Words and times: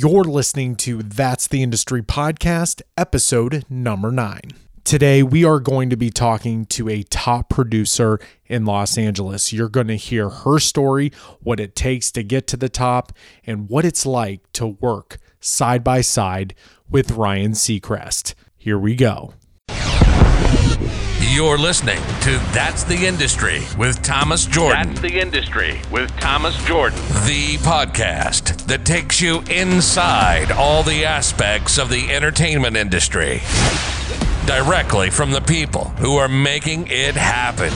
You're 0.00 0.22
listening 0.22 0.76
to 0.76 1.02
That's 1.02 1.48
the 1.48 1.60
Industry 1.60 2.02
Podcast, 2.02 2.82
episode 2.96 3.64
number 3.68 4.12
nine. 4.12 4.52
Today, 4.84 5.24
we 5.24 5.44
are 5.44 5.58
going 5.58 5.90
to 5.90 5.96
be 5.96 6.08
talking 6.08 6.66
to 6.66 6.88
a 6.88 7.02
top 7.02 7.48
producer 7.48 8.20
in 8.46 8.64
Los 8.64 8.96
Angeles. 8.96 9.52
You're 9.52 9.68
going 9.68 9.88
to 9.88 9.96
hear 9.96 10.28
her 10.28 10.60
story, 10.60 11.10
what 11.40 11.58
it 11.58 11.74
takes 11.74 12.12
to 12.12 12.22
get 12.22 12.46
to 12.46 12.56
the 12.56 12.68
top, 12.68 13.12
and 13.44 13.68
what 13.68 13.84
it's 13.84 14.06
like 14.06 14.40
to 14.52 14.68
work 14.68 15.18
side 15.40 15.82
by 15.82 16.00
side 16.00 16.54
with 16.88 17.10
Ryan 17.10 17.54
Seacrest. 17.54 18.34
Here 18.56 18.78
we 18.78 18.94
go. 18.94 19.34
You're 21.20 21.58
listening 21.58 22.00
to 22.22 22.38
That's 22.52 22.84
the 22.84 23.06
Industry 23.06 23.62
with 23.76 24.02
Thomas 24.02 24.46
Jordan. 24.46 24.88
That's 24.88 25.00
the 25.00 25.20
Industry 25.20 25.80
with 25.90 26.10
Thomas 26.18 26.56
Jordan. 26.64 26.98
The 27.26 27.56
podcast 27.58 28.66
that 28.66 28.84
takes 28.84 29.20
you 29.20 29.42
inside 29.50 30.50
all 30.52 30.82
the 30.82 31.04
aspects 31.04 31.78
of 31.78 31.90
the 31.90 32.10
entertainment 32.10 32.76
industry. 32.76 33.40
Directly 34.48 35.10
from 35.10 35.30
the 35.30 35.42
people 35.42 35.84
who 35.98 36.16
are 36.16 36.26
making 36.26 36.86
it 36.86 37.14
happen. 37.14 37.70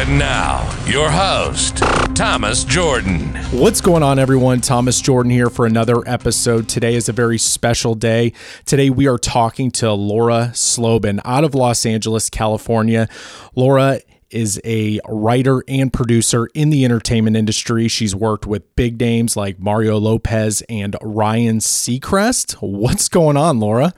And 0.00 0.20
now, 0.20 0.62
your 0.86 1.10
host, 1.10 1.78
Thomas 2.14 2.62
Jordan. 2.62 3.34
What's 3.50 3.80
going 3.80 4.04
on, 4.04 4.20
everyone? 4.20 4.60
Thomas 4.60 5.00
Jordan 5.00 5.32
here 5.32 5.50
for 5.50 5.66
another 5.66 5.96
episode. 6.06 6.68
Today 6.68 6.94
is 6.94 7.08
a 7.08 7.12
very 7.12 7.38
special 7.38 7.96
day. 7.96 8.34
Today, 8.66 8.88
we 8.88 9.08
are 9.08 9.18
talking 9.18 9.72
to 9.72 9.92
Laura 9.94 10.52
Slobin 10.54 11.20
out 11.24 11.42
of 11.42 11.56
Los 11.56 11.84
Angeles, 11.84 12.30
California. 12.30 13.08
Laura 13.56 13.98
is 14.30 14.60
a 14.64 15.00
writer 15.08 15.64
and 15.66 15.92
producer 15.92 16.48
in 16.54 16.70
the 16.70 16.84
entertainment 16.84 17.36
industry. 17.36 17.88
She's 17.88 18.14
worked 18.14 18.46
with 18.46 18.76
big 18.76 19.00
names 19.00 19.36
like 19.36 19.58
Mario 19.58 19.98
Lopez 19.98 20.62
and 20.68 20.94
Ryan 21.02 21.58
Seacrest. 21.58 22.52
What's 22.60 23.08
going 23.08 23.36
on, 23.36 23.58
Laura? 23.58 23.92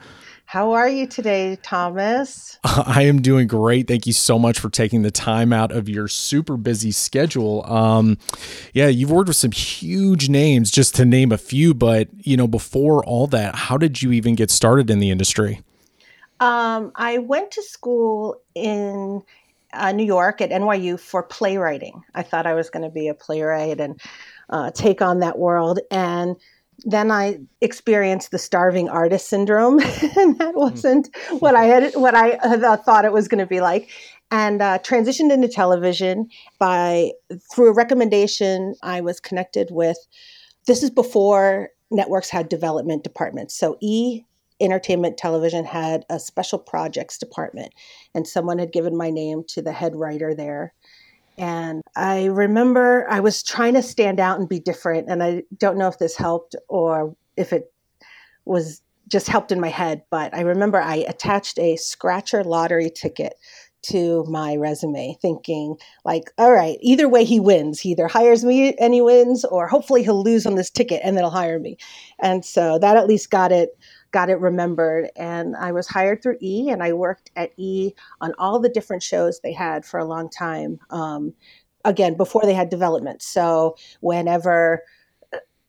How 0.55 0.71
are 0.71 0.87
you 0.87 1.05
today, 1.05 1.57
Thomas? 1.63 2.57
I 2.63 3.01
am 3.01 3.21
doing 3.21 3.45
great. 3.45 3.89
Thank 3.89 4.07
you 4.07 4.13
so 4.13 4.39
much 4.39 4.57
for 4.57 4.69
taking 4.69 5.01
the 5.01 5.11
time 5.11 5.51
out 5.51 5.73
of 5.73 5.89
your 5.89 6.07
super 6.07 6.55
busy 6.55 6.93
schedule. 6.93 7.69
Um, 7.69 8.17
yeah, 8.73 8.87
you've 8.87 9.11
worked 9.11 9.27
with 9.27 9.35
some 9.35 9.51
huge 9.51 10.29
names, 10.29 10.71
just 10.71 10.95
to 10.95 11.03
name 11.03 11.33
a 11.33 11.37
few. 11.37 11.73
But 11.73 12.07
you 12.25 12.37
know, 12.37 12.47
before 12.47 13.03
all 13.03 13.27
that, 13.27 13.53
how 13.53 13.77
did 13.77 14.01
you 14.01 14.13
even 14.13 14.33
get 14.33 14.49
started 14.49 14.89
in 14.89 14.99
the 14.99 15.11
industry? 15.11 15.59
Um, 16.39 16.93
I 16.95 17.17
went 17.17 17.51
to 17.51 17.61
school 17.61 18.41
in 18.53 19.23
uh, 19.73 19.91
New 19.91 20.05
York 20.05 20.39
at 20.39 20.51
NYU 20.51 20.97
for 20.97 21.21
playwriting. 21.21 22.01
I 22.13 22.23
thought 22.23 22.47
I 22.47 22.53
was 22.53 22.69
going 22.69 22.83
to 22.83 22.89
be 22.89 23.09
a 23.09 23.13
playwright 23.13 23.81
and 23.81 23.99
uh, 24.49 24.71
take 24.71 25.01
on 25.01 25.19
that 25.19 25.37
world, 25.37 25.81
and 25.91 26.37
then 26.83 27.11
I 27.11 27.39
experienced 27.61 28.31
the 28.31 28.37
starving 28.37 28.89
artist 28.89 29.29
syndrome, 29.29 29.79
and 30.17 30.37
that 30.39 30.53
hmm. 30.53 30.59
wasn't 30.59 31.09
what 31.39 31.55
I 31.55 31.65
had 31.65 31.93
what 31.95 32.15
I 32.15 32.37
had 32.41 32.61
thought 32.83 33.05
it 33.05 33.13
was 33.13 33.27
going 33.27 33.39
to 33.39 33.45
be 33.45 33.61
like. 33.61 33.89
And 34.31 34.61
uh, 34.61 34.79
transitioned 34.79 35.31
into 35.31 35.47
television 35.47 36.29
by 36.57 37.11
through 37.53 37.69
a 37.69 37.73
recommendation. 37.73 38.75
I 38.81 39.01
was 39.01 39.19
connected 39.19 39.69
with. 39.71 39.97
This 40.67 40.81
is 40.81 40.89
before 40.89 41.69
networks 41.91 42.29
had 42.29 42.49
development 42.49 43.03
departments. 43.03 43.55
So 43.55 43.77
E 43.81 44.23
Entertainment 44.59 45.17
Television 45.17 45.65
had 45.65 46.05
a 46.09 46.19
special 46.19 46.57
projects 46.57 47.17
department, 47.17 47.73
and 48.13 48.27
someone 48.27 48.57
had 48.57 48.71
given 48.71 48.97
my 48.97 49.09
name 49.09 49.43
to 49.49 49.61
the 49.61 49.73
head 49.73 49.95
writer 49.95 50.33
there 50.33 50.73
and 51.37 51.81
I 51.95 52.25
remember 52.25 53.05
I 53.09 53.19
was 53.19 53.43
trying 53.43 53.73
to 53.73 53.81
stand 53.81 54.19
out 54.19 54.39
and 54.39 54.47
be 54.47 54.59
different. 54.59 55.09
And 55.09 55.21
I 55.21 55.43
don't 55.57 55.77
know 55.77 55.87
if 55.87 55.99
this 55.99 56.15
helped 56.15 56.55
or 56.69 57.15
if 57.35 57.51
it 57.51 57.71
was 58.45 58.81
just 59.07 59.27
helped 59.27 59.51
in 59.51 59.59
my 59.59 59.69
head, 59.69 60.03
but 60.09 60.33
I 60.33 60.41
remember 60.41 60.81
I 60.81 61.05
attached 61.07 61.59
a 61.59 61.75
scratcher 61.75 62.43
lottery 62.43 62.89
ticket 62.89 63.35
to 63.83 64.23
my 64.27 64.55
resume 64.55 65.15
thinking 65.21 65.75
like 66.03 66.31
all 66.39 66.51
right 66.51 66.79
either 66.81 67.07
way 67.07 67.23
he 67.23 67.39
wins 67.39 67.79
he 67.79 67.91
either 67.91 68.07
hires 68.07 68.43
me 68.43 68.73
and 68.75 68.95
he 68.95 69.01
wins 69.01 69.45
or 69.45 69.67
hopefully 69.67 70.01
he'll 70.01 70.23
lose 70.23 70.47
on 70.47 70.55
this 70.55 70.71
ticket 70.71 70.99
and 71.03 71.15
then 71.15 71.23
he'll 71.23 71.29
hire 71.29 71.59
me 71.59 71.77
and 72.19 72.43
so 72.43 72.79
that 72.79 72.97
at 72.97 73.05
least 73.05 73.29
got 73.29 73.51
it 73.51 73.77
got 74.11 74.29
it 74.29 74.39
remembered. 74.39 75.09
And 75.15 75.55
I 75.55 75.71
was 75.71 75.87
hired 75.87 76.21
through 76.21 76.37
E, 76.41 76.69
and 76.69 76.81
I 76.81 76.93
worked 76.93 77.31
at 77.35 77.51
E 77.57 77.93
on 78.21 78.33
all 78.37 78.59
the 78.59 78.69
different 78.69 79.03
shows 79.03 79.39
they 79.39 79.53
had 79.53 79.85
for 79.85 79.99
a 79.99 80.05
long 80.05 80.29
time. 80.29 80.79
Um, 80.89 81.33
again, 81.83 82.15
before 82.15 82.43
they 82.43 82.53
had 82.53 82.69
development. 82.69 83.21
So 83.21 83.75
whenever 84.01 84.83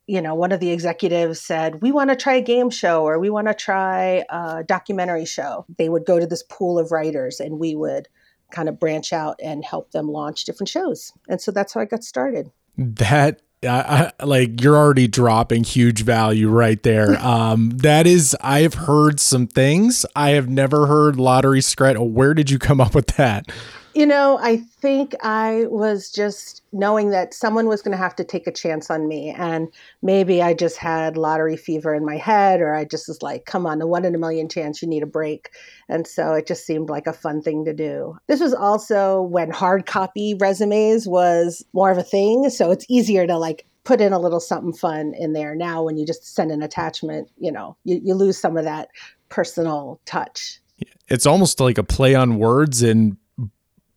you 0.06 0.22
know, 0.22 0.34
one 0.34 0.52
of 0.52 0.60
the 0.60 0.70
executives 0.70 1.40
said, 1.40 1.82
We 1.82 1.90
want 1.90 2.10
to 2.10 2.16
try 2.16 2.34
a 2.34 2.40
game 2.40 2.70
show 2.70 3.04
or 3.04 3.18
we 3.18 3.30
want 3.30 3.48
to 3.48 3.54
try 3.54 4.24
a 4.30 4.62
documentary 4.62 5.24
show. 5.24 5.66
They 5.78 5.88
would 5.88 6.06
go 6.06 6.20
to 6.20 6.26
this 6.26 6.44
pool 6.44 6.78
of 6.78 6.92
writers 6.92 7.40
and 7.40 7.58
we 7.58 7.74
would 7.74 8.08
kind 8.52 8.68
of 8.68 8.78
branch 8.78 9.12
out 9.12 9.40
and 9.42 9.64
help 9.64 9.90
them 9.90 10.08
launch 10.08 10.44
different 10.44 10.68
shows. 10.68 11.12
And 11.28 11.40
so 11.40 11.50
that's 11.50 11.74
how 11.74 11.80
I 11.80 11.86
got 11.86 12.04
started. 12.04 12.50
That 12.78 13.42
I, 13.62 14.12
I, 14.18 14.24
like 14.24 14.60
you're 14.60 14.76
already 14.76 15.08
dropping 15.08 15.64
huge 15.64 16.02
value 16.02 16.48
right 16.48 16.82
there. 16.82 17.16
Um, 17.26 17.70
that 17.78 18.06
is, 18.06 18.36
I 18.40 18.60
have 18.60 18.74
heard 18.74 19.18
some 19.18 19.46
things. 19.48 20.06
I 20.14 20.30
have 20.30 20.48
never 20.48 20.86
heard 20.86 21.16
lottery 21.16 21.60
scratch. 21.60 21.96
Where 21.98 22.34
did 22.34 22.50
you 22.50 22.58
come 22.58 22.80
up 22.80 22.94
with 22.94 23.08
that? 23.16 23.50
You 23.96 24.04
know, 24.04 24.38
I 24.42 24.58
think 24.58 25.14
I 25.22 25.64
was 25.70 26.10
just 26.10 26.60
knowing 26.70 27.08
that 27.12 27.32
someone 27.32 27.66
was 27.66 27.80
going 27.80 27.92
to 27.92 27.96
have 27.96 28.14
to 28.16 28.24
take 28.24 28.46
a 28.46 28.52
chance 28.52 28.90
on 28.90 29.08
me. 29.08 29.30
And 29.30 29.68
maybe 30.02 30.42
I 30.42 30.52
just 30.52 30.76
had 30.76 31.16
lottery 31.16 31.56
fever 31.56 31.94
in 31.94 32.04
my 32.04 32.18
head, 32.18 32.60
or 32.60 32.74
I 32.74 32.84
just 32.84 33.08
was 33.08 33.22
like, 33.22 33.46
come 33.46 33.66
on, 33.66 33.80
a 33.80 33.86
one 33.86 34.04
in 34.04 34.14
a 34.14 34.18
million 34.18 34.50
chance, 34.50 34.82
you 34.82 34.88
need 34.88 35.02
a 35.02 35.06
break. 35.06 35.48
And 35.88 36.06
so 36.06 36.34
it 36.34 36.46
just 36.46 36.66
seemed 36.66 36.90
like 36.90 37.06
a 37.06 37.14
fun 37.14 37.40
thing 37.40 37.64
to 37.64 37.72
do. 37.72 38.18
This 38.26 38.38
was 38.38 38.52
also 38.52 39.22
when 39.22 39.50
hard 39.50 39.86
copy 39.86 40.34
resumes 40.34 41.08
was 41.08 41.64
more 41.72 41.90
of 41.90 41.96
a 41.96 42.02
thing. 42.02 42.50
So 42.50 42.70
it's 42.72 42.84
easier 42.90 43.26
to 43.26 43.38
like 43.38 43.64
put 43.84 44.02
in 44.02 44.12
a 44.12 44.18
little 44.18 44.40
something 44.40 44.74
fun 44.74 45.14
in 45.18 45.32
there. 45.32 45.54
Now, 45.54 45.82
when 45.82 45.96
you 45.96 46.04
just 46.04 46.34
send 46.34 46.50
an 46.50 46.62
attachment, 46.62 47.30
you 47.38 47.50
know, 47.50 47.78
you, 47.84 47.98
you 48.04 48.12
lose 48.12 48.36
some 48.36 48.58
of 48.58 48.64
that 48.64 48.88
personal 49.30 50.02
touch. 50.04 50.60
It's 51.08 51.24
almost 51.24 51.60
like 51.60 51.78
a 51.78 51.82
play 51.82 52.14
on 52.14 52.38
words 52.38 52.82
and 52.82 53.16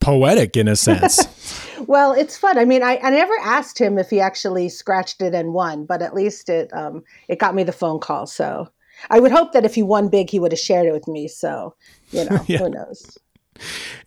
poetic 0.09 0.57
in 0.57 0.67
a 0.67 0.75
sense. 0.75 1.79
well, 1.87 2.13
it's 2.13 2.37
fun. 2.37 2.57
I 2.57 2.65
mean, 2.65 2.83
I, 2.83 2.97
I 3.01 3.09
never 3.09 3.33
asked 3.41 3.79
him 3.79 3.97
if 3.97 4.09
he 4.09 4.19
actually 4.19 4.69
scratched 4.69 5.21
it 5.21 5.33
and 5.33 5.53
won, 5.53 5.85
but 5.85 6.01
at 6.01 6.13
least 6.13 6.49
it 6.49 6.71
um, 6.73 7.03
it 7.27 7.39
got 7.39 7.55
me 7.55 7.63
the 7.63 7.71
phone 7.71 7.99
call. 7.99 8.25
So 8.27 8.69
I 9.09 9.19
would 9.19 9.31
hope 9.31 9.53
that 9.53 9.65
if 9.65 9.75
he 9.75 9.83
won 9.83 10.09
big, 10.09 10.29
he 10.29 10.39
would 10.39 10.51
have 10.51 10.59
shared 10.59 10.87
it 10.87 10.93
with 10.93 11.07
me. 11.07 11.27
So 11.27 11.75
you 12.11 12.25
know, 12.25 12.43
yeah. 12.47 12.59
who 12.59 12.69
knows. 12.69 13.17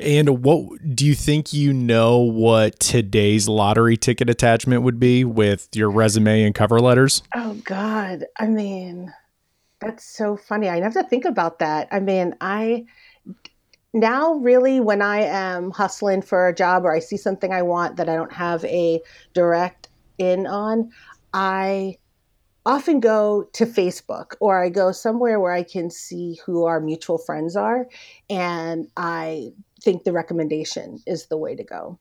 And 0.00 0.42
what 0.42 0.96
do 0.96 1.04
you 1.04 1.14
think 1.14 1.52
you 1.52 1.72
know 1.72 2.18
what 2.18 2.80
today's 2.80 3.48
lottery 3.48 3.96
ticket 3.96 4.30
attachment 4.30 4.82
would 4.82 4.98
be 4.98 5.24
with 5.24 5.68
your 5.74 5.91
resume 5.91 6.42
and 6.42 6.54
cover 6.54 6.80
letters? 6.80 7.22
Oh 7.34 7.54
God. 7.64 8.24
I 8.38 8.46
mean, 8.46 9.12
that's 9.80 10.04
so 10.04 10.36
funny. 10.36 10.68
I 10.68 10.80
have 10.80 10.94
to 10.94 11.02
think 11.02 11.24
about 11.24 11.58
that. 11.58 11.88
I 11.91 12.00
mean, 12.00 12.34
I 12.41 12.86
now 13.92 14.34
really 14.34 14.80
when 14.80 15.03
I 15.03 15.22
am 15.22 15.70
hustling 15.70 16.22
for 16.22 16.48
a 16.48 16.54
job 16.54 16.84
or 16.84 16.92
I 16.92 16.98
see 16.98 17.16
something 17.16 17.53
I 17.53 17.62
want 17.62 17.97
that 17.97 18.08
I 18.08 18.14
don't 18.14 18.32
have 18.32 18.64
a 18.64 19.00
direct 19.34 19.88
in 20.19 20.47
on, 20.47 20.91
I 21.32 21.98
often 22.64 23.00
go 23.00 23.48
to 23.54 23.66
Facebook 23.66 24.34
or 24.41 24.62
I 24.62 24.69
go 24.69 24.92
somewhere 24.92 25.41
where 25.41 25.53
I 25.53 25.62
can 25.62 25.91
see 25.91 26.38
who 26.44 26.64
our 26.64 26.80
mutual 26.80 27.19
friends 27.19 27.56
are 27.56 27.88
and 28.30 28.86
I 28.97 29.53
think 29.80 30.04
the 30.04 30.12
recommendation 30.12 31.00
is 31.06 31.26
the 31.26 31.36
way 31.36 31.56
to 31.56 31.64
go 31.64 31.98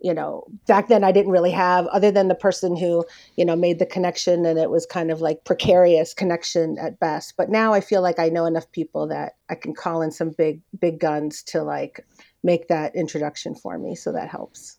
you 0.00 0.14
know 0.14 0.44
back 0.66 0.88
then 0.88 1.04
i 1.04 1.12
didn't 1.12 1.32
really 1.32 1.50
have 1.50 1.86
other 1.88 2.10
than 2.10 2.28
the 2.28 2.34
person 2.34 2.76
who 2.76 3.04
you 3.36 3.44
know 3.44 3.56
made 3.56 3.78
the 3.78 3.86
connection 3.86 4.46
and 4.46 4.58
it 4.58 4.70
was 4.70 4.86
kind 4.86 5.10
of 5.10 5.20
like 5.20 5.44
precarious 5.44 6.14
connection 6.14 6.76
at 6.78 6.98
best. 7.00 7.34
But 7.36 7.50
now 7.50 7.72
i 7.72 7.80
feel 7.80 8.02
like 8.02 8.18
i 8.18 8.28
know 8.28 8.46
enough 8.46 8.70
people 8.72 9.06
that 9.08 9.36
i 9.48 9.54
can 9.54 9.74
call 9.74 10.02
in 10.02 10.10
some 10.10 10.30
big 10.30 10.60
big 10.78 10.98
guns 10.98 11.42
to 11.44 11.62
like 11.62 12.04
make 12.42 12.68
that 12.68 12.94
introduction 12.96 13.54
for 13.54 13.78
me. 13.78 13.94
So 13.94 14.12
that 14.12 14.28
helps. 14.28 14.78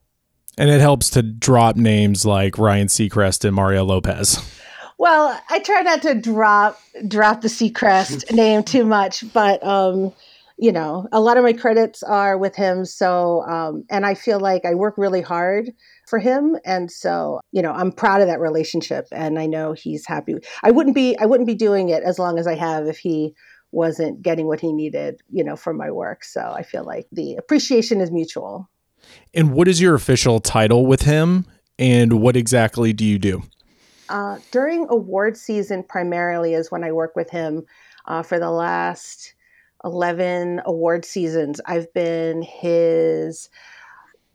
And 0.58 0.70
it 0.70 0.82
helps 0.82 1.12
to 1.12 1.22
drop 1.22 1.76
names 1.76 2.26
like 2.26 2.58
ryan 2.58 2.88
seacrest 2.88 3.46
and 3.46 3.56
mario 3.56 3.84
lopez. 3.84 4.40
Well 4.98 5.40
i 5.50 5.60
try 5.60 5.82
not 5.82 6.02
to 6.04 6.16
drop 6.16 6.80
drop 7.08 7.42
the 7.42 7.48
seacrest 7.48 8.32
name 8.36 8.64
too 8.64 8.86
much 8.86 9.24
but 9.34 9.64
um 9.66 10.14
you 10.62 10.72
know, 10.72 11.08
a 11.12 11.20
lot 11.20 11.38
of 11.38 11.44
my 11.44 11.54
credits 11.54 12.04
are 12.04 12.38
with 12.38 12.56
him. 12.56 12.86
So, 12.86 13.42
um, 13.50 13.84
and 13.90 14.06
I 14.06 14.14
feel 14.14 14.40
like 14.40 14.64
I 14.64 14.76
work 14.76 14.94
really 14.96 15.22
hard 15.22 15.72
for 16.08 16.20
him, 16.20 16.56
and 16.64 16.92
so 16.92 17.42
you 17.52 17.64
know, 17.64 17.72
I'm 17.72 17.92
proud 17.92 18.22
of 18.22 18.28
that 18.28 18.40
relationship, 18.40 19.08
and 19.12 19.40
I 19.40 19.48
know 19.48 19.74
he's 19.74 20.06
happy. 20.06 20.36
I 20.62 20.70
wouldn't 20.70 20.96
be, 20.96 21.18
I 21.18 21.26
wouldn't 21.26 21.48
be 21.48 21.56
doing 21.56 21.90
it 21.90 22.04
as 22.04 22.20
long 22.20 22.38
as 22.38 22.46
I 22.46 22.54
have 22.54 22.86
if 22.86 23.00
he 23.00 23.34
wasn't 23.72 24.22
getting 24.22 24.46
what 24.46 24.60
he 24.60 24.72
needed, 24.72 25.22
you 25.32 25.44
know, 25.44 25.56
from 25.56 25.78
my 25.78 25.90
work. 25.90 26.24
So 26.24 26.42
I 26.42 26.62
feel 26.62 26.84
like 26.84 27.08
the 27.12 27.38
appreciation 27.38 28.00
is 28.00 28.12
mutual. 28.12 28.70
And 29.34 29.54
what 29.54 29.68
is 29.68 29.82
your 29.82 29.96
official 29.96 30.40
title 30.40 30.86
with 30.86 31.04
him? 31.04 31.46
And 31.80 32.22
what 32.22 32.36
exactly 32.36 32.94
do 32.94 33.06
you 33.06 33.18
do? 33.18 33.42
Uh, 34.10 34.38
during 34.52 34.86
award 34.90 35.38
season, 35.38 35.84
primarily, 35.84 36.54
is 36.54 36.70
when 36.70 36.84
I 36.84 36.92
work 36.92 37.16
with 37.16 37.32
him. 37.32 37.64
Uh, 38.08 38.24
for 38.24 38.40
the 38.40 38.50
last 38.50 39.36
11 39.84 40.62
award 40.66 41.06
seasons, 41.06 41.62
I've 41.66 41.92
been 41.94 42.42
his 42.42 43.50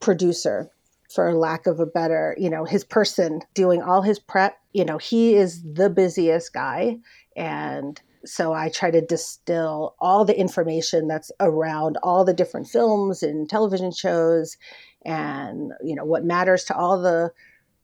producer 0.00 0.70
for 1.12 1.32
lack 1.34 1.66
of 1.66 1.80
a 1.80 1.86
better, 1.86 2.36
you 2.38 2.50
know, 2.50 2.64
his 2.64 2.84
person 2.84 3.40
doing 3.54 3.82
all 3.82 4.02
his 4.02 4.18
prep. 4.18 4.58
You 4.72 4.84
know, 4.84 4.98
he 4.98 5.34
is 5.34 5.62
the 5.62 5.88
busiest 5.88 6.52
guy. 6.52 6.98
And 7.36 8.00
so 8.24 8.52
I 8.52 8.68
try 8.68 8.90
to 8.90 9.00
distill 9.00 9.94
all 10.00 10.24
the 10.24 10.38
information 10.38 11.06
that's 11.06 11.30
around 11.40 11.96
all 12.02 12.24
the 12.24 12.34
different 12.34 12.66
films 12.66 13.22
and 13.22 13.48
television 13.48 13.92
shows 13.92 14.56
and, 15.04 15.72
you 15.82 15.94
know, 15.94 16.04
what 16.04 16.24
matters 16.24 16.64
to 16.64 16.76
all 16.76 17.00
the 17.00 17.32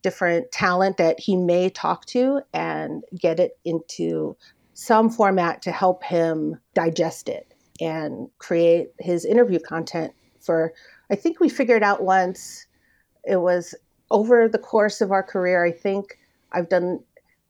different 0.02 0.50
talent 0.50 0.96
that 0.96 1.20
he 1.20 1.36
may 1.36 1.70
talk 1.70 2.04
to 2.06 2.40
and 2.52 3.04
get 3.16 3.38
it 3.38 3.56
into 3.64 4.36
some 4.74 5.08
format 5.08 5.62
to 5.62 5.70
help 5.70 6.02
him 6.02 6.58
digest 6.74 7.28
it 7.28 7.51
and 7.80 8.28
create 8.38 8.90
his 8.98 9.24
interview 9.24 9.58
content 9.58 10.12
for 10.40 10.72
I 11.10 11.14
think 11.14 11.40
we 11.40 11.48
figured 11.48 11.82
out 11.82 12.02
once 12.02 12.66
it 13.24 13.36
was 13.36 13.74
over 14.10 14.48
the 14.48 14.58
course 14.58 15.00
of 15.00 15.12
our 15.12 15.22
career, 15.22 15.64
I 15.64 15.72
think 15.72 16.18
I've 16.52 16.68
done 16.68 17.00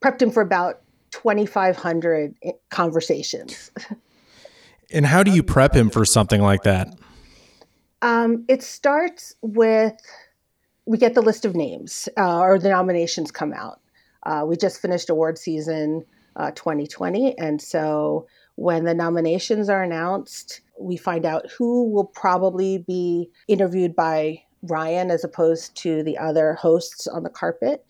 prepped 0.01 0.21
him 0.21 0.31
for 0.31 0.43
about 0.43 0.83
2,500 1.13 2.35
conversations. 2.71 3.71
And 4.93 5.07
how 5.07 5.23
do 5.23 5.31
you 5.31 5.43
prep 5.43 5.75
him 5.75 5.91
for 5.91 6.05
something 6.05 6.41
like 6.41 6.63
that? 6.65 6.95
Um, 8.03 8.45
it 8.49 8.63
starts 8.63 9.35
with 9.41 9.97
we 10.85 10.99
get 10.99 11.15
the 11.15 11.23
list 11.23 11.45
of 11.45 11.55
names 11.55 12.09
uh, 12.19 12.41
or 12.41 12.59
the 12.59 12.69
nominations 12.69 13.31
come 13.31 13.53
out. 13.53 13.81
Uh, 14.25 14.45
we 14.47 14.57
just 14.57 14.81
finished 14.81 15.09
award 15.11 15.39
season 15.39 16.05
uh, 16.37 16.51
2020. 16.51 17.39
And 17.39 17.63
so 17.63 18.27
when 18.57 18.85
the 18.85 18.95
nominations 18.95 19.69
are 19.69 19.83
announced, 19.83 20.61
we 20.79 20.97
find 20.97 21.25
out 21.25 21.51
who 21.51 21.91
will 21.91 22.05
probably 22.05 22.79
be 22.79 23.31
interviewed 23.49 23.97
by 23.97 24.43
Ryan 24.63 25.11
as 25.11 25.25
opposed 25.25 25.75
to 25.77 26.03
the 26.03 26.19
other 26.19 26.55
hosts 26.55 27.07
on 27.07 27.23
the 27.23 27.31
carpet. 27.31 27.85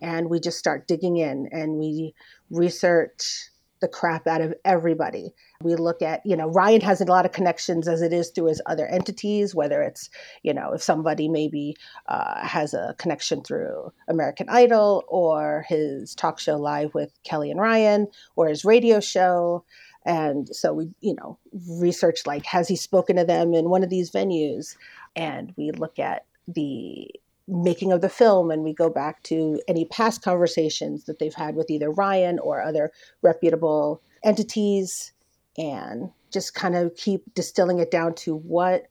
And 0.00 0.28
we 0.28 0.40
just 0.40 0.58
start 0.58 0.86
digging 0.86 1.16
in 1.16 1.48
and 1.52 1.74
we 1.74 2.14
research 2.50 3.50
the 3.80 3.88
crap 3.88 4.26
out 4.26 4.40
of 4.40 4.54
everybody. 4.64 5.32
We 5.62 5.76
look 5.76 6.02
at, 6.02 6.24
you 6.24 6.36
know, 6.36 6.48
Ryan 6.48 6.80
has 6.80 7.00
a 7.00 7.04
lot 7.04 7.24
of 7.24 7.32
connections 7.32 7.88
as 7.88 8.02
it 8.02 8.12
is 8.12 8.30
through 8.30 8.46
his 8.46 8.62
other 8.66 8.86
entities, 8.86 9.54
whether 9.54 9.82
it's, 9.82 10.10
you 10.42 10.52
know, 10.52 10.72
if 10.72 10.82
somebody 10.82 11.28
maybe 11.28 11.76
uh, 12.08 12.46
has 12.46 12.74
a 12.74 12.94
connection 12.98 13.42
through 13.42 13.92
American 14.08 14.48
Idol 14.48 15.04
or 15.08 15.64
his 15.68 16.14
talk 16.14 16.38
show 16.38 16.56
live 16.56 16.94
with 16.94 17.12
Kelly 17.24 17.50
and 17.50 17.60
Ryan 17.60 18.08
or 18.36 18.48
his 18.48 18.64
radio 18.64 19.00
show. 19.00 19.64
And 20.08 20.48
so 20.48 20.72
we, 20.72 20.90
you 21.00 21.14
know, 21.14 21.38
research 21.68 22.26
like, 22.26 22.44
has 22.46 22.66
he 22.66 22.74
spoken 22.74 23.14
to 23.16 23.24
them 23.24 23.54
in 23.54 23.68
one 23.68 23.84
of 23.84 23.90
these 23.90 24.10
venues? 24.10 24.74
and 25.18 25.52
we 25.56 25.72
look 25.72 25.98
at 25.98 26.24
the 26.46 27.10
making 27.48 27.92
of 27.92 28.00
the 28.00 28.08
film 28.08 28.50
and 28.50 28.62
we 28.62 28.72
go 28.72 28.88
back 28.88 29.22
to 29.24 29.60
any 29.66 29.84
past 29.86 30.22
conversations 30.22 31.04
that 31.04 31.18
they've 31.18 31.34
had 31.34 31.56
with 31.56 31.70
either 31.70 31.90
Ryan 31.90 32.38
or 32.38 32.62
other 32.62 32.92
reputable 33.20 34.00
entities 34.22 35.12
and 35.56 36.10
just 36.32 36.54
kind 36.54 36.76
of 36.76 36.94
keep 36.94 37.22
distilling 37.34 37.80
it 37.80 37.90
down 37.90 38.14
to 38.14 38.36
what 38.36 38.86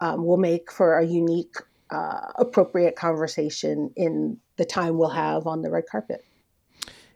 um, 0.00 0.26
will 0.26 0.36
make 0.36 0.70
for 0.70 0.98
a 0.98 1.06
unique, 1.06 1.54
uh, 1.90 2.32
appropriate 2.36 2.96
conversation 2.96 3.90
in 3.96 4.38
the 4.56 4.64
time 4.64 4.98
we'll 4.98 5.08
have 5.08 5.46
on 5.46 5.62
the 5.62 5.70
red 5.70 5.84
carpet. 5.90 6.24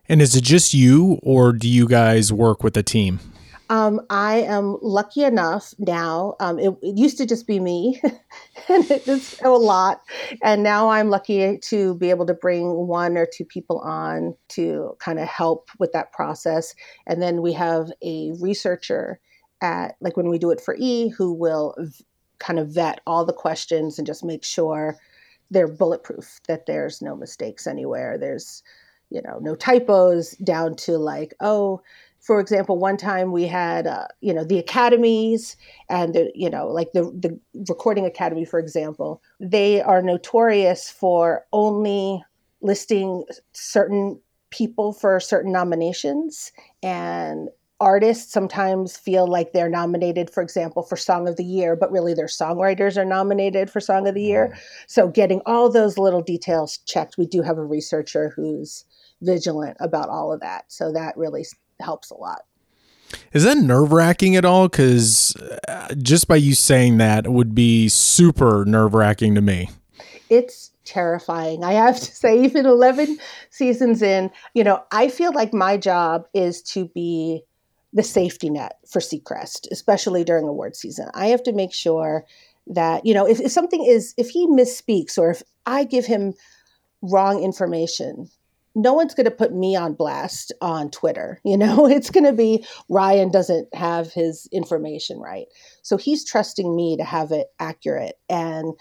And 0.08 0.22
is 0.22 0.34
it 0.34 0.42
just 0.42 0.72
you, 0.72 1.18
or 1.22 1.52
do 1.52 1.68
you 1.68 1.86
guys 1.86 2.32
work 2.32 2.62
with 2.62 2.76
a 2.76 2.82
team? 2.82 3.20
Um, 3.70 4.00
I 4.08 4.38
am 4.38 4.78
lucky 4.80 5.22
enough 5.22 5.74
now. 5.78 6.34
Um, 6.40 6.58
it, 6.58 6.74
it, 6.80 6.96
used 6.96 7.18
to 7.18 7.26
just 7.26 7.46
be 7.46 7.60
me, 7.60 8.00
and 8.02 8.90
it's 8.90 9.38
a 9.42 9.50
lot. 9.50 10.00
And 10.42 10.62
now 10.62 10.88
I'm 10.88 11.10
lucky 11.10 11.58
to 11.58 11.94
be 11.96 12.08
able 12.08 12.24
to 12.26 12.34
bring 12.34 12.86
one 12.86 13.18
or 13.18 13.26
two 13.26 13.44
people 13.44 13.80
on 13.80 14.34
to 14.50 14.96
kind 15.00 15.18
of 15.18 15.28
help 15.28 15.68
with 15.78 15.92
that 15.92 16.12
process. 16.12 16.74
And 17.06 17.20
then 17.20 17.42
we 17.42 17.52
have 17.52 17.92
a 18.02 18.32
researcher 18.40 19.20
at, 19.60 19.96
like 20.00 20.16
when 20.16 20.30
we 20.30 20.38
do 20.38 20.50
it 20.50 20.62
for 20.62 20.74
E, 20.78 21.08
who 21.10 21.34
will 21.34 21.74
v- 21.78 22.04
kind 22.38 22.58
of 22.58 22.68
vet 22.68 23.02
all 23.06 23.26
the 23.26 23.34
questions 23.34 23.98
and 23.98 24.06
just 24.06 24.24
make 24.24 24.44
sure 24.44 24.96
they're 25.50 25.68
bulletproof, 25.68 26.40
that 26.48 26.64
there's 26.64 27.02
no 27.02 27.14
mistakes 27.14 27.66
anywhere. 27.66 28.16
There's, 28.16 28.62
you 29.10 29.22
know, 29.22 29.38
no 29.40 29.54
typos 29.54 30.32
down 30.44 30.76
to 30.76 30.98
like, 30.98 31.34
oh, 31.40 31.80
for 32.20 32.40
example, 32.40 32.78
one 32.78 32.96
time 32.96 33.32
we 33.32 33.46
had, 33.46 33.86
uh, 33.86 34.06
you 34.20 34.34
know, 34.34 34.44
the 34.44 34.58
academies 34.58 35.56
and 35.88 36.14
the, 36.14 36.30
you 36.34 36.50
know, 36.50 36.68
like 36.68 36.92
the 36.92 37.04
the 37.04 37.38
recording 37.68 38.04
academy, 38.04 38.44
for 38.44 38.58
example, 38.58 39.22
they 39.40 39.80
are 39.80 40.02
notorious 40.02 40.90
for 40.90 41.46
only 41.52 42.22
listing 42.60 43.24
certain 43.52 44.20
people 44.50 44.92
for 44.92 45.20
certain 45.20 45.52
nominations 45.52 46.52
and 46.82 47.48
artists 47.80 48.32
sometimes 48.32 48.96
feel 48.96 49.26
like 49.26 49.52
they're 49.52 49.68
nominated 49.68 50.28
for 50.30 50.42
example 50.42 50.82
for 50.82 50.96
song 50.96 51.28
of 51.28 51.36
the 51.36 51.44
year 51.44 51.76
but 51.76 51.92
really 51.92 52.12
their 52.12 52.26
songwriters 52.26 52.96
are 52.96 53.04
nominated 53.04 53.70
for 53.70 53.78
song 53.78 54.08
of 54.08 54.14
the 54.14 54.22
year 54.22 54.48
mm-hmm. 54.48 54.58
so 54.88 55.08
getting 55.08 55.40
all 55.46 55.70
those 55.70 55.96
little 55.96 56.22
details 56.22 56.78
checked 56.86 57.16
we 57.18 57.26
do 57.26 57.42
have 57.42 57.56
a 57.58 57.64
researcher 57.64 58.32
who's 58.34 58.84
vigilant 59.20 59.76
about 59.80 60.08
all 60.08 60.32
of 60.32 60.40
that 60.40 60.64
so 60.68 60.92
that 60.92 61.16
really 61.16 61.44
helps 61.80 62.10
a 62.10 62.16
lot. 62.16 62.42
Is 63.32 63.44
that 63.44 63.58
nerve 63.58 63.92
wracking 63.92 64.36
at 64.36 64.44
all? 64.44 64.68
Because 64.68 65.34
uh, 65.66 65.94
just 65.94 66.28
by 66.28 66.36
you 66.36 66.54
saying 66.54 66.98
that 66.98 67.28
would 67.28 67.54
be 67.54 67.88
super 67.88 68.64
nerve 68.66 68.94
wracking 68.94 69.34
to 69.34 69.40
me. 69.40 69.70
It's 70.28 70.72
terrifying. 70.84 71.64
I 71.64 71.72
have 71.72 71.98
to 71.98 72.04
say, 72.14 72.42
even 72.42 72.66
11 72.66 73.18
seasons 73.50 74.02
in, 74.02 74.30
you 74.54 74.64
know, 74.64 74.82
I 74.92 75.08
feel 75.08 75.32
like 75.32 75.54
my 75.54 75.76
job 75.76 76.26
is 76.34 76.62
to 76.62 76.86
be 76.86 77.42
the 77.92 78.02
safety 78.02 78.50
net 78.50 78.78
for 78.86 79.00
Seacrest, 79.00 79.66
especially 79.70 80.24
during 80.24 80.46
award 80.46 80.76
season. 80.76 81.08
I 81.14 81.28
have 81.28 81.42
to 81.44 81.52
make 81.52 81.72
sure 81.72 82.26
that, 82.66 83.06
you 83.06 83.14
know, 83.14 83.26
if, 83.26 83.40
if 83.40 83.50
something 83.50 83.84
is, 83.84 84.12
if 84.18 84.28
he 84.28 84.46
misspeaks 84.46 85.16
or 85.16 85.30
if 85.30 85.42
I 85.64 85.84
give 85.84 86.04
him 86.04 86.34
wrong 87.00 87.42
information, 87.42 88.28
no 88.78 88.92
one's 88.92 89.12
going 89.12 89.24
to 89.24 89.30
put 89.30 89.52
me 89.52 89.74
on 89.74 89.94
blast 89.94 90.52
on 90.60 90.90
Twitter. 90.90 91.40
You 91.44 91.58
know, 91.58 91.86
it's 91.90 92.10
going 92.10 92.24
to 92.24 92.32
be 92.32 92.64
Ryan 92.88 93.30
doesn't 93.30 93.74
have 93.74 94.12
his 94.12 94.48
information 94.52 95.18
right. 95.18 95.46
So 95.82 95.96
he's 95.96 96.24
trusting 96.24 96.74
me 96.74 96.96
to 96.96 97.04
have 97.04 97.32
it 97.32 97.48
accurate. 97.58 98.18
And, 98.28 98.74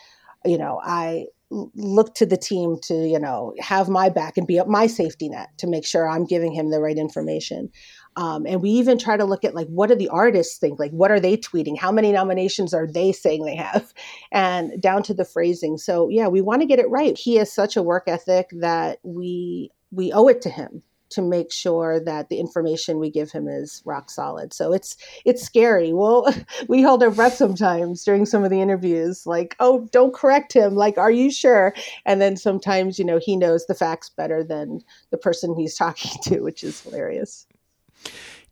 you 0.45 0.57
know, 0.57 0.79
I 0.83 1.25
look 1.49 2.13
to 2.15 2.25
the 2.25 2.37
team 2.37 2.77
to, 2.83 2.93
you 3.07 3.17
know, 3.17 3.53
have 3.59 3.87
my 3.87 4.09
back 4.09 4.37
and 4.37 4.45
be 4.45 4.61
my 4.67 4.85
safety 4.85 5.29
net 5.29 5.49
to 5.57 5.67
make 5.67 5.85
sure 5.85 6.07
I'm 6.07 6.25
giving 6.25 6.51
him 6.51 6.69
the 6.69 6.81
right 6.81 6.97
information. 6.97 7.69
Um, 8.17 8.45
and 8.45 8.61
we 8.61 8.69
even 8.71 8.97
try 8.97 9.15
to 9.15 9.23
look 9.23 9.45
at 9.45 9.55
like 9.55 9.67
what 9.67 9.87
do 9.87 9.95
the 9.95 10.09
artists 10.09 10.57
think 10.57 10.79
like 10.79 10.91
what 10.91 11.11
are 11.11 11.19
they 11.19 11.37
tweeting 11.37 11.77
how 11.77 11.91
many 11.91 12.11
nominations 12.11 12.73
are 12.73 12.87
they 12.87 13.11
saying 13.11 13.45
they 13.45 13.55
have 13.55 13.93
and 14.31 14.81
down 14.81 15.03
to 15.03 15.13
the 15.13 15.23
phrasing 15.23 15.77
so 15.77 16.09
yeah 16.09 16.27
we 16.27 16.41
want 16.41 16.63
to 16.63 16.65
get 16.65 16.79
it 16.79 16.89
right 16.89 17.15
he 17.15 17.35
has 17.35 17.53
such 17.53 17.77
a 17.77 17.83
work 17.83 18.05
ethic 18.07 18.47
that 18.53 18.97
we 19.03 19.71
we 19.91 20.11
owe 20.11 20.27
it 20.27 20.41
to 20.41 20.49
him 20.49 20.83
to 21.09 21.21
make 21.21 21.51
sure 21.51 21.99
that 22.01 22.29
the 22.29 22.39
information 22.39 22.99
we 22.99 23.09
give 23.09 23.31
him 23.31 23.47
is 23.47 23.81
rock 23.85 24.09
solid. 24.09 24.53
So 24.53 24.73
it's 24.73 24.97
it's 25.25 25.41
scary. 25.41 25.93
Well, 25.93 26.27
we 26.67 26.81
hold 26.81 27.03
our 27.03 27.11
breath 27.11 27.35
sometimes 27.35 28.03
during 28.03 28.25
some 28.25 28.43
of 28.43 28.49
the 28.49 28.61
interviews, 28.61 29.25
like, 29.25 29.55
oh, 29.59 29.87
don't 29.91 30.13
correct 30.13 30.53
him. 30.53 30.75
Like, 30.75 30.97
are 30.97 31.11
you 31.11 31.31
sure? 31.31 31.73
And 32.05 32.21
then 32.21 32.35
sometimes, 32.35 32.99
you 32.99 33.05
know, 33.05 33.19
he 33.19 33.37
knows 33.37 33.65
the 33.65 33.75
facts 33.75 34.09
better 34.09 34.43
than 34.43 34.81
the 35.11 35.17
person 35.17 35.55
he's 35.55 35.75
talking 35.77 36.11
to, 36.23 36.41
which 36.41 36.63
is 36.63 36.81
hilarious. 36.81 37.45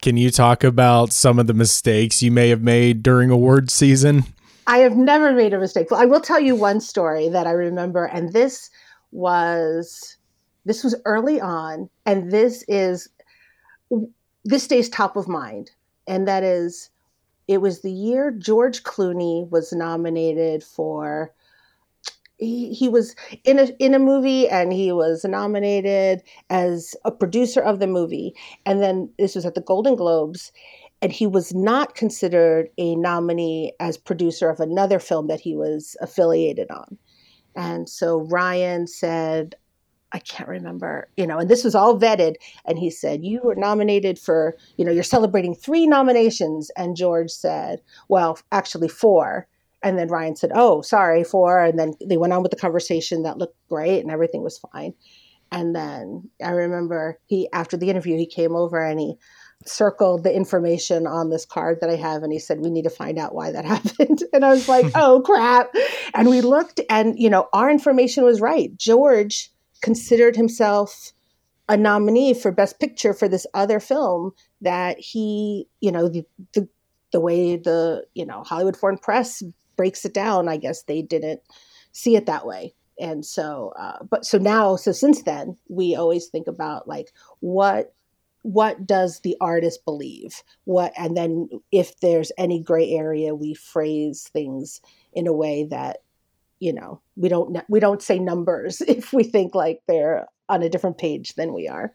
Can 0.01 0.17
you 0.17 0.29
talk 0.29 0.63
about 0.63 1.13
some 1.13 1.39
of 1.39 1.47
the 1.47 1.53
mistakes 1.53 2.21
you 2.21 2.31
may 2.31 2.49
have 2.49 2.61
made 2.61 3.01
during 3.03 3.29
award 3.29 3.71
season? 3.71 4.23
I 4.67 4.79
have 4.79 4.97
never 4.97 5.31
made 5.31 5.53
a 5.53 5.59
mistake. 5.59 5.91
Well, 5.91 6.01
I 6.01 6.05
will 6.05 6.19
tell 6.19 6.39
you 6.39 6.55
one 6.55 6.81
story 6.81 7.29
that 7.29 7.45
I 7.45 7.51
remember, 7.51 8.05
and 8.05 8.33
this 8.33 8.71
was 9.11 10.17
this 10.65 10.84
was 10.84 10.95
early 11.05 11.39
on, 11.39 11.89
and 12.05 12.31
this 12.31 12.63
is 12.67 13.10
this 14.43 14.63
stays 14.63 14.89
top 14.89 15.15
of 15.15 15.27
mind, 15.27 15.72
and 16.07 16.27
that 16.27 16.43
is 16.43 16.89
it 17.48 17.62
was 17.62 17.81
the 17.81 17.91
year 17.91 18.31
George 18.31 18.84
Clooney 18.84 19.50
was 19.50 19.72
nominated 19.72 20.63
for. 20.63 21.34
He, 22.38 22.74
he 22.74 22.89
was 22.89 23.15
in 23.45 23.60
a 23.60 23.67
in 23.79 23.93
a 23.93 24.00
movie 24.00 24.50
and 24.50 24.74
he 24.74 24.91
was 24.91 25.24
nominated 25.24 26.22
as 26.50 26.93
a 27.05 27.12
producer 27.12 27.62
of 27.62 27.79
the 27.79 27.88
movie 27.88 28.36
and 28.65 28.81
then 28.81 29.10
this 29.17 29.36
was 29.36 29.45
at 29.45 29.55
the 29.55 29.62
Golden 29.62 29.95
Globes 29.95 30.51
and 31.01 31.13
he 31.13 31.27
was 31.27 31.53
not 31.53 31.95
considered 31.95 32.69
a 32.77 32.95
nominee 32.95 33.74
as 33.79 33.95
producer 33.95 34.50
of 34.50 34.60
another 34.60 35.00
film 35.00 35.27
that 35.27 35.39
he 35.39 35.55
was 35.55 35.95
affiliated 36.01 36.72
on. 36.72 36.98
And 37.55 37.88
so 37.88 38.22
Ryan 38.22 38.88
said, 38.88 39.55
I 40.15 40.19
can't 40.19 40.48
remember, 40.48 41.10
you 41.17 41.27
know, 41.27 41.39
and 41.39 41.50
this 41.50 41.65
was 41.65 41.75
all 41.75 42.00
vetted. 42.00 42.36
And 42.63 42.79
he 42.79 42.89
said, 42.89 43.25
You 43.25 43.41
were 43.43 43.55
nominated 43.55 44.17
for, 44.17 44.55
you 44.77 44.86
know, 44.86 44.91
you're 44.93 45.03
celebrating 45.03 45.53
three 45.53 45.86
nominations. 45.86 46.72
And 46.77 46.95
George 46.95 47.31
said, 47.31 47.81
Well, 48.07 48.39
actually, 48.50 48.88
four. 48.88 49.45
And 49.84 50.00
then 50.00 50.07
Ryan 50.07 50.38
said, 50.38 50.53
Oh, 50.55 50.81
sorry, 50.81 51.25
four. 51.25 51.62
And 51.62 51.77
then 51.77 51.95
they 52.01 52.15
went 52.15 52.31
on 52.31 52.43
with 52.43 52.51
the 52.51 52.57
conversation 52.57 53.24
that 53.24 53.38
looked 53.38 53.57
great 53.67 54.00
and 54.00 54.10
everything 54.10 54.41
was 54.41 54.57
fine. 54.72 54.93
And 55.51 55.75
then 55.75 56.29
I 56.41 56.51
remember 56.51 57.19
he, 57.25 57.50
after 57.51 57.75
the 57.75 57.89
interview, 57.89 58.15
he 58.15 58.25
came 58.25 58.55
over 58.55 58.81
and 58.81 58.98
he 58.98 59.15
circled 59.65 60.24
the 60.24 60.34
information 60.34 61.07
on 61.07 61.29
this 61.29 61.45
card 61.45 61.79
that 61.81 61.89
I 61.89 61.98
have 61.98 62.24
and 62.24 62.31
he 62.31 62.39
said, 62.39 62.62
We 62.62 62.72
need 62.72 62.84
to 62.84 62.89
find 62.89 63.19
out 63.19 63.36
why 63.36 63.51
that 63.51 63.65
happened. 63.75 64.24
And 64.31 64.45
I 64.45 64.51
was 64.51 64.69
like, 64.69 64.86
Oh, 64.95 65.22
crap. 65.25 65.75
And 66.13 66.29
we 66.29 66.39
looked 66.39 66.79
and, 66.89 67.19
you 67.19 67.29
know, 67.29 67.50
our 67.51 67.69
information 67.69 68.24
was 68.24 68.39
right. 68.39 68.74
George 68.77 69.51
considered 69.82 70.36
himself 70.36 71.12
a 71.67 71.75
nominee 71.75 72.34
for 72.34 72.51
Best 72.51 72.79
Picture 72.79 73.13
for 73.13 73.27
this 73.27 73.48
other 73.53 73.79
film 73.79 74.32
that 74.62 75.00
he, 75.00 75.67
you 75.82 75.91
know, 75.91 76.08
the, 76.08 76.25
the, 76.53 76.67
the 77.12 77.20
way 77.20 77.55
the, 77.55 78.05
you 78.13 78.25
know, 78.25 78.44
Hollywood 78.44 78.77
Foreign 78.77 78.98
Press 78.98 79.41
breaks 79.75 80.05
it 80.05 80.13
down, 80.13 80.48
I 80.48 80.58
guess 80.58 80.84
they 80.84 81.01
didn't 81.01 81.41
see 81.91 82.15
it 82.15 82.25
that 82.25 82.46
way. 82.46 82.74
And 83.00 83.25
so 83.25 83.74
uh, 83.77 84.03
but 84.10 84.25
so 84.25 84.38
now 84.38 84.75
so 84.77 84.91
since 84.91 85.24
then 85.24 85.58
we 85.67 85.96
always 85.96 86.27
think 86.27 86.48
about 86.48 86.88
like 86.88 87.12
what 87.41 87.94
what 88.44 88.86
does 88.86 89.22
the 89.22 89.36
artist 89.41 89.84
believe? 89.86 90.44
What 90.65 90.94
and 90.98 91.17
then 91.17 91.50
if 91.72 92.00
there's 92.00 92.32
any 92.38 92.62
gray 92.62 92.91
area 92.91 93.36
we 93.36 93.53
phrase 93.53 94.29
things 94.32 94.79
in 95.13 95.27
a 95.27 95.34
way 95.34 95.65
that 95.65 95.98
you 96.59 96.74
know 96.74 97.01
we 97.15 97.29
don't 97.29 97.57
we 97.69 97.79
don't 97.79 98.01
say 98.01 98.19
numbers 98.19 98.81
if 98.88 99.13
we 99.13 99.24
think 99.24 99.55
like 99.55 99.81
they're 99.88 100.25
on 100.50 100.63
a 100.63 100.69
different 100.69 100.97
page 100.97 101.33
than 101.35 101.53
we 101.53 101.67
are 101.67 101.91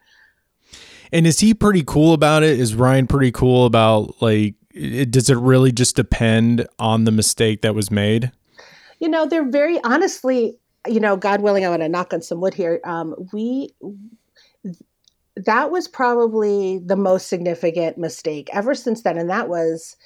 and 1.12 1.26
is 1.26 1.40
he 1.40 1.54
pretty 1.54 1.82
cool 1.84 2.12
about 2.12 2.42
it 2.42 2.58
is 2.58 2.74
ryan 2.74 3.06
pretty 3.06 3.32
cool 3.32 3.66
about 3.66 4.20
like 4.20 4.54
it, 4.72 5.10
does 5.10 5.28
it 5.28 5.36
really 5.36 5.72
just 5.72 5.96
depend 5.96 6.66
on 6.78 7.04
the 7.04 7.10
mistake 7.10 7.62
that 7.62 7.74
was 7.74 7.90
made 7.90 8.30
you 8.98 9.08
know 9.08 9.26
they're 9.26 9.50
very 9.50 9.82
honestly 9.84 10.58
you 10.88 11.00
know, 11.00 11.16
God 11.16 11.42
willing, 11.42 11.64
I 11.64 11.68
want 11.68 11.82
to 11.82 11.88
knock 11.88 12.12
on 12.12 12.22
some 12.22 12.40
wood 12.40 12.54
here. 12.54 12.80
Um, 12.84 13.14
we 13.32 13.74
that 15.36 15.70
was 15.70 15.88
probably 15.88 16.78
the 16.78 16.96
most 16.96 17.28
significant 17.28 17.96
mistake 17.96 18.50
ever 18.52 18.74
since 18.74 19.02
then, 19.02 19.18
and 19.18 19.30
that 19.30 19.48
was. 19.48 19.96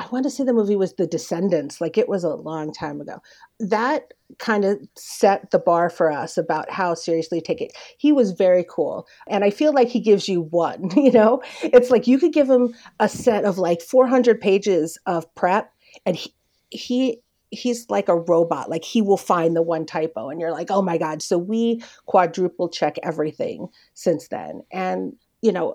I 0.00 0.06
want 0.10 0.24
to 0.24 0.30
say 0.30 0.44
the 0.44 0.54
movie 0.54 0.76
was 0.76 0.94
The 0.94 1.06
Descendants, 1.06 1.78
like 1.78 1.98
it 1.98 2.08
was 2.08 2.24
a 2.24 2.34
long 2.34 2.72
time 2.72 3.02
ago. 3.02 3.20
That 3.58 4.14
kind 4.38 4.64
of 4.64 4.80
set 4.96 5.50
the 5.50 5.58
bar 5.58 5.90
for 5.90 6.10
us 6.10 6.38
about 6.38 6.70
how 6.70 6.94
seriously 6.94 7.42
take 7.42 7.60
it. 7.60 7.76
He 7.98 8.10
was 8.10 8.32
very 8.32 8.64
cool. 8.66 9.06
And 9.28 9.44
I 9.44 9.50
feel 9.50 9.74
like 9.74 9.88
he 9.88 10.00
gives 10.00 10.26
you 10.26 10.40
one, 10.40 10.88
you 10.96 11.12
know? 11.12 11.42
It's 11.62 11.90
like 11.90 12.06
you 12.06 12.18
could 12.18 12.32
give 12.32 12.48
him 12.48 12.74
a 12.98 13.10
set 13.10 13.44
of 13.44 13.58
like 13.58 13.82
400 13.82 14.40
pages 14.40 14.96
of 15.04 15.32
prep 15.34 15.70
and 16.06 16.16
he, 16.16 16.34
he 16.70 17.20
he's 17.50 17.90
like 17.90 18.08
a 18.08 18.16
robot 18.16 18.70
like 18.70 18.84
he 18.84 19.02
will 19.02 19.16
find 19.16 19.56
the 19.56 19.62
one 19.62 19.84
typo 19.84 20.28
and 20.28 20.40
you're 20.40 20.52
like 20.52 20.70
oh 20.70 20.80
my 20.80 20.96
god 20.96 21.20
so 21.20 21.36
we 21.36 21.82
quadruple 22.06 22.68
check 22.68 22.94
everything 23.02 23.66
since 23.94 24.28
then 24.28 24.62
and 24.70 25.16
you 25.42 25.50
know 25.50 25.74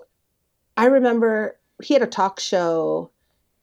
i 0.78 0.86
remember 0.86 1.54
he 1.82 1.92
had 1.92 2.02
a 2.02 2.06
talk 2.06 2.40
show 2.40 3.10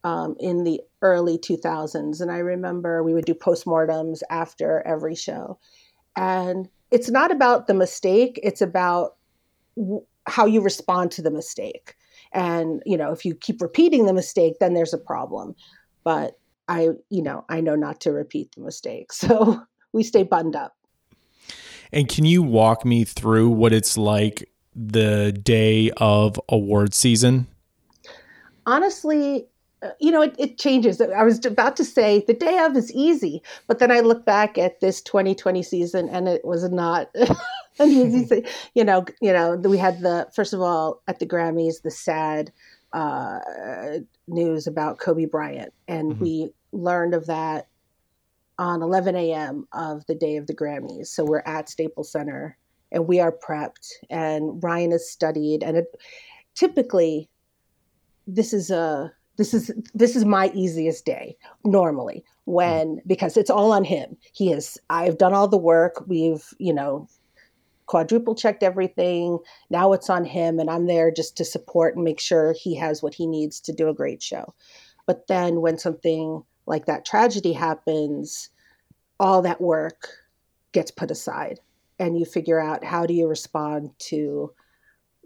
um, 0.03 0.35
in 0.39 0.63
the 0.63 0.81
early 1.01 1.37
2000s 1.37 2.21
and 2.21 2.31
i 2.31 2.37
remember 2.37 3.03
we 3.03 3.13
would 3.13 3.25
do 3.25 3.33
postmortems 3.33 4.21
after 4.29 4.81
every 4.85 5.15
show 5.15 5.57
and 6.15 6.69
it's 6.91 7.09
not 7.09 7.31
about 7.31 7.67
the 7.67 7.73
mistake 7.73 8.39
it's 8.43 8.61
about 8.61 9.15
w- 9.77 10.05
how 10.27 10.45
you 10.45 10.61
respond 10.61 11.11
to 11.11 11.21
the 11.21 11.31
mistake 11.31 11.95
and 12.31 12.81
you 12.85 12.97
know 12.97 13.11
if 13.11 13.25
you 13.25 13.35
keep 13.35 13.61
repeating 13.61 14.05
the 14.05 14.13
mistake 14.13 14.55
then 14.59 14.73
there's 14.73 14.93
a 14.93 14.97
problem 14.97 15.55
but 16.03 16.37
I, 16.67 16.89
you 17.09 17.21
know, 17.21 17.45
I 17.49 17.61
know 17.61 17.75
not 17.75 18.01
to 18.01 18.11
repeat 18.11 18.53
the 18.55 18.61
mistake. 18.61 19.11
So 19.23 19.61
we 19.91 20.03
stay 20.03 20.23
buttoned 20.23 20.55
up. 20.55 20.75
And 21.91 22.09
can 22.09 22.25
you 22.25 22.41
walk 22.41 22.83
me 22.83 23.03
through 23.03 23.49
what 23.49 23.71
it's 23.71 23.95
like 23.95 24.49
the 24.75 25.31
day 25.31 25.91
of 25.97 26.39
award 26.49 26.95
season? 26.95 27.45
Honestly, 28.65 29.45
you 29.99 30.11
know, 30.11 30.21
it, 30.21 30.35
it, 30.37 30.57
changes. 30.57 31.01
I 31.01 31.23
was 31.23 31.45
about 31.45 31.75
to 31.77 31.85
say 31.85 32.23
the 32.25 32.33
day 32.33 32.59
of 32.59 32.75
is 32.75 32.91
easy, 32.93 33.41
but 33.67 33.79
then 33.79 33.91
I 33.91 33.99
look 33.99 34.25
back 34.25 34.57
at 34.57 34.79
this 34.79 35.01
2020 35.01 35.63
season 35.63 36.09
and 36.09 36.27
it 36.27 36.45
was 36.45 36.69
not 36.69 37.09
an 37.79 37.89
easy. 37.89 38.45
you 38.73 38.83
know, 38.83 39.05
you 39.21 39.33
know, 39.33 39.55
we 39.55 39.77
had 39.77 40.01
the 40.01 40.27
first 40.33 40.53
of 40.53 40.61
all 40.61 41.01
at 41.07 41.19
the 41.19 41.25
Grammys 41.25 41.81
the 41.81 41.91
sad 41.91 42.51
uh, 42.93 43.39
news 44.27 44.67
about 44.67 44.99
Kobe 44.99 45.25
Bryant, 45.25 45.73
and 45.87 46.13
mm-hmm. 46.13 46.23
we 46.23 46.53
learned 46.71 47.13
of 47.13 47.25
that 47.27 47.67
on 48.59 48.81
11 48.81 49.15
a.m. 49.15 49.67
of 49.73 50.05
the 50.05 50.15
day 50.15 50.37
of 50.37 50.47
the 50.47 50.55
Grammys. 50.55 51.07
So 51.07 51.25
we're 51.25 51.43
at 51.45 51.69
Staples 51.69 52.11
Center 52.11 52.55
and 52.91 53.07
we 53.07 53.19
are 53.19 53.31
prepped, 53.31 53.91
and 54.09 54.61
Ryan 54.63 54.91
has 54.91 55.09
studied. 55.09 55.63
And 55.63 55.77
it, 55.77 55.87
typically, 56.53 57.27
this 58.27 58.53
is 58.53 58.69
a 58.69 59.11
this 59.37 59.53
is 59.53 59.71
this 59.93 60.15
is 60.15 60.25
my 60.25 60.51
easiest 60.53 61.05
day 61.05 61.35
normally 61.65 62.23
when 62.45 62.87
hmm. 62.87 63.07
because 63.07 63.37
it's 63.37 63.49
all 63.49 63.71
on 63.71 63.83
him. 63.83 64.17
He 64.33 64.51
is 64.51 64.79
I've 64.89 65.17
done 65.17 65.33
all 65.33 65.47
the 65.47 65.57
work. 65.57 66.03
We've 66.07 66.43
you 66.59 66.73
know 66.73 67.07
quadruple 67.85 68.35
checked 68.35 68.63
everything. 68.63 69.39
Now 69.69 69.93
it's 69.93 70.09
on 70.09 70.25
him, 70.25 70.59
and 70.59 70.69
I'm 70.69 70.87
there 70.87 71.11
just 71.11 71.35
to 71.37 71.45
support 71.45 71.95
and 71.95 72.03
make 72.03 72.19
sure 72.19 72.53
he 72.53 72.75
has 72.75 73.01
what 73.01 73.13
he 73.13 73.27
needs 73.27 73.59
to 73.61 73.73
do 73.73 73.89
a 73.89 73.93
great 73.93 74.21
show. 74.21 74.53
But 75.05 75.27
then 75.27 75.61
when 75.61 75.77
something 75.77 76.43
like 76.65 76.85
that 76.85 77.05
tragedy 77.05 77.53
happens, 77.53 78.49
all 79.19 79.41
that 79.41 79.59
work 79.59 80.07
gets 80.71 80.91
put 80.91 81.11
aside, 81.11 81.59
and 81.99 82.17
you 82.17 82.25
figure 82.25 82.59
out 82.59 82.83
how 82.83 83.05
do 83.05 83.13
you 83.13 83.27
respond 83.27 83.91
to 83.99 84.53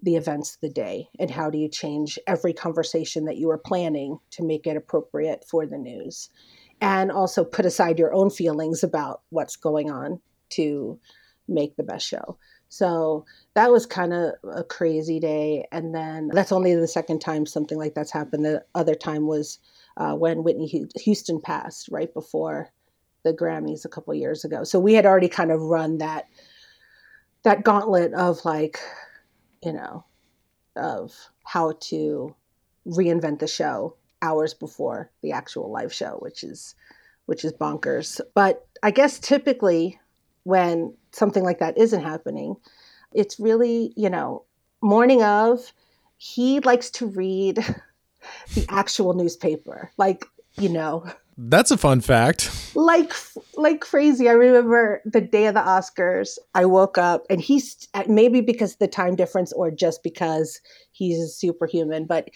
the 0.03 0.15
events 0.15 0.55
of 0.55 0.61
the 0.61 0.69
day 0.69 1.07
and 1.19 1.31
how 1.31 1.49
do 1.49 1.57
you 1.57 1.67
change 1.67 2.19
every 2.27 2.53
conversation 2.53 3.25
that 3.25 3.37
you 3.37 3.49
are 3.49 3.57
planning 3.57 4.19
to 4.31 4.43
make 4.43 4.67
it 4.67 4.77
appropriate 4.77 5.43
for 5.49 5.65
the 5.65 5.77
news 5.77 6.29
and 6.81 7.11
also 7.11 7.43
put 7.43 7.65
aside 7.65 7.97
your 7.97 8.13
own 8.13 8.29
feelings 8.29 8.83
about 8.83 9.21
what's 9.29 9.55
going 9.55 9.89
on 9.89 10.19
to 10.49 10.99
make 11.47 11.75
the 11.75 11.83
best 11.83 12.07
show. 12.07 12.37
So 12.69 13.25
that 13.53 13.71
was 13.71 13.85
kind 13.85 14.13
of 14.13 14.33
a 14.53 14.63
crazy 14.63 15.19
day. 15.19 15.65
And 15.71 15.95
then 15.95 16.29
that's 16.33 16.51
only 16.51 16.75
the 16.75 16.87
second 16.87 17.19
time 17.19 17.45
something 17.45 17.77
like 17.77 17.93
that's 17.93 18.11
happened. 18.11 18.45
The 18.45 18.63
other 18.75 18.95
time 18.95 19.25
was 19.25 19.59
uh, 19.95 20.13
when 20.13 20.43
Whitney 20.43 20.87
Houston 20.97 21.41
passed 21.41 21.89
right 21.89 22.13
before 22.13 22.69
the 23.23 23.33
Grammys 23.33 23.85
a 23.85 23.89
couple 23.89 24.13
years 24.13 24.45
ago. 24.45 24.63
So 24.63 24.79
we 24.79 24.93
had 24.93 25.05
already 25.05 25.29
kind 25.29 25.51
of 25.51 25.61
run 25.61 25.97
that 25.99 26.27
that 27.43 27.63
gauntlet 27.63 28.13
of 28.13 28.43
like, 28.43 28.79
you 29.63 29.73
know, 29.73 30.05
of 30.75 31.13
how 31.43 31.73
to 31.79 32.35
reinvent 32.87 33.39
the 33.39 33.47
show 33.47 33.95
hours 34.21 34.53
before 34.53 35.11
the 35.21 35.31
actual 35.31 35.71
live 35.71 35.93
show, 35.93 36.17
which 36.21 36.43
is 36.43 36.75
which 37.25 37.43
is 37.43 37.51
bonkers. 37.53 38.21
But 38.33 38.65
I 38.81 38.91
guess 38.91 39.19
typically 39.19 39.99
when 40.47 40.93
something 41.11 41.43
like 41.43 41.59
that 41.59 41.77
isn't 41.77 42.03
happening. 42.03 42.55
It's 43.13 43.37
really, 43.37 43.91
you 43.97 44.09
know, 44.09 44.43
morning 44.81 45.21
of, 45.21 45.73
he 46.15 46.61
likes 46.61 46.89
to 46.91 47.05
read 47.05 47.57
the 48.53 48.65
actual 48.69 49.13
newspaper. 49.13 49.91
Like, 49.97 50.25
you 50.57 50.69
know, 50.69 51.05
that's 51.37 51.71
a 51.71 51.77
fun 51.77 52.01
fact. 52.01 52.51
Like 52.75 53.13
like 53.55 53.81
crazy. 53.81 54.27
I 54.27 54.33
remember 54.33 55.01
the 55.05 55.21
day 55.21 55.45
of 55.45 55.53
the 55.53 55.61
Oscars. 55.61 56.37
I 56.55 56.65
woke 56.65 56.97
up 56.97 57.25
and 57.29 57.39
he's 57.39 57.87
maybe 58.07 58.41
because 58.41 58.77
the 58.77 58.87
time 58.87 59.15
difference 59.15 59.53
or 59.53 59.69
just 59.69 60.01
because 60.03 60.59
he's 60.91 61.35
superhuman, 61.35 62.05
but 62.05 62.29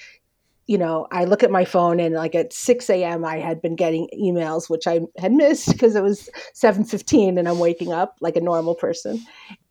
you 0.67 0.77
know, 0.77 1.07
I 1.11 1.25
look 1.25 1.43
at 1.43 1.51
my 1.51 1.65
phone 1.65 1.99
and 1.99 2.15
like 2.15 2.35
at 2.35 2.53
6 2.53 2.89
a.m. 2.91 3.25
I 3.25 3.39
had 3.39 3.61
been 3.61 3.75
getting 3.75 4.07
emails, 4.17 4.69
which 4.69 4.87
I 4.87 5.01
had 5.17 5.33
missed 5.33 5.67
because 5.71 5.95
it 5.95 6.03
was 6.03 6.29
7:15 6.53 7.39
and 7.39 7.49
I'm 7.49 7.59
waking 7.59 7.91
up 7.91 8.17
like 8.21 8.35
a 8.35 8.41
normal 8.41 8.75
person. 8.75 9.19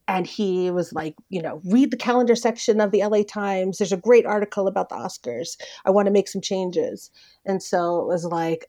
And 0.08 0.26
he 0.26 0.72
was 0.72 0.92
like, 0.92 1.14
you 1.28 1.40
know, 1.40 1.60
read 1.64 1.92
the 1.92 1.96
calendar 1.96 2.34
section 2.34 2.80
of 2.80 2.90
the 2.90 3.04
LA 3.04 3.22
Times. 3.22 3.78
There's 3.78 3.92
a 3.92 3.96
great 3.96 4.26
article 4.26 4.66
about 4.66 4.88
the 4.88 4.96
Oscars. 4.96 5.56
I 5.84 5.90
want 5.90 6.06
to 6.06 6.12
make 6.12 6.26
some 6.26 6.40
changes. 6.40 7.12
And 7.46 7.62
so 7.62 8.00
it 8.00 8.06
was 8.08 8.24
like, 8.24 8.66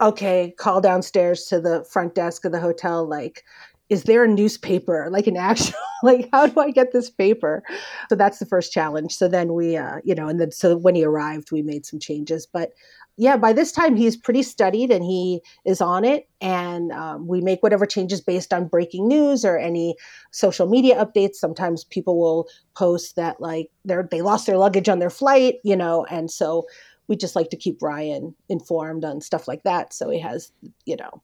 okay, 0.00 0.54
call 0.58 0.80
downstairs 0.80 1.44
to 1.46 1.60
the 1.60 1.84
front 1.84 2.14
desk 2.14 2.44
of 2.44 2.52
the 2.52 2.60
hotel, 2.60 3.06
like, 3.06 3.44
is 3.90 4.04
there 4.04 4.24
a 4.24 4.28
newspaper? 4.28 5.08
Like 5.10 5.26
an 5.26 5.36
actual 5.36 5.74
like 6.02 6.30
how 6.32 6.46
do 6.46 6.58
i 6.60 6.70
get 6.70 6.92
this 6.92 7.10
paper? 7.10 7.62
So 8.08 8.14
that's 8.14 8.38
the 8.38 8.46
first 8.46 8.72
challenge. 8.72 9.12
So 9.14 9.28
then 9.28 9.52
we 9.52 9.76
uh 9.76 9.98
you 10.04 10.14
know 10.14 10.28
and 10.28 10.40
then 10.40 10.52
so 10.52 10.76
when 10.76 10.94
he 10.94 11.04
arrived 11.04 11.52
we 11.52 11.62
made 11.62 11.84
some 11.84 11.98
changes. 11.98 12.46
But 12.46 12.70
yeah 13.16 13.36
by 13.36 13.52
this 13.52 13.72
time 13.72 13.96
he's 13.96 14.16
pretty 14.16 14.42
studied 14.42 14.90
and 14.90 15.04
he 15.04 15.42
is 15.66 15.80
on 15.80 16.04
it. 16.04 16.28
And 16.40 16.92
um, 16.92 17.26
we 17.26 17.42
make 17.42 17.62
whatever 17.62 17.84
changes 17.84 18.20
based 18.22 18.54
on 18.54 18.68
breaking 18.68 19.08
news 19.08 19.44
or 19.44 19.58
any 19.58 19.96
social 20.30 20.66
media 20.66 21.04
updates. 21.04 21.34
Sometimes 21.34 21.84
people 21.84 22.18
will 22.18 22.48
post 22.74 23.16
that 23.16 23.40
like 23.40 23.68
they're 23.84 24.08
they 24.10 24.22
lost 24.22 24.46
their 24.46 24.56
luggage 24.56 24.88
on 24.88 25.00
their 25.00 25.10
flight 25.10 25.56
you 25.64 25.76
know 25.76 26.06
and 26.06 26.30
so 26.30 26.64
we 27.10 27.16
just 27.16 27.36
like 27.36 27.50
to 27.50 27.56
keep 27.56 27.82
ryan 27.82 28.34
informed 28.48 29.04
on 29.04 29.20
stuff 29.20 29.46
like 29.46 29.62
that 29.64 29.92
so 29.92 30.08
he 30.08 30.18
has 30.18 30.50
you 30.86 30.96
know 30.96 31.22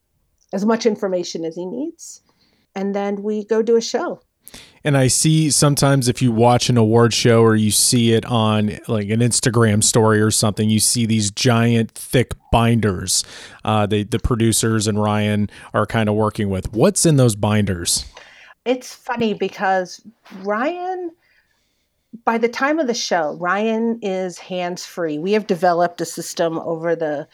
as 0.52 0.66
much 0.66 0.84
information 0.84 1.46
as 1.46 1.56
he 1.56 1.64
needs 1.64 2.20
and 2.76 2.94
then 2.94 3.22
we 3.22 3.44
go 3.44 3.62
do 3.62 3.76
a 3.76 3.80
show. 3.80 4.20
And 4.84 4.96
I 4.96 5.08
see 5.08 5.50
sometimes 5.50 6.06
if 6.06 6.22
you 6.22 6.30
watch 6.30 6.68
an 6.68 6.76
award 6.76 7.12
show 7.12 7.42
or 7.42 7.56
you 7.56 7.72
see 7.72 8.12
it 8.12 8.24
on 8.26 8.78
like 8.86 9.08
an 9.08 9.18
Instagram 9.18 9.82
story 9.82 10.20
or 10.20 10.30
something, 10.30 10.70
you 10.70 10.78
see 10.78 11.06
these 11.06 11.32
giant 11.32 11.90
thick 11.90 12.34
binders. 12.52 13.24
Uh, 13.64 13.86
they, 13.86 14.04
the 14.04 14.20
producers 14.20 14.86
and 14.86 15.02
Ryan 15.02 15.50
are 15.74 15.86
kind 15.86 16.08
of 16.08 16.14
working 16.14 16.48
with. 16.48 16.72
What's 16.72 17.04
in 17.04 17.16
those 17.16 17.34
binders? 17.34 18.04
It's 18.64 18.94
funny 18.94 19.34
because 19.34 20.00
Ryan, 20.42 21.10
by 22.24 22.38
the 22.38 22.48
time 22.48 22.78
of 22.78 22.86
the 22.86 22.94
show, 22.94 23.36
Ryan 23.40 23.98
is 24.02 24.38
hands 24.38 24.84
free. 24.84 25.18
We 25.18 25.32
have 25.32 25.46
developed 25.46 26.00
a 26.00 26.04
system 26.06 26.58
over 26.58 26.96
the 26.96 27.28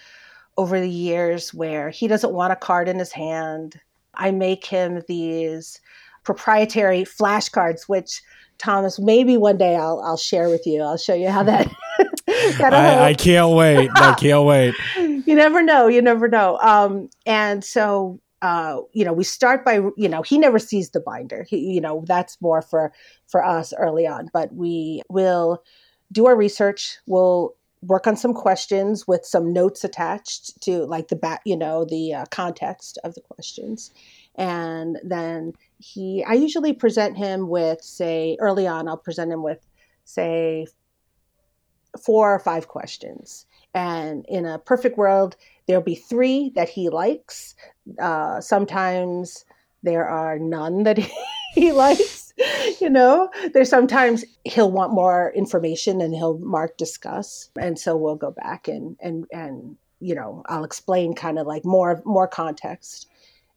over 0.59 0.81
the 0.81 0.91
years 0.91 1.55
where 1.55 1.89
he 1.91 2.09
doesn't 2.09 2.33
want 2.33 2.53
a 2.53 2.57
card 2.57 2.89
in 2.89 2.99
his 2.99 3.13
hand 3.13 3.81
I 4.15 4.31
make 4.31 4.67
him 4.67 5.03
these 5.09 5.81
proprietary 6.25 7.05
flashcards, 7.05 7.89
which 7.89 8.23
Thomas, 8.59 8.99
maybe 8.99 9.37
one 9.37 9.59
day 9.59 9.77
I'll 9.77 10.01
I'll 10.01 10.17
share 10.17 10.49
with 10.49 10.67
you. 10.67 10.83
I'll 10.83 10.97
show 10.97 11.15
you 11.15 11.29
how 11.29 11.43
that. 11.45 11.69
I, 12.29 13.09
I, 13.09 13.15
can't 13.15 13.55
wait. 13.55 13.91
I 13.95 14.15
can't 14.15 14.45
wait. 14.45 14.75
you 14.97 15.35
never 15.35 15.63
know. 15.63 15.89
You 15.89 16.01
never 16.01 16.29
know. 16.29 16.59
Um, 16.59 17.11
and 17.27 17.65
so 17.65 18.21
uh, 18.43 18.81
you 18.93 19.05
know, 19.05 19.13
we 19.13 19.25
start 19.25 19.65
by 19.65 19.77
you 19.97 20.09
know 20.09 20.23
he 20.23 20.39
never 20.39 20.59
sees 20.59 20.91
the 20.91 21.01
binder. 21.01 21.47
He, 21.49 21.59
you 21.59 21.81
know, 21.81 22.05
that's 22.07 22.41
more 22.41 22.61
for 22.61 22.93
for 23.29 23.45
us 23.45 23.73
early 23.79 24.07
on. 24.07 24.29
But 24.33 24.53
we 24.53 25.03
will 25.09 25.63
do 26.11 26.27
our 26.27 26.37
research. 26.37 26.99
We'll 27.07 27.55
work 27.83 28.07
on 28.07 28.17
some 28.17 28.33
questions 28.33 29.07
with 29.07 29.25
some 29.25 29.53
notes 29.53 29.85
attached 29.85 30.61
to 30.63 30.85
like 30.87 31.09
the 31.09 31.17
back 31.17 31.41
you 31.45 31.57
know 31.57 31.85
the 31.85 32.15
uh, 32.15 32.25
context 32.31 32.97
of 33.03 33.15
the 33.15 33.21
questions 33.21 33.93
and 34.37 34.99
then 35.03 35.53
he 35.79 36.25
i 36.25 36.33
usually 36.33 36.73
present 36.73 37.17
him 37.17 37.49
with 37.49 37.83
say 37.83 38.37
early 38.39 38.69
on 38.69 38.87
i'll 38.87 38.97
present 38.97 39.33
him 39.33 39.43
with 39.43 39.67
say 40.05 40.65
four 42.01 42.33
or 42.33 42.39
five 42.39 42.69
questions 42.69 43.47
and 43.75 44.25
in 44.29 44.45
a 44.47 44.59
perfect 44.59 44.99
world 44.99 45.37
there'll 45.67 45.83
be 45.83 45.95
three 45.95 46.51
that 46.55 46.69
he 46.69 46.89
likes 46.89 47.55
uh, 47.99 48.41
sometimes 48.41 49.45
there 49.83 50.07
are 50.07 50.39
none 50.39 50.85
that 50.85 50.99
he, 51.55 51.73
likes 51.73 52.23
you 52.81 52.89
know, 52.89 53.31
there's 53.53 53.69
sometimes 53.69 54.25
he'll 54.45 54.71
want 54.71 54.93
more 54.93 55.33
information 55.35 56.01
and 56.01 56.15
he'll 56.15 56.39
mark 56.39 56.77
discuss. 56.77 57.51
And 57.59 57.79
so 57.79 57.97
we'll 57.97 58.17
go 58.17 58.31
back 58.31 58.69
and 58.69 58.97
and 59.01 59.27
and 59.33 59.77
you 60.01 60.15
know, 60.15 60.43
I'll 60.47 60.65
explain 60.65 61.15
kind 61.15 61.39
of 61.39 61.47
like 61.47 61.65
more 61.65 62.03
more 62.05 62.27
context. 62.27 63.09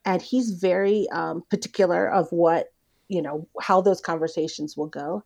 And 0.06 0.22
he's 0.22 0.52
very 0.52 1.08
um, 1.10 1.44
particular 1.50 2.08
of 2.08 2.32
what, 2.32 2.72
you 3.08 3.22
know, 3.22 3.48
how 3.60 3.82
those 3.82 4.02
conversations 4.02 4.78
will 4.78 4.88
go. 4.88 5.24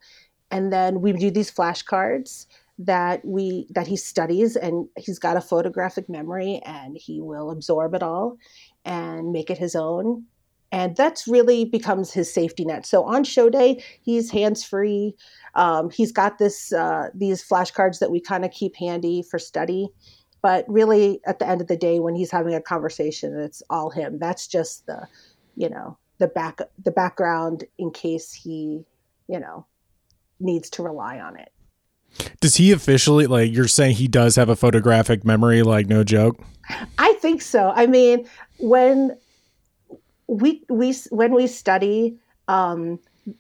And 0.51 0.71
then 0.71 1.01
we 1.01 1.11
do 1.11 1.29
these 1.29 1.51
flashcards 1.51 2.45
that 2.79 3.23
we 3.25 3.67
that 3.71 3.87
he 3.87 3.97
studies 3.97 4.55
and 4.55 4.87
he's 4.97 5.19
got 5.19 5.37
a 5.37 5.41
photographic 5.41 6.09
memory 6.09 6.61
and 6.65 6.97
he 6.97 7.21
will 7.21 7.51
absorb 7.51 7.93
it 7.93 8.01
all 8.01 8.37
and 8.85 9.31
make 9.31 9.49
it 9.49 9.57
his 9.57 9.75
own 9.75 10.25
and 10.71 10.95
that's 10.95 11.27
really 11.27 11.65
becomes 11.65 12.11
his 12.11 12.31
safety 12.31 12.63
net. 12.63 12.85
So 12.85 13.03
on 13.03 13.23
show 13.23 13.49
day, 13.49 13.83
he's 14.01 14.29
hands 14.29 14.63
free. 14.63 15.15
Um, 15.55 15.89
he's 15.89 16.11
got 16.11 16.37
this 16.37 16.71
uh, 16.71 17.09
these 17.13 17.43
flashcards 17.43 17.99
that 17.99 18.11
we 18.11 18.19
kind 18.19 18.45
of 18.45 18.51
keep 18.51 18.75
handy 18.75 19.23
for 19.23 19.39
study. 19.39 19.89
But 20.41 20.65
really, 20.67 21.19
at 21.25 21.39
the 21.39 21.47
end 21.47 21.61
of 21.61 21.67
the 21.67 21.75
day, 21.75 21.99
when 21.99 22.15
he's 22.15 22.31
having 22.31 22.53
a 22.53 22.61
conversation, 22.61 23.37
it's 23.39 23.63
all 23.69 23.89
him. 23.89 24.19
That's 24.19 24.47
just 24.47 24.85
the, 24.85 25.07
you 25.55 25.69
know, 25.69 25.97
the 26.19 26.27
back 26.27 26.59
the 26.83 26.91
background 26.91 27.63
in 27.77 27.91
case 27.91 28.31
he, 28.31 28.85
you 29.27 29.39
know, 29.39 29.65
needs 30.39 30.69
to 30.71 30.83
rely 30.83 31.19
on 31.19 31.37
it. 31.37 31.51
Does 32.41 32.55
he 32.55 32.71
officially 32.71 33.27
like 33.27 33.51
you're 33.51 33.67
saying 33.67 33.95
he 33.95 34.07
does 34.07 34.35
have 34.35 34.49
a 34.49 34.55
photographic 34.55 35.23
memory? 35.25 35.61
Like 35.61 35.87
no 35.87 36.03
joke. 36.03 36.39
I 36.97 37.13
think 37.13 37.41
so. 37.41 37.71
I 37.75 37.87
mean, 37.87 38.27
when 38.59 39.17
we 40.27 40.63
we 40.69 40.93
when 41.09 41.33
we 41.33 41.47
study 41.47 42.17
um, 42.47 42.99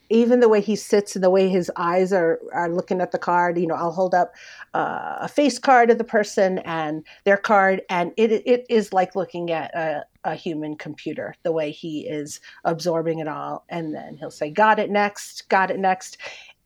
even 0.09 0.39
the 0.39 0.49
way 0.49 0.61
he 0.61 0.75
sits 0.75 1.15
and 1.15 1.23
the 1.23 1.29
way 1.29 1.49
his 1.49 1.71
eyes 1.75 2.13
are, 2.13 2.39
are 2.53 2.69
looking 2.69 3.01
at 3.01 3.11
the 3.11 3.17
card, 3.17 3.57
you 3.57 3.67
know, 3.67 3.75
I'll 3.75 3.91
hold 3.91 4.13
up 4.13 4.33
uh, 4.73 5.17
a 5.21 5.27
face 5.27 5.57
card 5.57 5.89
of 5.89 5.97
the 5.97 6.03
person 6.03 6.59
and 6.59 7.03
their 7.23 7.37
card, 7.37 7.81
and 7.89 8.11
it 8.17 8.31
it 8.45 8.65
is 8.69 8.93
like 8.93 9.15
looking 9.15 9.51
at 9.51 9.73
a, 9.75 10.05
a, 10.23 10.35
human 10.35 10.75
computer, 10.75 11.35
the 11.43 11.51
way 11.51 11.71
he 11.71 12.07
is 12.07 12.39
absorbing 12.65 13.19
it 13.19 13.27
all. 13.27 13.65
And 13.69 13.93
then 13.93 14.17
he'll 14.17 14.31
say, 14.31 14.49
Got 14.51 14.79
it 14.79 14.89
next, 14.89 15.47
got 15.49 15.71
it 15.71 15.79
next. 15.79 16.17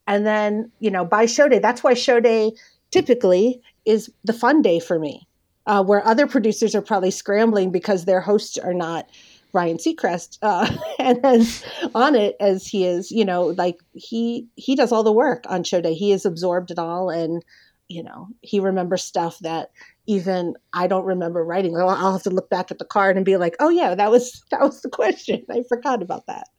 And 0.08 0.26
then, 0.26 0.72
you 0.80 0.92
know, 0.92 1.06
by 1.06 1.26
show 1.26 1.48
day, 1.48 1.60
that's 1.60 1.84
why 1.84 1.94
show 1.94 2.20
day 2.20 2.52
typically 2.92 3.62
is 3.86 4.12
the 4.24 4.34
fun 4.34 4.62
day 4.62 4.80
for 4.80 5.00
me, 5.00 5.28
uh, 5.66 5.84
where 5.84 6.06
other 6.06 6.28
producers 6.28 6.76
are 6.76 6.82
probably 6.82 7.12
scrambling 7.12 7.72
because 7.72 8.06
their 8.06 8.22
hosts 8.22 8.58
are 8.58 8.74
not 8.74 9.10
Ryan 9.54 9.78
Seacrest 9.78 10.40
uh, 10.42 10.70
and 11.00 11.24
as 11.24 11.64
on 11.96 12.16
it 12.16 12.36
as 12.40 12.68
he 12.68 12.86
is, 12.86 13.12
you 13.12 13.24
know, 13.24 13.44
like 13.44 13.80
he 13.94 14.48
he 14.56 14.76
does 14.76 14.92
all 14.92 15.04
the 15.04 15.12
work 15.12 15.46
on 15.48 15.64
show 15.64 15.80
day. 15.80 15.94
He 15.94 16.12
is 16.12 16.26
absorbed 16.26 16.72
it 16.72 16.80
all, 16.80 17.10
and 17.10 17.44
you 17.88 18.04
know, 18.04 18.28
he 18.42 18.60
remembers 18.60 19.04
stuff 19.04 19.38
that 19.40 19.70
even 20.08 20.56
I 20.74 20.88
don't 20.88 21.06
remember 21.06 21.46
writing. 21.46 21.78
I'll, 21.78 21.90
I'll 21.90 22.14
have 22.14 22.24
to 22.24 22.30
look 22.30 22.50
back 22.50 22.72
at 22.72 22.80
the 22.80 22.86
card 22.86 23.16
and 23.16 23.26
be 23.26 23.38
like, 23.38 23.56
oh 23.60 23.70
yeah, 23.70 23.96
that 23.96 24.12
was 24.12 24.44
that 24.52 24.62
was 24.62 24.82
the 24.82 24.90
question. 24.90 25.46
I 25.50 25.64
forgot 25.70 26.02
about 26.02 26.26
that. 26.26 26.50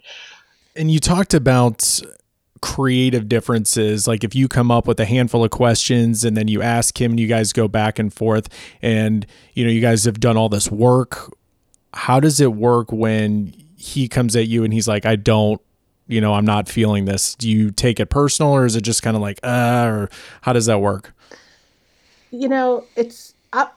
And 0.77 0.91
you 0.91 0.99
talked 0.99 1.35
about 1.35 2.01
creative 2.65 3.29
differences 3.29 4.09
like 4.09 4.25
if 4.25 4.35
you 4.35 4.49
come 4.49 4.71
up 4.71 4.87
with 4.87 4.99
a 4.99 5.05
handful 5.05 5.45
of 5.45 5.51
questions 5.51 6.25
and 6.25 6.35
then 6.35 6.49
you 6.49 6.63
ask 6.63 6.99
him 6.99 7.13
and 7.13 7.21
you 7.21 7.27
guys 7.27 7.53
go 7.53 7.69
back 7.69 7.99
and 7.99 8.15
forth 8.15 8.49
and 8.81 9.27
you 9.53 9.65
know 9.65 9.71
you 9.71 9.83
guys 9.83 10.05
have 10.05 10.19
done 10.19 10.37
all 10.37 10.49
this 10.49 10.71
work 10.71 11.31
how 11.95 12.21
does 12.21 12.41
it 12.41 12.53
work 12.55 12.91
when 12.91 13.55
he 13.77 14.09
comes 14.09 14.35
at 14.35 14.49
you 14.49 14.65
and 14.65 14.73
he's 14.73 14.89
like, 14.89 15.07
I 15.07 15.17
don't, 15.17 15.61
you 16.07 16.21
know, 16.21 16.35
I'm 16.35 16.45
not 16.45 16.69
feeling 16.69 17.05
this? 17.05 17.35
Do 17.35 17.49
you 17.49 17.71
take 17.71 18.01
it 18.01 18.07
personal 18.07 18.53
or 18.53 18.67
is 18.67 18.77
it 18.77 18.81
just 18.81 19.03
kind 19.03 19.15
of 19.17 19.23
like, 19.23 19.39
uh, 19.43 19.85
or 19.87 20.11
how 20.43 20.53
does 20.53 20.67
that 20.67 20.81
work? 20.81 21.15
You 22.31 22.49
know, 22.49 22.85
it's, 22.97 23.35
I, 23.53 23.69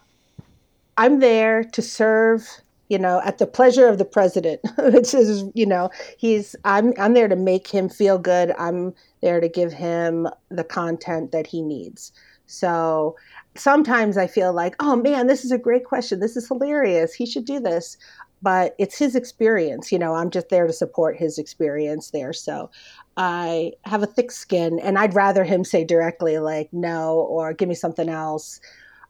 I'm 0.98 1.20
there 1.20 1.64
to 1.64 1.82
serve 1.82 2.48
you 2.90 2.98
know, 2.98 3.22
at 3.26 3.38
the 3.38 3.48
pleasure 3.48 3.88
of 3.88 3.98
the 3.98 4.06
president, 4.06 4.62
which 4.78 5.14
is, 5.14 5.44
you 5.54 5.66
know, 5.66 5.90
he's 6.18 6.56
I'm 6.64 6.94
I'm 6.98 7.14
there 7.14 7.28
to 7.28 7.36
make 7.36 7.68
him 7.68 7.90
feel 7.90 8.18
good. 8.18 8.54
I'm 8.58 8.94
there 9.22 9.40
to 9.40 9.50
give 9.50 9.74
him 9.74 10.28
the 10.50 10.64
content 10.64 11.32
that 11.32 11.48
he 11.48 11.62
needs. 11.62 12.12
So 12.46 13.18
sometimes 13.56 14.18
I 14.18 14.28
feel 14.28 14.54
like, 14.54 14.76
oh 14.80 14.96
man, 14.96 15.28
this 15.28 15.44
is 15.44 15.52
a 15.52 15.58
great 15.58 15.84
question. 15.84 16.20
This 16.20 16.38
is 16.38 16.48
hilarious. 16.48 17.14
He 17.14 17.26
should 17.26 17.46
do 17.46 17.60
this. 17.60 17.98
But 18.44 18.76
it's 18.78 19.00
his 19.00 19.16
experience. 19.16 19.92
You 19.92 19.98
know, 19.98 20.14
I'm 20.14 20.30
just 20.30 20.50
there 20.50 20.68
to 20.68 20.74
support 20.74 21.18
his 21.18 21.40
experience 21.40 22.12
there. 22.12 22.34
So 22.34 22.70
I 23.18 23.74
have 23.86 24.04
a 24.04 24.08
thick 24.08 24.32
skin 24.32 24.80
and 24.80 25.00
I'd 25.00 25.16
rather 25.16 25.44
him 25.44 25.64
say 25.64 25.84
directly, 25.84 26.38
like, 26.38 26.70
no, 26.72 27.16
or 27.16 27.52
give 27.54 27.68
me 27.68 27.74
something 27.74 28.10
else. 28.10 28.62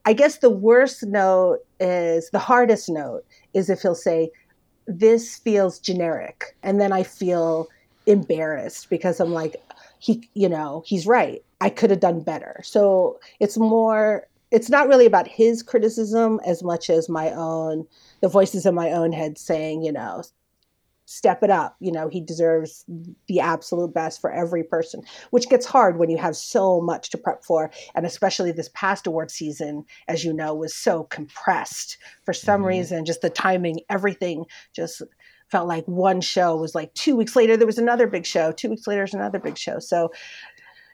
I 0.05 0.13
guess 0.13 0.37
the 0.37 0.49
worst 0.49 1.03
note 1.03 1.59
is 1.81 2.29
the 2.29 2.39
hardest 2.39 2.87
note 2.87 3.25
is 3.57 3.69
if 3.69 3.81
he'll 3.81 3.95
say, 3.95 4.31
this 4.87 5.37
feels 5.37 5.79
generic. 5.79 6.55
And 6.63 6.79
then 6.79 6.93
I 6.93 7.03
feel 7.03 7.67
embarrassed 8.05 8.89
because 8.89 9.19
I'm 9.19 9.33
like, 9.33 9.55
he, 9.99 10.29
you 10.33 10.47
know, 10.47 10.83
he's 10.85 11.05
right. 11.07 11.43
I 11.59 11.69
could 11.69 11.89
have 11.89 11.99
done 11.99 12.21
better. 12.21 12.61
So 12.63 13.19
it's 13.39 13.57
more 13.57 14.27
it's 14.49 14.69
not 14.69 14.87
really 14.87 15.05
about 15.05 15.27
his 15.27 15.61
criticism 15.61 16.39
as 16.45 16.63
much 16.63 16.89
as 16.89 17.09
my 17.09 17.31
own 17.31 17.85
the 18.21 18.29
voices 18.29 18.65
in 18.65 18.73
my 18.73 18.91
own 18.91 19.11
head 19.11 19.37
saying 19.37 19.83
you 19.83 19.91
know 19.91 20.23
step 21.07 21.41
it 21.41 21.49
up. 21.49 21.75
You 21.79 21.91
know 21.91 22.09
he 22.09 22.21
deserves 22.21 22.85
the 23.27 23.39
absolute 23.39 23.93
best 23.93 24.19
for 24.19 24.29
every 24.29 24.61
person 24.61 25.01
which 25.31 25.49
gets 25.49 25.65
hard 25.65 25.97
when 25.97 26.09
you 26.09 26.17
have 26.17 26.35
so 26.35 26.81
much 26.81 27.09
to 27.11 27.17
prep 27.17 27.43
for. 27.43 27.71
And 27.95 28.05
especially 28.05 28.51
this 28.51 28.69
past 28.73 29.07
award 29.07 29.31
season 29.31 29.85
as 30.09 30.25
you 30.25 30.33
know 30.33 30.53
was 30.53 30.75
so 30.75 31.05
compressed. 31.05 31.97
For 32.25 32.33
some 32.33 32.59
mm-hmm. 32.59 32.67
reason 32.67 33.05
just 33.05 33.21
the 33.21 33.29
timing 33.29 33.79
everything 33.89 34.45
just 34.73 35.01
felt 35.49 35.67
like 35.67 35.85
one 35.85 36.19
show 36.19 36.57
was 36.57 36.75
like 36.75 36.93
two 36.93 37.15
weeks 37.15 37.37
later 37.37 37.55
there 37.55 37.65
was 37.65 37.77
another 37.77 38.05
big 38.05 38.25
show. 38.25 38.51
Two 38.51 38.69
weeks 38.69 38.85
later 38.85 38.99
there's 38.99 39.13
another 39.13 39.39
big 39.39 39.57
show. 39.57 39.79
So 39.79 40.11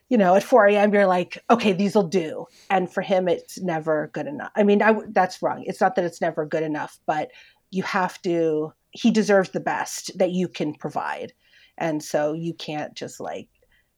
you 0.10 0.17
know 0.17 0.36
at 0.36 0.43
4 0.43 0.67
a.m 0.67 0.93
you're 0.93 1.08
like 1.08 1.43
okay 1.49 1.73
these 1.73 1.95
will 1.95 2.08
do. 2.08 2.45
And 2.69 2.88
for 2.88 3.02
him 3.02 3.28
it's 3.28 3.60
never 3.60 4.12
good 4.13 4.28
enough. 4.28 4.52
I 4.56 4.62
mean 4.62 4.84
I, 4.84 4.95
that's 5.10 5.41
wrong. 5.41 5.63
It's 5.65 5.82
not 5.82 5.95
that 5.95 6.06
it's 6.06 6.21
never 6.21 6.45
good 6.45 6.62
enough 6.62 6.99
but 7.08 7.32
you 7.71 7.82
have 7.82 8.21
to 8.21 8.73
he 8.93 9.12
deserves 9.12 9.49
the 9.49 9.60
best 9.60 10.17
that 10.17 10.32
you 10.32 10.47
can 10.47 10.73
provide 10.73 11.34
and 11.77 12.03
so 12.03 12.34
you 12.34 12.53
can't 12.53 12.93
just 12.93 13.19
like 13.19 13.47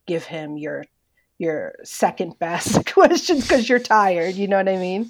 give 0.07 0.23
him 0.23 0.57
your 0.57 0.83
your 1.37 1.75
second 1.83 2.37
best 2.39 2.85
questions 2.93 3.41
because 3.41 3.69
you're 3.69 3.79
tired 3.79 4.35
you 4.35 4.47
know 4.47 4.57
what 4.57 4.69
i 4.69 4.77
mean 4.77 5.09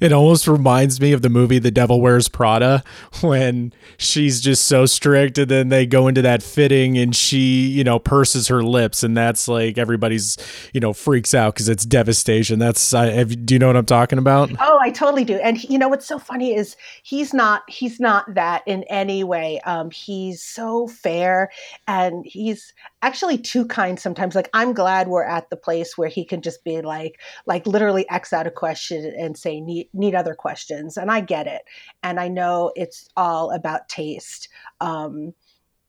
it 0.00 0.12
almost 0.12 0.46
reminds 0.46 1.00
me 1.00 1.12
of 1.12 1.22
the 1.22 1.28
movie 1.28 1.58
The 1.58 1.70
Devil 1.70 2.00
Wears 2.00 2.28
Prada 2.28 2.82
when 3.20 3.72
she's 3.98 4.40
just 4.40 4.66
so 4.66 4.86
strict 4.86 5.38
and 5.38 5.50
then 5.50 5.68
they 5.68 5.86
go 5.86 6.08
into 6.08 6.22
that 6.22 6.42
fitting 6.42 6.96
and 6.96 7.14
she, 7.14 7.66
you 7.66 7.84
know, 7.84 7.98
purses 7.98 8.48
her 8.48 8.62
lips 8.62 9.02
and 9.02 9.16
that's 9.16 9.48
like 9.48 9.76
everybody's, 9.76 10.38
you 10.72 10.80
know, 10.80 10.92
freaks 10.92 11.34
out 11.34 11.54
because 11.54 11.68
it's 11.68 11.84
devastation. 11.84 12.58
That's, 12.58 12.92
have, 12.92 13.44
do 13.44 13.54
you 13.54 13.58
know 13.58 13.66
what 13.66 13.76
I'm 13.76 13.86
talking 13.86 14.18
about? 14.18 14.50
Oh, 14.60 14.79
I 14.80 14.90
totally 14.90 15.24
do. 15.24 15.36
And 15.36 15.62
you 15.64 15.78
know, 15.78 15.88
what's 15.88 16.06
so 16.06 16.18
funny 16.18 16.54
is 16.54 16.76
he's 17.02 17.32
not, 17.34 17.62
he's 17.68 18.00
not 18.00 18.34
that 18.34 18.62
in 18.66 18.84
any 18.84 19.24
way. 19.24 19.60
Um, 19.60 19.90
he's 19.90 20.42
so 20.42 20.88
fair 20.88 21.50
and 21.86 22.24
he's 22.26 22.72
actually 23.02 23.38
too 23.38 23.66
kind 23.66 23.98
sometimes. 23.98 24.34
Like 24.34 24.50
I'm 24.54 24.72
glad 24.72 25.08
we're 25.08 25.24
at 25.24 25.50
the 25.50 25.56
place 25.56 25.96
where 25.96 26.08
he 26.08 26.24
can 26.24 26.42
just 26.42 26.64
be 26.64 26.80
like, 26.80 27.20
like 27.46 27.66
literally 27.66 28.08
X 28.10 28.32
out 28.32 28.46
a 28.46 28.50
question 28.50 29.12
and 29.18 29.36
say 29.36 29.60
need 29.60 29.88
need 29.92 30.14
other 30.14 30.34
questions 30.34 30.96
and 30.96 31.10
i 31.10 31.20
get 31.20 31.46
it 31.46 31.62
and 32.02 32.20
i 32.20 32.28
know 32.28 32.72
it's 32.76 33.08
all 33.16 33.50
about 33.50 33.88
taste 33.88 34.48
um, 34.80 35.32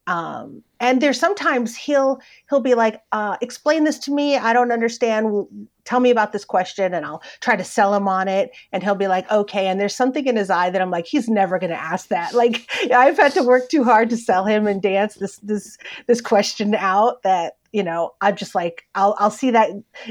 um, 0.07 0.63
and 0.79 1.01
there's 1.01 1.19
sometimes 1.19 1.75
he'll 1.75 2.19
he'll 2.49 2.59
be 2.59 2.73
like 2.73 3.01
uh, 3.11 3.37
explain 3.41 3.83
this 3.83 3.99
to 3.99 4.11
me 4.11 4.37
i 4.37 4.53
don't 4.53 4.71
understand 4.71 5.45
tell 5.83 5.99
me 5.99 6.09
about 6.09 6.31
this 6.31 6.45
question 6.45 6.93
and 6.93 7.05
i'll 7.05 7.21
try 7.39 7.55
to 7.55 7.63
sell 7.63 7.93
him 7.93 8.07
on 8.07 8.27
it 8.27 8.51
and 8.71 8.83
he'll 8.83 8.95
be 8.95 9.07
like 9.07 9.29
okay 9.31 9.67
and 9.67 9.79
there's 9.79 9.95
something 9.95 10.25
in 10.25 10.35
his 10.35 10.49
eye 10.49 10.69
that 10.69 10.81
i'm 10.81 10.91
like 10.91 11.05
he's 11.05 11.29
never 11.29 11.59
going 11.59 11.69
to 11.69 11.81
ask 11.81 12.07
that 12.07 12.33
like 12.35 12.69
i've 12.93 13.17
had 13.17 13.31
to 13.31 13.43
work 13.43 13.69
too 13.69 13.83
hard 13.83 14.09
to 14.09 14.17
sell 14.17 14.45
him 14.45 14.67
and 14.67 14.81
dance 14.81 15.15
this 15.15 15.37
this 15.37 15.77
this 16.07 16.21
question 16.21 16.75
out 16.75 17.21
that 17.23 17.53
you 17.71 17.83
know, 17.83 18.11
I'm 18.19 18.35
just 18.35 18.53
like, 18.53 18.83
I'll, 18.95 19.15
I'll 19.17 19.31
see 19.31 19.51
that 19.51 19.69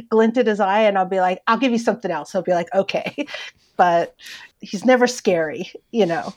glint 0.09 0.37
in 0.39 0.47
his 0.47 0.61
eye 0.61 0.81
and 0.81 0.97
I'll 0.97 1.05
be 1.05 1.21
like, 1.21 1.41
I'll 1.47 1.59
give 1.59 1.73
you 1.73 1.79
something 1.79 2.11
else. 2.11 2.33
He'll 2.33 2.43
be 2.43 2.53
like, 2.53 2.73
okay. 2.75 3.27
But 3.77 4.15
he's 4.61 4.85
never 4.85 5.07
scary, 5.07 5.73
you 5.91 6.05
know. 6.05 6.35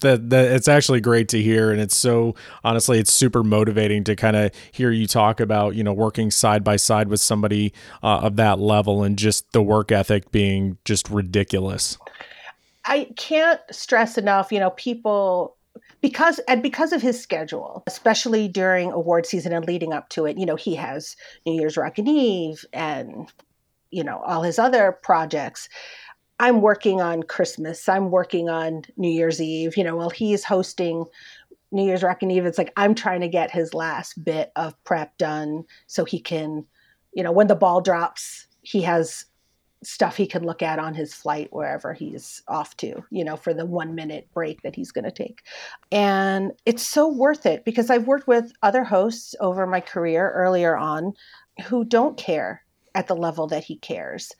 That, 0.00 0.28
that 0.30 0.52
it's 0.52 0.68
actually 0.68 1.00
great 1.00 1.28
to 1.30 1.40
hear 1.40 1.70
and 1.70 1.80
it's 1.80 1.96
so 1.96 2.34
honestly 2.62 2.98
it's 2.98 3.12
super 3.12 3.42
motivating 3.42 4.04
to 4.04 4.14
kind 4.14 4.36
of 4.36 4.50
hear 4.70 4.90
you 4.90 5.06
talk 5.06 5.40
about 5.40 5.76
you 5.76 5.84
know 5.84 5.94
working 5.94 6.30
side 6.30 6.62
by 6.62 6.76
side 6.76 7.08
with 7.08 7.20
somebody 7.20 7.72
uh, 8.02 8.18
of 8.18 8.36
that 8.36 8.58
level 8.58 9.02
and 9.02 9.16
just 9.16 9.50
the 9.52 9.62
work 9.62 9.90
ethic 9.90 10.30
being 10.30 10.76
just 10.84 11.08
ridiculous 11.08 11.96
i 12.84 13.08
can't 13.16 13.60
stress 13.70 14.18
enough 14.18 14.52
you 14.52 14.60
know 14.60 14.70
people 14.70 15.56
because 16.04 16.38
and 16.40 16.62
because 16.62 16.92
of 16.92 17.00
his 17.00 17.18
schedule, 17.18 17.82
especially 17.86 18.46
during 18.46 18.92
award 18.92 19.24
season 19.24 19.54
and 19.54 19.64
leading 19.64 19.94
up 19.94 20.10
to 20.10 20.26
it, 20.26 20.36
you 20.36 20.44
know, 20.44 20.54
he 20.54 20.74
has 20.74 21.16
New 21.46 21.54
Year's 21.54 21.78
Rockin' 21.78 22.06
Eve 22.06 22.62
and 22.74 23.32
you 23.90 24.04
know 24.04 24.18
all 24.18 24.42
his 24.42 24.58
other 24.58 24.92
projects. 25.02 25.66
I'm 26.38 26.60
working 26.60 27.00
on 27.00 27.22
Christmas. 27.22 27.88
I'm 27.88 28.10
working 28.10 28.48
on 28.48 28.82
New 28.96 29.10
Year's 29.10 29.40
Eve. 29.40 29.76
You 29.76 29.84
know, 29.84 29.96
while 29.96 30.10
he's 30.10 30.44
hosting 30.44 31.04
New 31.70 31.84
Year's 31.84 32.02
Rockin' 32.02 32.30
Eve, 32.30 32.46
it's 32.46 32.58
like 32.58 32.72
I'm 32.76 32.94
trying 32.94 33.20
to 33.20 33.28
get 33.28 33.50
his 33.50 33.74
last 33.74 34.24
bit 34.24 34.52
of 34.56 34.82
prep 34.84 35.16
done 35.18 35.64
so 35.86 36.04
he 36.04 36.20
can, 36.20 36.64
you 37.12 37.22
know, 37.22 37.32
when 37.32 37.46
the 37.46 37.54
ball 37.54 37.80
drops, 37.80 38.46
he 38.62 38.82
has 38.82 39.26
stuff 39.82 40.16
he 40.16 40.26
can 40.26 40.44
look 40.44 40.62
at 40.62 40.78
on 40.78 40.94
his 40.94 41.14
flight 41.14 41.48
wherever 41.52 41.92
he's 41.92 42.42
off 42.48 42.76
to, 42.78 43.04
you 43.10 43.24
know, 43.24 43.36
for 43.36 43.52
the 43.52 43.66
one 43.66 43.94
minute 43.94 44.28
break 44.32 44.62
that 44.62 44.74
he's 44.74 44.90
going 44.90 45.04
to 45.04 45.10
take. 45.10 45.42
And 45.92 46.52
it's 46.64 46.86
so 46.86 47.06
worth 47.06 47.46
it 47.46 47.64
because 47.64 47.90
I've 47.90 48.06
worked 48.06 48.26
with 48.26 48.52
other 48.62 48.82
hosts 48.82 49.34
over 49.40 49.66
my 49.66 49.80
career 49.80 50.30
earlier 50.30 50.76
on 50.76 51.12
who 51.66 51.84
don't 51.84 52.16
care 52.16 52.62
at 52.94 53.08
the 53.08 53.16
level 53.16 53.46
that 53.48 53.64
he 53.64 53.76
cares. 53.76 54.32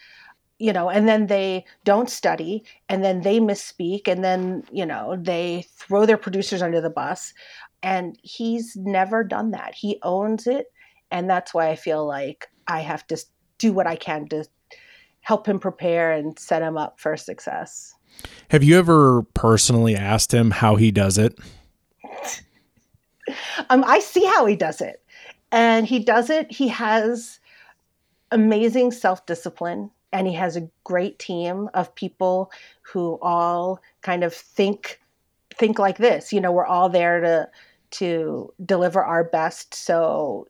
You 0.58 0.72
know, 0.72 0.88
and 0.88 1.08
then 1.08 1.26
they 1.26 1.64
don't 1.84 2.08
study, 2.08 2.64
and 2.88 3.04
then 3.04 3.22
they 3.22 3.40
misspeak, 3.40 4.06
and 4.06 4.22
then, 4.22 4.62
you 4.70 4.86
know, 4.86 5.16
they 5.20 5.66
throw 5.76 6.06
their 6.06 6.16
producers 6.16 6.62
under 6.62 6.80
the 6.80 6.90
bus. 6.90 7.34
And 7.82 8.18
he's 8.22 8.76
never 8.76 9.24
done 9.24 9.50
that. 9.50 9.74
He 9.74 9.98
owns 10.02 10.46
it. 10.46 10.66
And 11.10 11.28
that's 11.28 11.52
why 11.52 11.68
I 11.68 11.76
feel 11.76 12.06
like 12.06 12.48
I 12.66 12.80
have 12.80 13.06
to 13.08 13.18
do 13.58 13.72
what 13.72 13.86
I 13.86 13.96
can 13.96 14.26
to 14.28 14.44
help 15.20 15.46
him 15.46 15.58
prepare 15.58 16.12
and 16.12 16.38
set 16.38 16.62
him 16.62 16.76
up 16.76 17.00
for 17.00 17.16
success. 17.16 17.94
Have 18.48 18.62
you 18.62 18.78
ever 18.78 19.22
personally 19.34 19.96
asked 19.96 20.32
him 20.32 20.50
how 20.50 20.76
he 20.76 20.90
does 20.90 21.18
it? 21.18 21.38
um, 23.70 23.84
I 23.86 23.98
see 24.00 24.24
how 24.24 24.46
he 24.46 24.56
does 24.56 24.80
it. 24.80 25.02
And 25.50 25.86
he 25.86 25.98
does 25.98 26.30
it, 26.30 26.50
he 26.50 26.68
has 26.68 27.38
amazing 28.30 28.90
self 28.90 29.24
discipline 29.26 29.90
and 30.14 30.26
he 30.26 30.32
has 30.32 30.56
a 30.56 30.66
great 30.84 31.18
team 31.18 31.68
of 31.74 31.94
people 31.94 32.50
who 32.80 33.18
all 33.20 33.80
kind 34.00 34.24
of 34.24 34.32
think 34.32 35.00
think 35.58 35.78
like 35.78 35.98
this 35.98 36.32
you 36.32 36.40
know 36.40 36.50
we're 36.52 36.64
all 36.64 36.88
there 36.88 37.20
to 37.20 37.48
to 37.90 38.52
deliver 38.64 39.04
our 39.04 39.24
best 39.24 39.74
so 39.74 40.46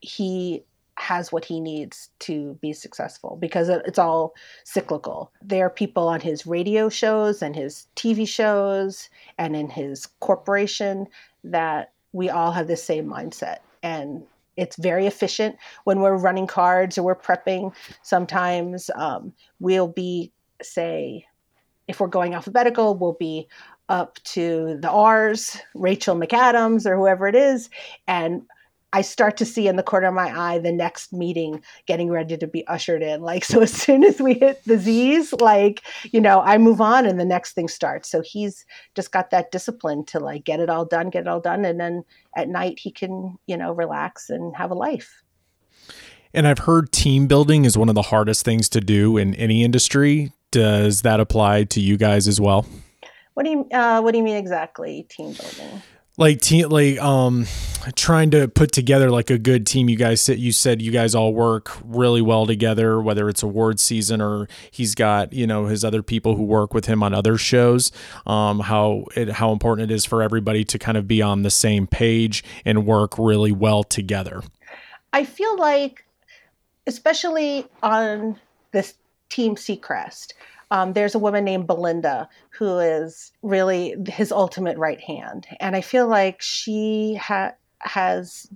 he 0.00 0.62
has 0.98 1.30
what 1.30 1.44
he 1.44 1.60
needs 1.60 2.10
to 2.20 2.54
be 2.62 2.72
successful 2.72 3.36
because 3.38 3.68
it's 3.68 3.98
all 3.98 4.34
cyclical. 4.64 5.30
There 5.42 5.66
are 5.66 5.70
people 5.70 6.08
on 6.08 6.20
his 6.20 6.46
radio 6.46 6.88
shows 6.88 7.42
and 7.42 7.54
his 7.54 7.86
TV 7.96 8.26
shows 8.26 9.10
and 9.36 9.54
in 9.54 9.68
his 9.68 10.06
corporation 10.20 11.06
that 11.44 11.92
we 12.12 12.30
all 12.30 12.50
have 12.52 12.66
the 12.66 12.76
same 12.76 13.06
mindset. 13.06 13.58
And 13.82 14.22
it's 14.56 14.76
very 14.76 15.06
efficient 15.06 15.56
when 15.84 16.00
we're 16.00 16.16
running 16.16 16.46
cards 16.46 16.98
or 16.98 17.02
we're 17.02 17.16
prepping. 17.16 17.74
Sometimes 18.02 18.90
um, 18.94 19.32
we'll 19.60 19.88
be, 19.88 20.32
say, 20.62 21.26
if 21.88 22.00
we're 22.00 22.06
going 22.08 22.34
alphabetical, 22.34 22.94
we'll 22.96 23.12
be 23.12 23.48
up 23.88 24.16
to 24.24 24.78
the 24.80 24.90
R's, 24.90 25.58
Rachel 25.74 26.16
McAdams 26.16 26.86
or 26.86 26.96
whoever 26.96 27.28
it 27.28 27.36
is, 27.36 27.70
and 28.08 28.42
I 28.96 29.02
start 29.02 29.36
to 29.36 29.44
see 29.44 29.68
in 29.68 29.76
the 29.76 29.82
corner 29.82 30.06
of 30.06 30.14
my 30.14 30.34
eye 30.34 30.58
the 30.58 30.72
next 30.72 31.12
meeting 31.12 31.62
getting 31.84 32.08
ready 32.08 32.34
to 32.38 32.46
be 32.46 32.66
ushered 32.66 33.02
in. 33.02 33.20
Like, 33.20 33.44
so 33.44 33.60
as 33.66 33.70
soon 33.70 34.02
as 34.02 34.22
we 34.22 34.32
hit 34.32 34.64
the 34.64 34.78
Z's, 34.78 35.34
like, 35.34 35.82
you 36.12 36.20
know, 36.20 36.40
I 36.40 36.56
move 36.56 36.80
on 36.80 37.04
and 37.04 37.20
the 37.20 37.24
next 37.26 37.52
thing 37.52 37.68
starts. 37.68 38.08
So 38.08 38.22
he's 38.22 38.64
just 38.94 39.12
got 39.12 39.28
that 39.32 39.50
discipline 39.50 40.06
to 40.06 40.18
like 40.18 40.44
get 40.44 40.60
it 40.60 40.70
all 40.70 40.86
done, 40.86 41.10
get 41.10 41.24
it 41.24 41.28
all 41.28 41.40
done. 41.40 41.66
And 41.66 41.78
then 41.78 42.04
at 42.34 42.48
night 42.48 42.78
he 42.78 42.90
can, 42.90 43.36
you 43.46 43.58
know, 43.58 43.70
relax 43.70 44.30
and 44.30 44.56
have 44.56 44.70
a 44.70 44.74
life. 44.74 45.22
And 46.32 46.48
I've 46.48 46.60
heard 46.60 46.90
team 46.90 47.26
building 47.26 47.66
is 47.66 47.76
one 47.76 47.90
of 47.90 47.94
the 47.94 48.00
hardest 48.00 48.46
things 48.46 48.66
to 48.70 48.80
do 48.80 49.18
in 49.18 49.34
any 49.34 49.62
industry. 49.62 50.32
Does 50.50 51.02
that 51.02 51.20
apply 51.20 51.64
to 51.64 51.82
you 51.82 51.98
guys 51.98 52.26
as 52.26 52.40
well? 52.40 52.64
What 53.34 53.44
do 53.44 53.50
you 53.50 53.68
uh, 53.72 54.00
What 54.00 54.12
do 54.12 54.18
you 54.18 54.24
mean 54.24 54.36
exactly? 54.36 55.02
Team 55.10 55.34
building 55.34 55.82
like 56.18 56.40
team 56.40 56.68
like 56.68 56.98
um 56.98 57.46
trying 57.94 58.30
to 58.30 58.48
put 58.48 58.72
together 58.72 59.10
like 59.10 59.30
a 59.30 59.38
good 59.38 59.66
team. 59.66 59.88
You 59.88 59.96
guys 59.96 60.28
you 60.28 60.52
said 60.52 60.80
you 60.80 60.90
guys 60.90 61.14
all 61.14 61.34
work 61.34 61.76
really 61.84 62.22
well 62.22 62.46
together 62.46 63.00
whether 63.00 63.28
it's 63.28 63.42
award 63.42 63.78
season 63.78 64.20
or 64.20 64.48
he's 64.70 64.94
got 64.94 65.32
you 65.32 65.46
know 65.46 65.66
his 65.66 65.84
other 65.84 66.02
people 66.02 66.36
who 66.36 66.44
work 66.44 66.72
with 66.72 66.86
him 66.86 67.02
on 67.02 67.14
other 67.14 67.36
shows. 67.36 67.92
Um 68.26 68.60
how 68.60 69.04
it 69.14 69.30
how 69.30 69.52
important 69.52 69.90
it 69.90 69.94
is 69.94 70.04
for 70.04 70.22
everybody 70.22 70.64
to 70.64 70.78
kind 70.78 70.96
of 70.96 71.06
be 71.06 71.20
on 71.20 71.42
the 71.42 71.50
same 71.50 71.86
page 71.86 72.42
and 72.64 72.86
work 72.86 73.18
really 73.18 73.52
well 73.52 73.84
together. 73.84 74.42
I 75.12 75.24
feel 75.24 75.58
like 75.58 76.04
especially 76.86 77.66
on 77.82 78.38
this 78.72 78.94
team 79.28 79.56
seacrest 79.56 80.32
um, 80.70 80.92
there's 80.92 81.14
a 81.14 81.18
woman 81.18 81.44
named 81.44 81.66
Belinda 81.66 82.28
who 82.50 82.78
is 82.78 83.32
really 83.42 83.94
his 84.08 84.32
ultimate 84.32 84.78
right 84.78 85.00
hand, 85.00 85.46
and 85.60 85.76
I 85.76 85.80
feel 85.80 86.08
like 86.08 86.40
she 86.40 87.14
ha- 87.14 87.54
has 87.80 88.48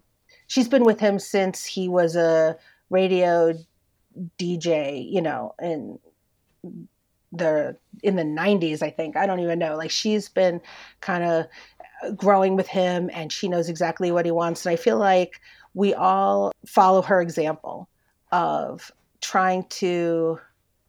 she's 0.47 0.69
been 0.69 0.85
with 0.85 0.99
him 1.01 1.19
since 1.19 1.65
he 1.65 1.89
was 1.89 2.17
a 2.17 2.57
radio 2.91 3.55
DJ, 4.39 5.11
you 5.11 5.23
know, 5.23 5.55
in 5.61 5.99
the 7.33 7.77
in 8.03 8.17
the 8.17 8.25
90s 8.25 8.83
I 8.83 8.91
think. 8.91 9.17
I 9.17 9.27
don't 9.27 9.41
even 9.41 9.59
know. 9.59 9.77
Like 9.77 9.91
she's 9.91 10.29
been 10.29 10.61
kind 11.01 11.25
of 11.25 12.17
growing 12.17 12.57
with 12.57 12.67
him 12.67 13.11
and 13.13 13.33
she 13.33 13.49
knows 13.49 13.69
exactly 13.69 14.11
what 14.11 14.25
he 14.25 14.31
wants 14.31 14.65
and 14.65 14.73
I 14.73 14.77
feel 14.77 14.99
like 14.99 15.41
we 15.75 15.93
all 15.95 16.51
follow 16.67 17.03
her 17.03 17.21
example 17.21 17.89
of 18.33 18.91
trying 19.21 19.65
to 19.65 20.41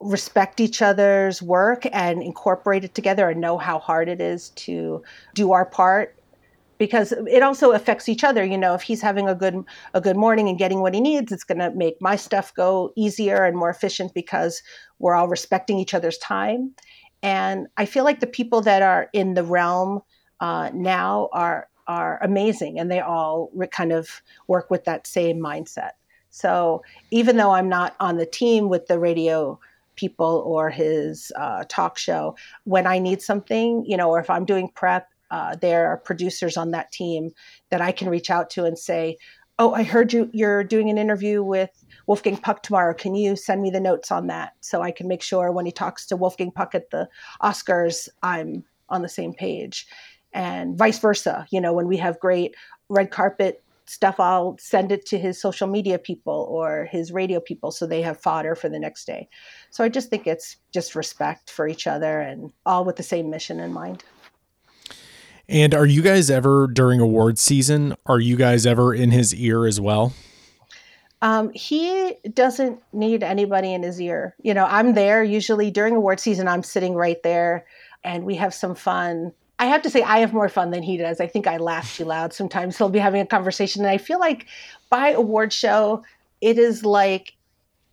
respect 0.02 0.60
each 0.60 0.82
other's 0.82 1.42
work 1.42 1.86
and 1.92 2.24
incorporate 2.24 2.84
it 2.84 2.96
together 2.96 3.30
and 3.30 3.40
know 3.40 3.58
how 3.58 3.80
hard 3.80 4.10
it 4.10 4.20
is 4.20 4.50
to 4.50 5.04
do 5.34 5.52
our 5.52 5.66
part. 5.66 6.16
Because 6.78 7.12
it 7.12 7.44
also 7.44 7.74
affects 7.74 8.10
each 8.10 8.24
other 8.24 8.44
you 8.44 8.58
know 8.58 8.74
if 8.74 8.82
he's 8.82 9.04
having 9.04 9.30
a 9.30 9.36
good 9.36 9.64
a 9.94 10.02
good 10.02 10.18
morning 10.18 10.50
and 10.50 10.58
getting 10.58 10.82
what 10.82 10.96
he 10.96 11.00
needs 11.00 11.32
it's 11.32 11.44
going 11.44 11.60
to 11.60 11.70
make 11.70 12.02
my 12.02 12.16
stuff 12.16 12.52
go 12.56 12.92
easier 12.96 13.44
and 13.44 13.56
more 13.56 13.70
efficient 13.70 14.16
because 14.16 14.64
we're 14.98 15.14
all 15.14 15.28
respecting 15.28 15.78
each 15.78 15.94
other's 15.94 16.18
time. 16.18 16.72
And 17.22 17.68
i 17.78 17.86
feel 17.86 18.04
like 18.04 18.20
the 18.20 18.26
people 18.26 18.62
that 18.62 18.82
are 18.82 19.10
in 19.14 19.36
the 19.36 19.44
realm 19.44 20.02
uh, 20.40 20.72
now 20.74 21.30
are 21.34 21.70
are 21.86 22.18
amazing 22.24 22.80
and 22.80 22.90
they 22.90 23.00
all 23.00 23.52
kind 23.72 23.92
of 23.92 24.24
work 24.48 24.72
with 24.72 24.86
that 24.86 25.06
same 25.06 25.40
mindset. 25.40 25.92
So 26.32 26.82
even 27.12 27.38
though 27.38 27.52
i'm 27.52 27.70
not 27.70 27.96
on 28.00 28.18
the 28.18 28.26
team 28.26 28.70
with 28.70 28.88
the 28.88 28.98
radio 28.98 29.60
people 30.04 30.44
or 30.46 30.70
his 30.70 31.32
uh, 31.44 31.64
talk 31.70 31.98
show 31.98 32.36
when 32.74 32.86
i 32.86 32.98
need 33.08 33.22
something 33.22 33.86
you 33.92 33.98
know 33.98 34.10
or 34.10 34.20
if 34.20 34.30
i'm 34.30 34.46
doing 34.46 34.68
prep 34.82 35.08
uh, 35.32 35.56
there 35.56 35.88
are 35.88 35.98
producers 35.98 36.58
on 36.58 36.72
that 36.72 36.92
team 36.92 37.32
that 37.70 37.82
I 37.82 37.92
can 37.92 38.10
reach 38.10 38.30
out 38.30 38.50
to 38.52 38.66
and 38.66 38.78
say, 38.78 39.18
"Oh, 39.58 39.74
I 39.74 39.84
heard 39.84 40.14
you. 40.14 40.30
You're 40.34 40.64
doing 40.64 40.90
an 40.90 40.98
interview 40.98 41.42
with 41.42 41.72
Wolfgang 42.06 42.38
Puck 42.38 42.62
tomorrow. 42.62 42.94
Can 42.94 43.16
you 43.16 43.36
send 43.36 43.62
me 43.62 43.72
the 43.72 43.80
notes 43.80 44.12
on 44.12 44.28
that 44.28 44.54
so 44.60 44.82
I 44.82 44.92
can 44.92 45.08
make 45.08 45.24
sure 45.24 45.52
when 45.52 45.66
he 45.66 45.72
talks 45.72 46.06
to 46.08 46.18
Wolfgang 46.18 46.52
Puck 46.52 46.76
at 46.76 46.90
the 46.92 47.08
Oscars, 47.42 48.10
I'm 48.22 48.66
on 48.90 49.02
the 49.02 49.10
same 49.10 49.34
page." 49.34 49.88
And 50.34 50.78
vice 50.78 51.00
versa. 51.00 51.48
You 51.50 51.62
know, 51.62 51.74
when 51.74 51.88
we 51.88 51.98
have 51.98 52.20
great 52.20 52.56
red 52.90 53.10
carpet 53.10 53.64
stuff, 53.92 54.20
I'll 54.20 54.56
send 54.60 54.92
it 54.92 55.06
to 55.08 55.20
his 55.20 55.40
social 55.40 55.68
media 55.68 56.00
people 56.00 56.48
or 56.50 56.88
his 56.92 57.12
radio 57.12 57.40
people 57.40 57.72
so 57.72 57.86
they 57.86 58.02
have 58.02 58.20
fodder 58.20 58.56
for 58.56 58.70
the 58.70 58.80
next 58.80 59.06
day. 59.06 59.28
So 59.70 59.84
I 59.84 59.90
just 59.90 60.10
think 60.10 60.28
it's 60.28 60.58
just 60.74 60.96
respect 60.96 61.52
for 61.52 61.68
each 61.68 61.88
other 61.88 62.22
and 62.22 62.52
all 62.66 62.86
with 62.86 62.96
the 62.96 63.04
same 63.04 63.30
mission 63.30 63.60
in 63.60 63.74
mind. 63.74 64.04
And 65.50 65.76
are 65.76 65.86
you 65.86 66.02
guys 66.02 66.32
ever 66.32 66.68
during 66.68 67.02
award 67.02 67.38
season? 67.38 67.96
Are 68.06 68.20
you 68.20 68.38
guys 68.38 68.66
ever 68.66 68.94
in 68.94 69.12
his 69.12 69.36
ear 69.36 69.66
as 69.66 69.82
well? 69.82 70.14
Um, 71.22 71.52
he 71.54 72.16
doesn't 72.34 72.82
need 72.94 73.22
anybody 73.22 73.74
in 73.74 73.84
his 73.84 74.02
ear. 74.02 74.36
You 74.42 74.54
know, 74.54 74.66
I'm 74.66 74.94
there 74.94 75.24
usually 75.24 75.70
during 75.70 75.96
award 75.96 76.20
season. 76.20 76.48
I'm 76.48 76.64
sitting 76.64 76.96
right 76.96 77.22
there, 77.22 77.66
and 78.04 78.24
we 78.24 78.36
have 78.36 78.54
some 78.54 78.74
fun. 78.74 79.34
I 79.62 79.66
have 79.66 79.84
to 79.84 79.92
say, 79.92 80.02
I 80.02 80.18
have 80.20 80.34
more 80.34 80.50
fun 80.50 80.72
than 80.72 80.82
he 80.82 80.98
does. 80.98 81.22
I 81.22 81.28
think 81.28 81.46
I 81.46 81.58
laugh 81.58 81.96
too 81.96 82.06
loud 82.06 82.34
sometimes. 82.34 82.78
He'll 82.80 82.90
be 82.90 82.98
having 82.98 83.22
a 83.22 83.28
conversation, 83.28 83.84
and 83.84 83.92
I 83.92 84.00
feel 84.00 84.20
like 84.20 84.48
by 84.90 85.12
award 85.12 85.54
show, 85.54 86.04
it 86.42 86.58
is 86.58 86.84
like 86.84 87.34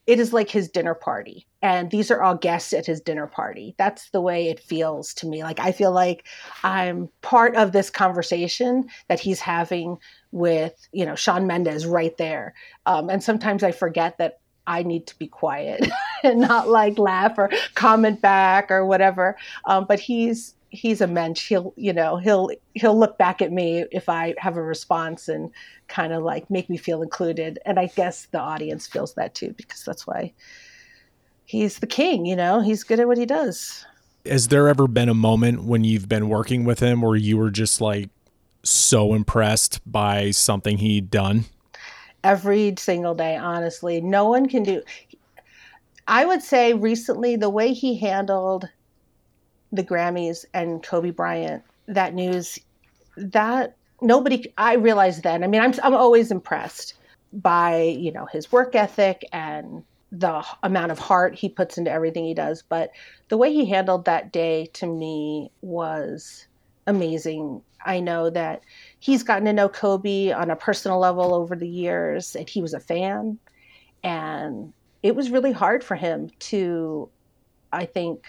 it 0.06 0.18
is 0.18 0.32
like 0.32 0.48
his 0.48 0.70
dinner 0.70 0.94
party 0.94 1.46
and 1.60 1.90
these 1.90 2.10
are 2.10 2.22
all 2.22 2.34
guests 2.34 2.72
at 2.72 2.86
his 2.86 2.98
dinner 2.98 3.26
party 3.26 3.74
that's 3.76 4.08
the 4.08 4.22
way 4.22 4.48
it 4.48 4.58
feels 4.58 5.12
to 5.12 5.26
me 5.26 5.42
like 5.42 5.60
i 5.60 5.70
feel 5.70 5.92
like 5.92 6.26
i'm 6.64 7.10
part 7.20 7.54
of 7.56 7.72
this 7.72 7.90
conversation 7.90 8.88
that 9.08 9.20
he's 9.20 9.38
having 9.38 9.98
with 10.32 10.88
you 10.92 11.04
know 11.04 11.14
shawn 11.14 11.46
mendes 11.46 11.84
right 11.84 12.16
there 12.16 12.54
um, 12.86 13.10
and 13.10 13.22
sometimes 13.22 13.62
i 13.62 13.70
forget 13.70 14.16
that 14.16 14.40
I 14.68 14.82
need 14.82 15.06
to 15.06 15.18
be 15.18 15.26
quiet 15.26 15.88
and 16.22 16.40
not 16.40 16.68
like 16.68 16.98
laugh 16.98 17.38
or 17.38 17.50
comment 17.74 18.20
back 18.20 18.70
or 18.70 18.84
whatever. 18.84 19.36
Um, 19.64 19.86
but 19.88 19.98
he's 19.98 20.54
he's 20.70 21.00
a 21.00 21.06
mensch. 21.06 21.48
He'll, 21.48 21.72
you 21.76 21.92
know, 21.92 22.16
he'll 22.16 22.50
he'll 22.74 22.98
look 22.98 23.18
back 23.18 23.40
at 23.40 23.52
me 23.52 23.84
if 23.90 24.08
I 24.08 24.34
have 24.38 24.56
a 24.56 24.62
response 24.62 25.28
and 25.28 25.50
kind 25.88 26.12
of 26.12 26.22
like 26.22 26.50
make 26.50 26.68
me 26.68 26.76
feel 26.76 27.02
included. 27.02 27.58
And 27.64 27.78
I 27.78 27.86
guess 27.86 28.26
the 28.26 28.40
audience 28.40 28.86
feels 28.86 29.14
that 29.14 29.34
too 29.34 29.54
because 29.56 29.84
that's 29.84 30.06
why 30.06 30.32
he's 31.44 31.78
the 31.78 31.86
king. 31.86 32.26
You 32.26 32.36
know, 32.36 32.60
he's 32.60 32.84
good 32.84 33.00
at 33.00 33.06
what 33.08 33.18
he 33.18 33.26
does. 33.26 33.84
Has 34.26 34.48
there 34.48 34.68
ever 34.68 34.86
been 34.86 35.08
a 35.08 35.14
moment 35.14 35.64
when 35.64 35.84
you've 35.84 36.08
been 36.08 36.28
working 36.28 36.64
with 36.64 36.80
him 36.80 37.00
where 37.00 37.16
you 37.16 37.38
were 37.38 37.50
just 37.50 37.80
like 37.80 38.10
so 38.62 39.14
impressed 39.14 39.80
by 39.90 40.30
something 40.30 40.78
he'd 40.78 41.10
done? 41.10 41.46
Every 42.24 42.74
single 42.76 43.14
day, 43.14 43.36
honestly, 43.36 44.00
no 44.00 44.28
one 44.28 44.48
can 44.48 44.64
do. 44.64 44.82
I 46.06 46.24
would 46.24 46.42
say 46.42 46.74
recently 46.74 47.36
the 47.36 47.50
way 47.50 47.72
he 47.72 47.96
handled 47.98 48.68
the 49.72 49.84
Grammys 49.84 50.44
and 50.54 50.82
Kobe 50.82 51.10
Bryant, 51.10 51.62
that 51.86 52.14
news, 52.14 52.58
that 53.16 53.76
nobody, 54.00 54.52
I 54.56 54.74
realized 54.74 55.22
then, 55.22 55.44
I 55.44 55.46
mean, 55.46 55.60
I'm, 55.60 55.74
I'm 55.82 55.94
always 55.94 56.30
impressed 56.30 56.94
by, 57.32 57.82
you 57.82 58.12
know, 58.12 58.26
his 58.26 58.50
work 58.50 58.74
ethic 58.74 59.24
and 59.32 59.82
the 60.10 60.42
amount 60.62 60.90
of 60.90 60.98
heart 60.98 61.34
he 61.34 61.48
puts 61.48 61.76
into 61.76 61.90
everything 61.90 62.24
he 62.24 62.34
does. 62.34 62.62
But 62.62 62.90
the 63.28 63.36
way 63.36 63.52
he 63.52 63.66
handled 63.66 64.06
that 64.06 64.32
day 64.32 64.70
to 64.74 64.86
me 64.86 65.50
was 65.60 66.46
amazing. 66.86 67.62
I 67.84 68.00
know 68.00 68.30
that 68.30 68.62
he's 68.98 69.22
gotten 69.22 69.44
to 69.44 69.52
know 69.52 69.68
Kobe 69.68 70.32
on 70.32 70.50
a 70.50 70.56
personal 70.56 70.98
level 70.98 71.34
over 71.34 71.54
the 71.54 71.68
years, 71.68 72.34
and 72.34 72.48
he 72.48 72.62
was 72.62 72.74
a 72.74 72.80
fan. 72.80 73.38
And 74.02 74.72
it 75.02 75.14
was 75.14 75.30
really 75.30 75.52
hard 75.52 75.84
for 75.84 75.94
him 75.94 76.30
to, 76.40 77.08
I 77.72 77.84
think, 77.84 78.26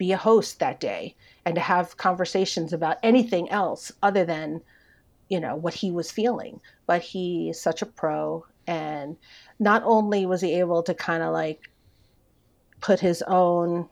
be 0.00 0.12
a 0.12 0.16
host 0.16 0.60
that 0.60 0.80
day 0.80 1.14
and 1.44 1.54
to 1.54 1.60
have 1.60 1.98
conversations 1.98 2.72
about 2.72 2.96
anything 3.02 3.50
else 3.50 3.92
other 4.02 4.24
than 4.24 4.58
you 5.28 5.38
know 5.38 5.54
what 5.54 5.74
he 5.74 5.90
was 5.90 6.10
feeling 6.10 6.58
but 6.86 7.02
he 7.02 7.50
is 7.50 7.60
such 7.60 7.82
a 7.82 7.86
pro 7.86 8.42
and 8.66 9.14
not 9.58 9.82
only 9.84 10.24
was 10.24 10.40
he 10.40 10.54
able 10.54 10.82
to 10.82 10.94
kind 10.94 11.22
of 11.22 11.34
like 11.34 11.70
put 12.80 12.98
his 12.98 13.22
own 13.26 13.86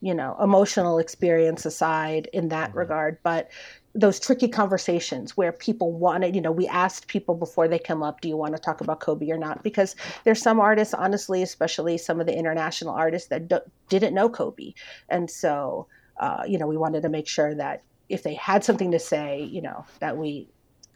you 0.00 0.12
know 0.12 0.36
emotional 0.42 0.98
experience 0.98 1.64
aside 1.64 2.28
in 2.32 2.48
that 2.48 2.70
mm-hmm. 2.70 2.78
regard 2.78 3.16
but 3.22 3.48
those 3.94 4.20
tricky 4.20 4.48
conversations 4.48 5.36
where 5.36 5.52
people 5.52 5.92
wanted, 5.92 6.34
you 6.34 6.40
know, 6.40 6.52
we 6.52 6.68
asked 6.68 7.08
people 7.08 7.34
before 7.34 7.66
they 7.66 7.78
come 7.78 8.02
up, 8.02 8.20
do 8.20 8.28
you 8.28 8.36
want 8.36 8.54
to 8.54 8.62
talk 8.62 8.80
about 8.80 9.00
Kobe 9.00 9.30
or 9.30 9.38
not? 9.38 9.62
Because 9.62 9.96
there's 10.24 10.40
some 10.40 10.60
artists, 10.60 10.94
honestly, 10.94 11.42
especially 11.42 11.98
some 11.98 12.20
of 12.20 12.26
the 12.26 12.36
international 12.36 12.94
artists 12.94 13.28
that 13.28 13.48
do, 13.48 13.58
didn't 13.88 14.14
know 14.14 14.28
Kobe. 14.28 14.74
And 15.08 15.28
so, 15.28 15.88
uh, 16.18 16.44
you 16.46 16.58
know, 16.58 16.68
we 16.68 16.76
wanted 16.76 17.02
to 17.02 17.08
make 17.08 17.26
sure 17.26 17.54
that 17.54 17.82
if 18.08 18.22
they 18.22 18.34
had 18.34 18.62
something 18.62 18.92
to 18.92 18.98
say, 18.98 19.42
you 19.42 19.62
know, 19.62 19.84
that 19.98 20.16
we 20.16 20.48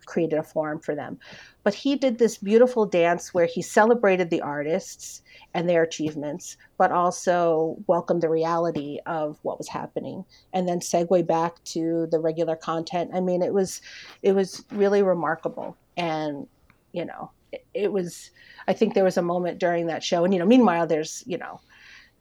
created 0.04 0.38
a 0.38 0.42
forum 0.42 0.80
for 0.80 0.94
them. 0.94 1.18
But 1.62 1.74
he 1.74 1.96
did 1.96 2.18
this 2.18 2.36
beautiful 2.38 2.86
dance 2.86 3.32
where 3.32 3.46
he 3.46 3.62
celebrated 3.62 4.30
the 4.30 4.42
artists 4.42 5.22
and 5.54 5.68
their 5.68 5.82
achievements, 5.82 6.56
but 6.78 6.92
also 6.92 7.76
welcomed 7.86 8.22
the 8.22 8.28
reality 8.28 8.98
of 9.06 9.38
what 9.42 9.58
was 9.58 9.68
happening, 9.68 10.24
and 10.52 10.68
then 10.68 10.80
segue 10.80 11.26
back 11.26 11.62
to 11.64 12.06
the 12.10 12.18
regular 12.18 12.56
content. 12.56 13.10
I 13.14 13.20
mean, 13.20 13.42
it 13.42 13.54
was 13.54 13.80
it 14.22 14.32
was 14.32 14.64
really 14.70 15.02
remarkable, 15.02 15.76
and 15.96 16.46
you 16.92 17.04
know, 17.04 17.30
it, 17.52 17.64
it 17.72 17.92
was. 17.92 18.30
I 18.66 18.72
think 18.72 18.94
there 18.94 19.04
was 19.04 19.16
a 19.16 19.22
moment 19.22 19.58
during 19.58 19.86
that 19.86 20.02
show, 20.02 20.24
and 20.24 20.32
you 20.34 20.40
know, 20.40 20.46
meanwhile, 20.46 20.86
there's 20.86 21.22
you 21.26 21.38
know 21.38 21.60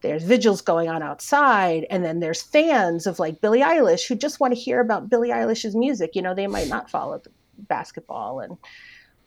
there's 0.04 0.24
vigils 0.24 0.62
going 0.62 0.90
on 0.90 1.02
outside 1.02 1.88
and 1.90 2.04
then 2.04 2.20
there's 2.20 2.42
fans 2.42 3.08
of 3.08 3.20
like 3.20 3.42
Billie 3.42 3.62
Eilish 3.62 4.06
who 4.06 4.16
just 4.16 4.40
want 4.40 4.54
to 4.54 4.60
hear 4.60 4.82
about 4.82 5.10
Billie 5.10 5.30
Eilish's 5.30 5.76
music 5.76 6.12
you 6.14 6.22
know 6.22 6.36
they 6.36 6.46
might 6.46 6.68
not 6.68 6.92
follow 6.92 7.20
basketball 7.58 8.40
and 8.40 8.58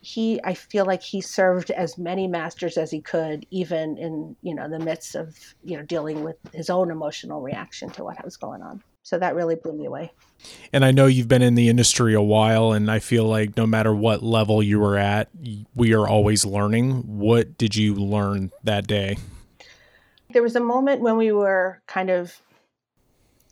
he 0.06 0.40
i 0.44 0.54
feel 0.54 0.84
like 0.84 1.02
he 1.02 1.20
served 1.20 1.70
as 1.72 1.98
many 1.98 2.28
masters 2.28 2.76
as 2.78 2.92
he 2.92 3.00
could 3.00 3.44
even 3.50 3.98
in 3.98 4.36
you 4.40 4.54
know 4.54 4.68
the 4.68 4.78
midst 4.78 5.16
of 5.16 5.36
you 5.64 5.76
know 5.76 5.82
dealing 5.82 6.22
with 6.22 6.36
his 6.52 6.70
own 6.70 6.92
emotional 6.92 7.40
reaction 7.40 7.90
to 7.90 8.04
what 8.04 8.22
was 8.24 8.36
going 8.36 8.62
on. 8.62 8.82
So 9.02 9.20
that 9.20 9.36
really 9.36 9.54
blew 9.54 9.72
me 9.72 9.86
away. 9.86 10.12
And 10.72 10.84
i 10.84 10.92
know 10.92 11.06
you've 11.06 11.28
been 11.28 11.42
in 11.42 11.56
the 11.56 11.68
industry 11.68 12.14
a 12.14 12.22
while 12.22 12.72
and 12.72 12.90
i 12.90 12.98
feel 13.00 13.24
like 13.24 13.56
no 13.56 13.66
matter 13.66 13.94
what 13.94 14.22
level 14.22 14.62
you 14.62 14.78
were 14.78 14.96
at 14.96 15.28
we 15.74 15.92
are 15.92 16.06
always 16.06 16.44
learning. 16.44 17.18
What 17.18 17.58
did 17.58 17.74
you 17.74 17.94
learn 17.94 18.52
that 18.62 18.86
day? 18.86 19.16
There 20.32 20.42
was 20.42 20.56
a 20.56 20.60
moment 20.60 21.00
when 21.00 21.16
we 21.16 21.32
were 21.32 21.82
kind 21.86 22.10
of 22.10 22.40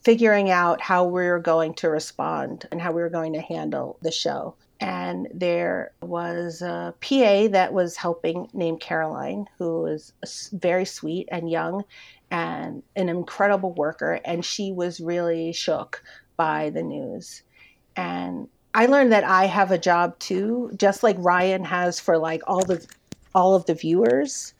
figuring 0.04 0.50
out 0.50 0.80
how 0.80 1.04
we 1.04 1.26
were 1.26 1.40
going 1.40 1.74
to 1.74 1.88
respond 1.88 2.68
and 2.70 2.80
how 2.80 2.92
we 2.92 3.00
were 3.00 3.10
going 3.10 3.32
to 3.32 3.40
handle 3.40 3.98
the 4.02 4.12
show 4.12 4.54
and 4.84 5.28
there 5.32 5.92
was 6.02 6.60
a 6.60 6.92
PA 7.00 7.48
that 7.48 7.72
was 7.72 7.96
helping 7.96 8.50
named 8.52 8.80
Caroline, 8.80 9.46
who 9.56 9.80
was 9.80 10.12
very 10.52 10.84
sweet 10.84 11.26
and 11.32 11.50
young 11.50 11.84
and 12.30 12.82
an 12.94 13.08
incredible 13.08 13.72
worker. 13.72 14.20
And 14.26 14.44
she 14.44 14.72
was 14.72 15.00
really 15.00 15.54
shook 15.54 16.04
by 16.36 16.68
the 16.68 16.82
news. 16.82 17.44
And 17.96 18.46
I 18.74 18.84
learned 18.84 19.12
that 19.12 19.24
I 19.24 19.46
have 19.46 19.70
a 19.70 19.78
job 19.78 20.18
too, 20.18 20.70
just 20.76 21.02
like 21.02 21.16
Ryan 21.18 21.64
has 21.64 21.98
for 21.98 22.18
like 22.18 22.42
all 22.46 22.62
the 22.62 22.86
all 23.34 23.54
of 23.54 23.64
the 23.64 23.74
viewers 23.74 24.52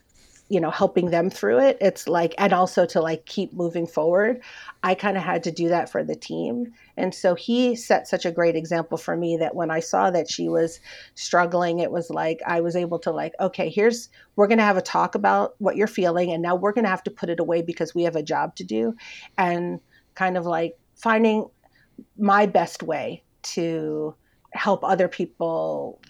you 0.48 0.60
know 0.60 0.70
helping 0.70 1.10
them 1.10 1.30
through 1.30 1.58
it 1.58 1.78
it's 1.80 2.06
like 2.06 2.34
and 2.36 2.52
also 2.52 2.84
to 2.84 3.00
like 3.00 3.24
keep 3.24 3.52
moving 3.54 3.86
forward 3.86 4.42
i 4.82 4.94
kind 4.94 5.16
of 5.16 5.22
had 5.22 5.42
to 5.42 5.50
do 5.50 5.68
that 5.68 5.88
for 5.90 6.04
the 6.04 6.14
team. 6.14 6.72
And 6.96 7.12
so 7.12 7.34
he 7.34 7.74
set 7.74 8.06
such 8.06 8.24
a 8.24 8.30
great 8.30 8.54
example 8.54 8.98
for 8.98 9.16
me 9.16 9.36
that 9.38 9.54
when 9.54 9.70
i 9.70 9.80
saw 9.80 10.10
that 10.10 10.30
she 10.30 10.48
was 10.48 10.80
struggling 11.14 11.78
it 11.78 11.90
was 11.90 12.10
like 12.10 12.40
i 12.46 12.60
was 12.60 12.76
able 12.76 12.98
to 13.00 13.10
like 13.10 13.32
okay 13.40 13.68
here's 13.68 14.10
we're 14.36 14.46
going 14.46 14.58
to 14.58 14.64
have 14.64 14.76
a 14.76 14.82
talk 14.82 15.14
about 15.14 15.54
what 15.58 15.76
you're 15.76 15.86
feeling 15.86 16.30
and 16.30 16.42
now 16.42 16.54
we're 16.54 16.72
going 16.72 16.84
to 16.84 16.90
have 16.90 17.02
to 17.04 17.10
put 17.10 17.30
it 17.30 17.40
away 17.40 17.62
because 17.62 17.94
we 17.94 18.02
have 18.02 18.16
a 18.16 18.22
job 18.22 18.54
to 18.56 18.64
do 18.64 18.94
and 19.38 19.80
kind 20.14 20.36
of 20.36 20.44
like 20.44 20.78
finding 20.94 21.48
my 22.18 22.46
best 22.46 22.82
way 22.82 23.22
to 23.42 24.14
help 24.52 24.84
other 24.84 25.08
people 25.08 26.00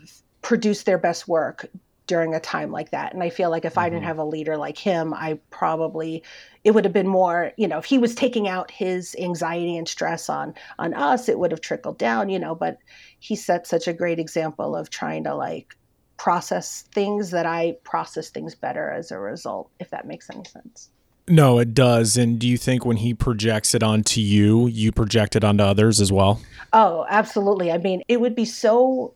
produce 0.43 0.83
their 0.83 0.99
best 0.99 1.27
work 1.27 1.67
during 2.07 2.35
a 2.35 2.41
time 2.41 2.71
like 2.71 2.91
that. 2.91 3.15
And 3.15 3.23
I 3.23 3.31
feel 3.31 3.51
like 3.51 3.65
if 3.65 3.73
mm-hmm. 3.73 3.81
I 3.81 3.89
didn't 3.89 4.01
mm-hmm. 4.01 4.09
have 4.09 4.19
a 4.19 4.25
leader 4.25 4.57
like 4.57 4.79
him, 4.79 5.15
I 5.15 5.39
probably 5.51 6.23
it 6.65 6.73
would 6.73 6.85
have 6.85 6.93
been 6.93 7.09
more, 7.09 7.53
you 7.57 7.69
know, 7.69 7.79
if 7.79 7.85
he 7.85 7.99
was 7.99 8.15
taking 8.15 8.49
out 8.49 8.71
his 8.71 9.15
anxiety 9.19 9.77
and 9.77 9.89
stress 9.89 10.29
on 10.29 10.55
on 10.79 10.95
us, 10.95 11.29
it 11.29 11.39
would 11.39 11.51
have 11.51 11.61
trickled 11.61 11.99
down, 11.99 12.29
you 12.29 12.39
know, 12.39 12.55
but 12.55 12.79
he 13.21 13.37
set 13.37 13.67
such 13.67 13.89
a 13.89 13.93
great 13.93 14.19
example 14.19 14.77
of 14.77 14.91
trying 14.91 15.25
to 15.25 15.35
like 15.35 15.77
process 16.17 16.83
things 16.93 17.31
that 17.31 17.47
I 17.47 17.77
process 17.85 18.31
things 18.31 18.55
better 18.55 18.91
as 18.91 19.11
a 19.11 19.19
result, 19.19 19.71
if 19.81 19.91
that 19.91 20.07
makes 20.07 20.31
any 20.31 20.45
sense. 20.45 20.91
No, 21.27 21.59
it 21.59 21.73
does. 21.73 22.19
And 22.19 22.39
do 22.39 22.47
you 22.47 22.59
think 22.59 22.85
when 22.85 22.99
he 22.99 23.15
projects 23.15 23.75
it 23.75 23.83
onto 23.83 24.21
you, 24.21 24.67
you 24.67 24.93
project 24.93 25.37
it 25.37 25.43
onto 25.43 25.65
others 25.65 26.01
as 26.01 26.13
well? 26.13 26.41
Oh, 26.75 27.07
absolutely. 27.09 27.73
I 27.73 27.79
mean, 27.79 28.03
it 28.09 28.21
would 28.21 28.35
be 28.35 28.45
so 28.45 29.15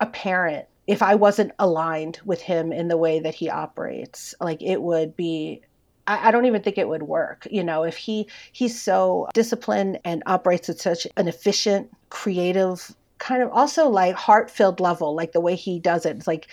apparent 0.00 0.66
if 0.86 1.02
I 1.02 1.14
wasn't 1.14 1.52
aligned 1.58 2.20
with 2.24 2.40
him 2.40 2.72
in 2.72 2.88
the 2.88 2.96
way 2.96 3.20
that 3.20 3.34
he 3.34 3.48
operates. 3.48 4.34
Like 4.40 4.62
it 4.62 4.82
would 4.82 5.16
be 5.16 5.62
I, 6.06 6.30
don't 6.30 6.44
even 6.44 6.62
think 6.62 6.76
it 6.76 6.88
would 6.88 7.04
work. 7.04 7.46
You 7.50 7.64
know, 7.64 7.84
if 7.84 7.96
he 7.96 8.28
he's 8.52 8.80
so 8.80 9.28
disciplined 9.32 10.00
and 10.04 10.22
operates 10.26 10.68
at 10.68 10.78
such 10.78 11.06
an 11.16 11.28
efficient, 11.28 11.90
creative, 12.10 12.94
kind 13.18 13.42
of 13.42 13.50
also 13.50 13.88
like 13.88 14.14
heart 14.14 14.50
filled 14.50 14.80
level, 14.80 15.14
like 15.14 15.32
the 15.32 15.40
way 15.40 15.54
he 15.54 15.78
does 15.78 16.04
it. 16.04 16.16
It's 16.16 16.26
like 16.26 16.48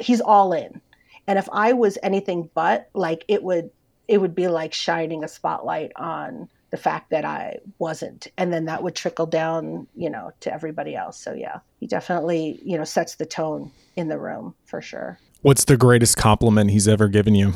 he's 0.00 0.20
all 0.20 0.52
in. 0.52 0.80
And 1.28 1.38
if 1.38 1.48
I 1.52 1.72
was 1.72 1.98
anything 2.02 2.50
but, 2.54 2.88
like 2.94 3.24
it 3.28 3.42
would 3.42 3.70
it 4.08 4.18
would 4.20 4.34
be 4.34 4.48
like 4.48 4.72
shining 4.72 5.24
a 5.24 5.28
spotlight 5.28 5.92
on 5.96 6.48
the 6.70 6.76
fact 6.76 7.10
that 7.10 7.24
I 7.24 7.58
wasn't. 7.78 8.26
And 8.36 8.52
then 8.52 8.64
that 8.66 8.82
would 8.82 8.94
trickle 8.94 9.26
down, 9.26 9.86
you 9.94 10.10
know, 10.10 10.32
to 10.40 10.52
everybody 10.52 10.94
else. 10.94 11.18
So 11.18 11.32
yeah, 11.32 11.60
he 11.78 11.86
definitely, 11.86 12.60
you 12.64 12.76
know, 12.76 12.84
sets 12.84 13.16
the 13.16 13.26
tone 13.26 13.70
in 13.94 14.08
the 14.08 14.18
room 14.18 14.54
for 14.64 14.80
sure. 14.80 15.18
What's 15.42 15.64
the 15.64 15.76
greatest 15.76 16.16
compliment 16.16 16.70
he's 16.70 16.88
ever 16.88 17.08
given 17.08 17.34
you? 17.34 17.52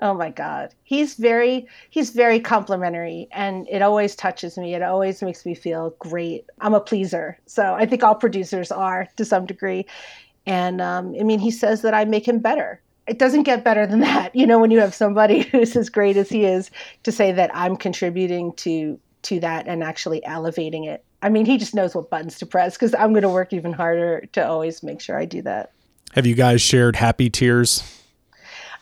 Oh 0.00 0.14
my 0.14 0.30
God. 0.30 0.72
He's 0.84 1.14
very 1.14 1.66
he's 1.90 2.10
very 2.10 2.38
complimentary 2.38 3.26
and 3.32 3.66
it 3.68 3.82
always 3.82 4.14
touches 4.14 4.56
me. 4.56 4.74
It 4.74 4.82
always 4.82 5.22
makes 5.22 5.44
me 5.44 5.54
feel 5.54 5.94
great. 5.98 6.46
I'm 6.60 6.74
a 6.74 6.80
pleaser. 6.80 7.36
So 7.46 7.74
I 7.74 7.86
think 7.86 8.04
all 8.04 8.14
producers 8.14 8.70
are 8.70 9.08
to 9.16 9.24
some 9.24 9.46
degree. 9.46 9.86
And 10.46 10.80
um, 10.80 11.16
I 11.18 11.24
mean 11.24 11.40
he 11.40 11.50
says 11.50 11.82
that 11.82 11.94
I 11.94 12.04
make 12.04 12.28
him 12.28 12.38
better 12.38 12.80
it 13.08 13.18
doesn't 13.18 13.44
get 13.44 13.64
better 13.64 13.86
than 13.86 14.00
that. 14.00 14.34
You 14.34 14.46
know, 14.46 14.58
when 14.58 14.70
you 14.70 14.80
have 14.80 14.94
somebody 14.94 15.42
who's 15.52 15.76
as 15.76 15.88
great 15.88 16.16
as 16.16 16.28
he 16.28 16.44
is 16.44 16.70
to 17.02 17.12
say 17.12 17.32
that 17.32 17.50
I'm 17.54 17.76
contributing 17.76 18.52
to 18.56 18.98
to 19.22 19.40
that 19.40 19.66
and 19.66 19.82
actually 19.82 20.24
elevating 20.24 20.84
it. 20.84 21.04
I 21.22 21.28
mean, 21.28 21.44
he 21.44 21.58
just 21.58 21.74
knows 21.74 21.94
what 21.94 22.08
buttons 22.08 22.38
to 22.38 22.46
press 22.46 22.76
because 22.76 22.94
I'm 22.94 23.12
going 23.12 23.22
to 23.22 23.28
work 23.28 23.52
even 23.52 23.72
harder 23.72 24.26
to 24.32 24.46
always 24.46 24.82
make 24.84 25.00
sure 25.00 25.18
I 25.18 25.24
do 25.24 25.42
that. 25.42 25.72
Have 26.12 26.24
you 26.24 26.36
guys 26.36 26.62
shared 26.62 26.94
happy 26.94 27.28
tears? 27.28 27.82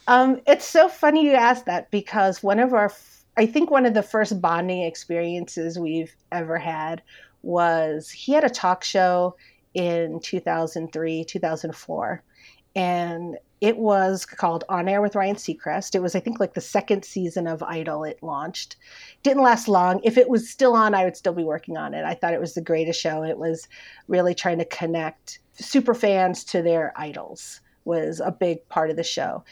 Um, 0.06 0.40
it's 0.46 0.66
so 0.66 0.88
funny 0.88 1.24
you 1.24 1.32
ask 1.32 1.64
that 1.64 1.90
because 1.90 2.42
one 2.42 2.60
of 2.60 2.74
our, 2.74 2.92
I 3.36 3.46
think 3.46 3.70
one 3.70 3.86
of 3.86 3.94
the 3.94 4.02
first 4.02 4.40
bonding 4.40 4.82
experiences 4.82 5.78
we've 5.78 6.14
ever 6.30 6.58
had 6.58 7.02
was 7.42 8.10
he 8.10 8.32
had 8.32 8.44
a 8.44 8.50
talk 8.50 8.84
show 8.84 9.36
in 9.74 10.20
2003, 10.20 11.24
2004. 11.24 12.22
And 12.76 13.38
it 13.60 13.78
was 13.78 14.26
called 14.26 14.64
On 14.68 14.88
Air 14.88 15.00
with 15.00 15.16
Ryan 15.16 15.36
Seacrest. 15.36 15.94
It 15.94 16.02
was, 16.02 16.14
I 16.14 16.20
think, 16.20 16.38
like 16.40 16.54
the 16.54 16.60
second 16.60 17.04
season 17.04 17.46
of 17.46 17.62
Idol 17.62 18.04
it 18.04 18.22
launched. 18.22 18.76
Didn't 19.22 19.42
last 19.42 19.66
long. 19.66 20.00
If 20.04 20.18
it 20.18 20.28
was 20.28 20.50
still 20.50 20.74
on, 20.74 20.94
I 20.94 21.04
would 21.04 21.16
still 21.16 21.32
be 21.32 21.44
working 21.44 21.76
on 21.76 21.94
it. 21.94 22.04
I 22.04 22.14
thought 22.14 22.34
it 22.34 22.40
was 22.40 22.54
the 22.54 22.60
greatest 22.60 23.00
show. 23.00 23.22
It 23.22 23.38
was 23.38 23.66
really 24.08 24.34
trying 24.34 24.58
to 24.58 24.64
connect 24.66 25.38
super 25.54 25.94
fans 25.94 26.44
to 26.44 26.62
their 26.62 26.92
idols 26.96 27.60
was 27.84 28.20
a 28.20 28.32
big 28.32 28.68
part 28.68 28.90
of 28.90 28.96
the 28.96 29.04
show. 29.04 29.44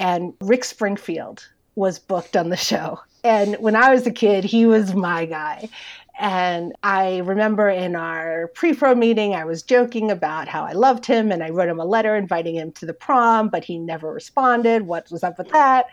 And 0.00 0.34
Rick 0.40 0.64
Springfield 0.64 1.46
was 1.74 1.98
booked 1.98 2.36
on 2.36 2.48
the 2.48 2.56
show. 2.56 2.98
And 3.22 3.56
when 3.56 3.76
I 3.76 3.92
was 3.92 4.06
a 4.06 4.12
kid, 4.12 4.44
he 4.44 4.66
was 4.66 4.94
my 4.94 5.26
guy. 5.26 5.68
And 6.18 6.72
I 6.82 7.18
remember 7.18 7.68
in 7.68 7.94
our 7.94 8.48
pre 8.54 8.74
pro 8.74 8.94
meeting, 8.94 9.34
I 9.34 9.44
was 9.44 9.62
joking 9.62 10.10
about 10.10 10.48
how 10.48 10.64
I 10.64 10.72
loved 10.72 11.04
him 11.04 11.30
and 11.30 11.42
I 11.42 11.50
wrote 11.50 11.68
him 11.68 11.78
a 11.78 11.84
letter 11.84 12.16
inviting 12.16 12.54
him 12.54 12.72
to 12.72 12.86
the 12.86 12.94
prom, 12.94 13.48
but 13.48 13.64
he 13.64 13.78
never 13.78 14.12
responded. 14.12 14.82
What 14.82 15.10
was 15.10 15.22
up 15.22 15.36
with 15.38 15.50
that? 15.50 15.86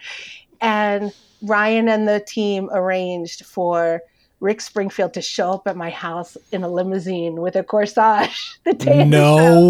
And 0.61 1.13
Ryan 1.41 1.89
and 1.89 2.07
the 2.07 2.23
team 2.25 2.69
arranged 2.71 3.45
for 3.45 4.01
Rick 4.39 4.61
Springfield 4.61 5.13
to 5.13 5.21
show 5.21 5.51
up 5.51 5.67
at 5.67 5.77
my 5.77 5.89
house 5.89 6.37
in 6.51 6.63
a 6.63 6.69
limousine 6.69 7.41
with 7.41 7.55
a 7.55 7.63
corsage 7.63 8.59
the 8.65 8.73
day 8.73 9.05
no 9.05 9.69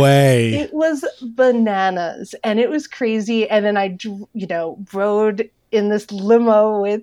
way 0.00 0.54
it 0.54 0.74
was 0.74 1.04
bananas 1.22 2.34
and 2.42 2.58
it 2.58 2.68
was 2.68 2.88
crazy 2.88 3.48
and 3.48 3.64
then 3.64 3.76
i 3.76 3.96
you 4.02 4.46
know 4.48 4.76
rode 4.92 5.48
in 5.70 5.88
this 5.88 6.10
limo 6.10 6.80
with 6.82 7.02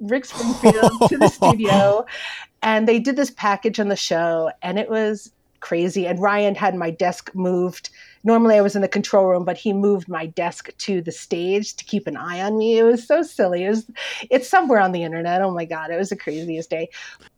Rick 0.00 0.26
Springfield 0.26 0.92
to 1.08 1.18
the 1.18 1.28
studio, 1.28 2.04
and 2.62 2.88
they 2.88 2.98
did 2.98 3.16
this 3.16 3.30
package 3.30 3.80
on 3.80 3.88
the 3.88 3.96
show, 3.96 4.50
and 4.62 4.78
it 4.78 4.90
was 4.90 5.32
crazy. 5.64 6.06
And 6.06 6.20
Ryan 6.20 6.54
had 6.54 6.74
my 6.74 6.90
desk 6.90 7.30
moved. 7.34 7.88
Normally, 8.22 8.56
I 8.56 8.60
was 8.60 8.76
in 8.76 8.82
the 8.82 8.88
control 8.88 9.24
room, 9.24 9.46
but 9.46 9.56
he 9.56 9.72
moved 9.72 10.10
my 10.10 10.26
desk 10.26 10.68
to 10.76 11.00
the 11.00 11.10
stage 11.10 11.74
to 11.76 11.84
keep 11.86 12.06
an 12.06 12.18
eye 12.18 12.42
on 12.42 12.58
me. 12.58 12.78
It 12.78 12.82
was 12.82 13.06
so 13.06 13.22
silly. 13.22 13.64
It 13.64 13.70
was, 13.70 13.90
it's 14.28 14.46
somewhere 14.46 14.78
on 14.78 14.92
the 14.92 15.02
internet. 15.02 15.40
Oh 15.40 15.50
my 15.50 15.64
God, 15.64 15.90
it 15.90 15.96
was 15.96 16.10
the 16.10 16.16
craziest 16.16 16.68
day. 16.68 16.90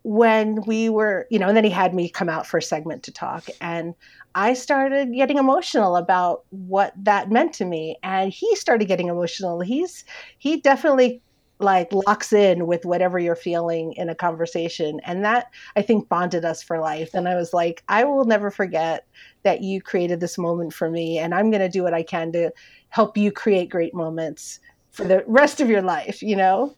When 0.03 0.63
we 0.63 0.89
were, 0.89 1.29
you 1.31 1.39
know, 1.39 1.47
and 1.47 1.57
then 1.57 1.63
he 1.63 1.71
had 1.71 1.95
me 1.95 2.09
come 2.09 2.29
out 2.29 2.49
for 2.49 2.59
a 2.59 2.63
segment 2.63 3.05
to 3.05 3.13
talk, 3.13 3.47
and 3.61 3.95
I 4.35 4.55
started 4.55 5.15
getting 5.15 5.39
emotional 5.39 5.95
about 5.95 6.45
what 6.51 6.93
that 7.05 7.31
meant 7.31 7.53
to 7.55 7.65
me, 7.65 7.97
and 8.03 8.33
he 8.33 8.57
started 8.57 8.87
getting 8.87 9.07
emotional. 9.07 9.61
He's 9.61 10.05
he 10.39 10.61
definitely 10.61 11.23
like 11.59 11.93
locks 11.93 12.33
in 12.33 12.67
with 12.67 12.85
whatever 12.85 13.19
you're 13.19 13.35
feeling 13.35 13.93
in 13.95 14.09
a 14.09 14.15
conversation 14.15 15.01
and 15.05 15.25
that 15.25 15.47
i 15.75 15.83
think 15.83 16.09
bonded 16.09 16.45
us 16.45 16.63
for 16.63 16.79
life. 16.79 17.15
And 17.15 17.29
i 17.29 17.35
was 17.35 17.55
like 17.55 17.83
i 17.89 18.05
will 18.05 18.25
never 18.25 18.51
forget 18.51 19.07
that 19.43 19.63
you 19.63 19.81
created 19.81 20.21
this 20.21 20.37
moment 20.37 20.75
for 20.75 20.91
me 20.91 21.19
and 21.19 21.35
i'm 21.35 21.51
going 21.51 21.63
to 21.63 21.69
do 21.69 21.83
what 21.83 21.95
i 21.95 22.03
can 22.03 22.33
to 22.33 22.51
help 22.91 23.17
you 23.17 23.33
create 23.33 23.71
great 23.71 23.95
moments 23.95 24.61
for 24.91 25.05
the 25.05 25.25
rest 25.27 25.61
of 25.61 25.69
your 25.69 25.83
life 25.83 26.23
you 26.23 26.37
know? 26.37 26.75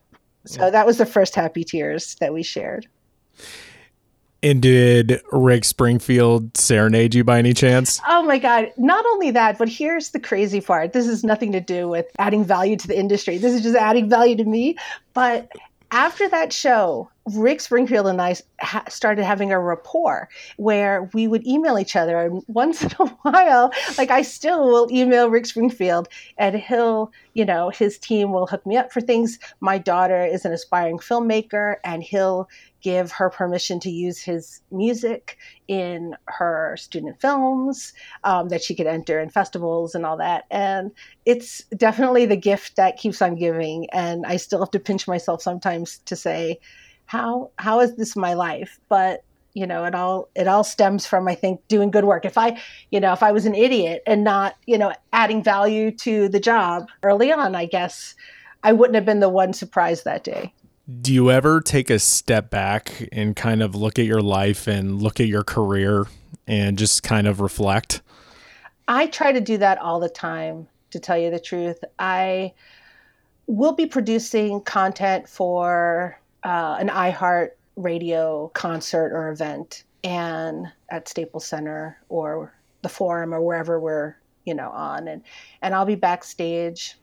So 0.46 0.64
yeah. 0.64 0.70
that 0.70 0.86
was 0.86 0.98
the 0.98 1.06
first 1.06 1.34
happy 1.34 1.64
tears 1.64 2.16
that 2.20 2.32
we 2.32 2.42
shared 2.42 2.86
and 4.42 4.62
did 4.62 5.20
Rick 5.33 5.64
Springfield 5.64 6.57
serenade 6.57 7.14
you 7.14 7.24
by 7.24 7.38
any 7.38 7.55
chance? 7.55 8.01
Oh 8.07 8.22
my 8.22 8.38
God. 8.38 8.72
Not 8.77 9.05
only 9.07 9.31
that, 9.33 9.59
but 9.59 9.68
here's 9.68 10.11
the 10.11 10.20
crazy 10.20 10.61
part. 10.61 10.92
This 10.92 11.07
has 11.07 11.24
nothing 11.24 11.53
to 11.53 11.61
do 11.61 11.88
with 11.88 12.07
adding 12.18 12.44
value 12.44 12.77
to 12.77 12.88
the 12.88 12.98
industry. 12.98 13.38
This 13.38 13.55
is 13.55 13.62
just 13.62 13.77
adding 13.77 14.09
value 14.09 14.37
to 14.37 14.44
me. 14.44 14.77
But 15.12 15.51
after 15.90 16.29
that 16.29 16.53
show, 16.53 17.11
Rick 17.36 17.60
Springfield 17.60 18.06
and 18.06 18.20
I 18.20 18.36
ha- 18.60 18.84
started 18.88 19.24
having 19.24 19.52
a 19.52 19.60
rapport 19.60 20.28
where 20.56 21.10
we 21.12 21.26
would 21.26 21.46
email 21.46 21.78
each 21.78 21.96
other. 21.96 22.18
And 22.18 22.42
once 22.46 22.82
in 22.82 22.90
a 22.98 23.06
while, 23.22 23.72
like 23.96 24.10
I 24.10 24.22
still 24.22 24.66
will 24.66 24.88
email 24.90 25.30
Rick 25.30 25.46
Springfield 25.46 26.08
and 26.36 26.56
he'll, 26.56 27.12
you 27.34 27.44
know, 27.44 27.70
his 27.70 27.98
team 27.98 28.32
will 28.32 28.46
hook 28.46 28.64
me 28.66 28.76
up 28.76 28.92
for 28.92 29.00
things. 29.00 29.38
My 29.60 29.78
daughter 29.78 30.24
is 30.24 30.44
an 30.44 30.52
aspiring 30.52 30.98
filmmaker 30.98 31.76
and 31.84 32.02
he'll 32.02 32.48
give 32.80 33.10
her 33.12 33.28
permission 33.28 33.80
to 33.80 33.90
use 33.90 34.20
his 34.20 34.60
music 34.70 35.36
in 35.66 36.14
her 36.26 36.76
student 36.78 37.20
films 37.20 37.92
um, 38.24 38.48
that 38.48 38.62
she 38.62 38.74
could 38.74 38.86
enter 38.86 39.20
in 39.20 39.28
festivals 39.28 39.94
and 39.94 40.06
all 40.06 40.16
that. 40.16 40.44
And 40.50 40.92
it's 41.26 41.64
definitely 41.76 42.26
the 42.26 42.36
gift 42.36 42.76
that 42.76 42.96
keeps 42.96 43.20
on 43.20 43.34
giving. 43.34 43.88
And 43.90 44.24
I 44.26 44.36
still 44.36 44.60
have 44.60 44.70
to 44.72 44.78
pinch 44.78 45.08
myself 45.08 45.42
sometimes 45.42 45.98
to 46.06 46.16
say, 46.16 46.60
how 47.08 47.50
how 47.56 47.80
is 47.80 47.96
this 47.96 48.14
my 48.14 48.34
life? 48.34 48.78
But 48.88 49.24
you 49.54 49.66
know, 49.66 49.84
it 49.84 49.94
all 49.94 50.28
it 50.36 50.46
all 50.46 50.62
stems 50.62 51.06
from 51.06 51.26
I 51.26 51.34
think 51.34 51.66
doing 51.66 51.90
good 51.90 52.04
work. 52.04 52.24
If 52.24 52.36
I, 52.38 52.60
you 52.90 53.00
know, 53.00 53.12
if 53.12 53.22
I 53.22 53.32
was 53.32 53.46
an 53.46 53.54
idiot 53.54 54.02
and 54.06 54.22
not, 54.22 54.56
you 54.66 54.76
know, 54.76 54.92
adding 55.12 55.42
value 55.42 55.90
to 55.90 56.28
the 56.28 56.38
job 56.38 56.88
early 57.02 57.32
on, 57.32 57.54
I 57.54 57.64
guess 57.64 58.14
I 58.62 58.72
wouldn't 58.72 58.94
have 58.94 59.06
been 59.06 59.20
the 59.20 59.28
one 59.30 59.54
surprised 59.54 60.04
that 60.04 60.22
day. 60.22 60.52
Do 61.00 61.12
you 61.12 61.30
ever 61.30 61.62
take 61.62 61.88
a 61.88 61.98
step 61.98 62.50
back 62.50 63.08
and 63.10 63.34
kind 63.34 63.62
of 63.62 63.74
look 63.74 63.98
at 63.98 64.04
your 64.04 64.22
life 64.22 64.66
and 64.66 65.00
look 65.00 65.18
at 65.18 65.26
your 65.26 65.44
career 65.44 66.06
and 66.46 66.76
just 66.76 67.02
kind 67.02 67.26
of 67.26 67.40
reflect? 67.40 68.02
I 68.86 69.06
try 69.06 69.32
to 69.32 69.40
do 69.40 69.56
that 69.59 69.78
all 69.78 69.98
the 69.98 70.09
time, 70.11 70.68
to 70.90 71.00
tell 71.00 71.16
you 71.16 71.30
the 71.30 71.40
truth. 71.40 71.82
I 71.98 72.52
will 73.46 73.72
be 73.72 73.86
producing 73.86 74.61
content 74.61 75.26
for 75.28 76.17
uh, 76.45 76.76
an 76.78 76.89
iHeart 76.89 77.51
radio 77.76 78.51
concert 78.55 79.12
or 79.12 79.30
event 79.30 79.84
and 80.05 80.66
at 80.91 81.09
Staples 81.09 81.47
Center 81.47 81.99
or 82.09 82.53
the 82.82 82.89
Forum 82.89 83.34
or 83.34 83.41
wherever 83.41 83.78
we're, 83.80 84.16
you 84.45 84.55
know, 84.55 84.70
on. 84.70 85.09
And, 85.09 85.22
and 85.62 85.74
I'll 85.74 85.86
be 85.86 85.95
backstage 85.95 86.97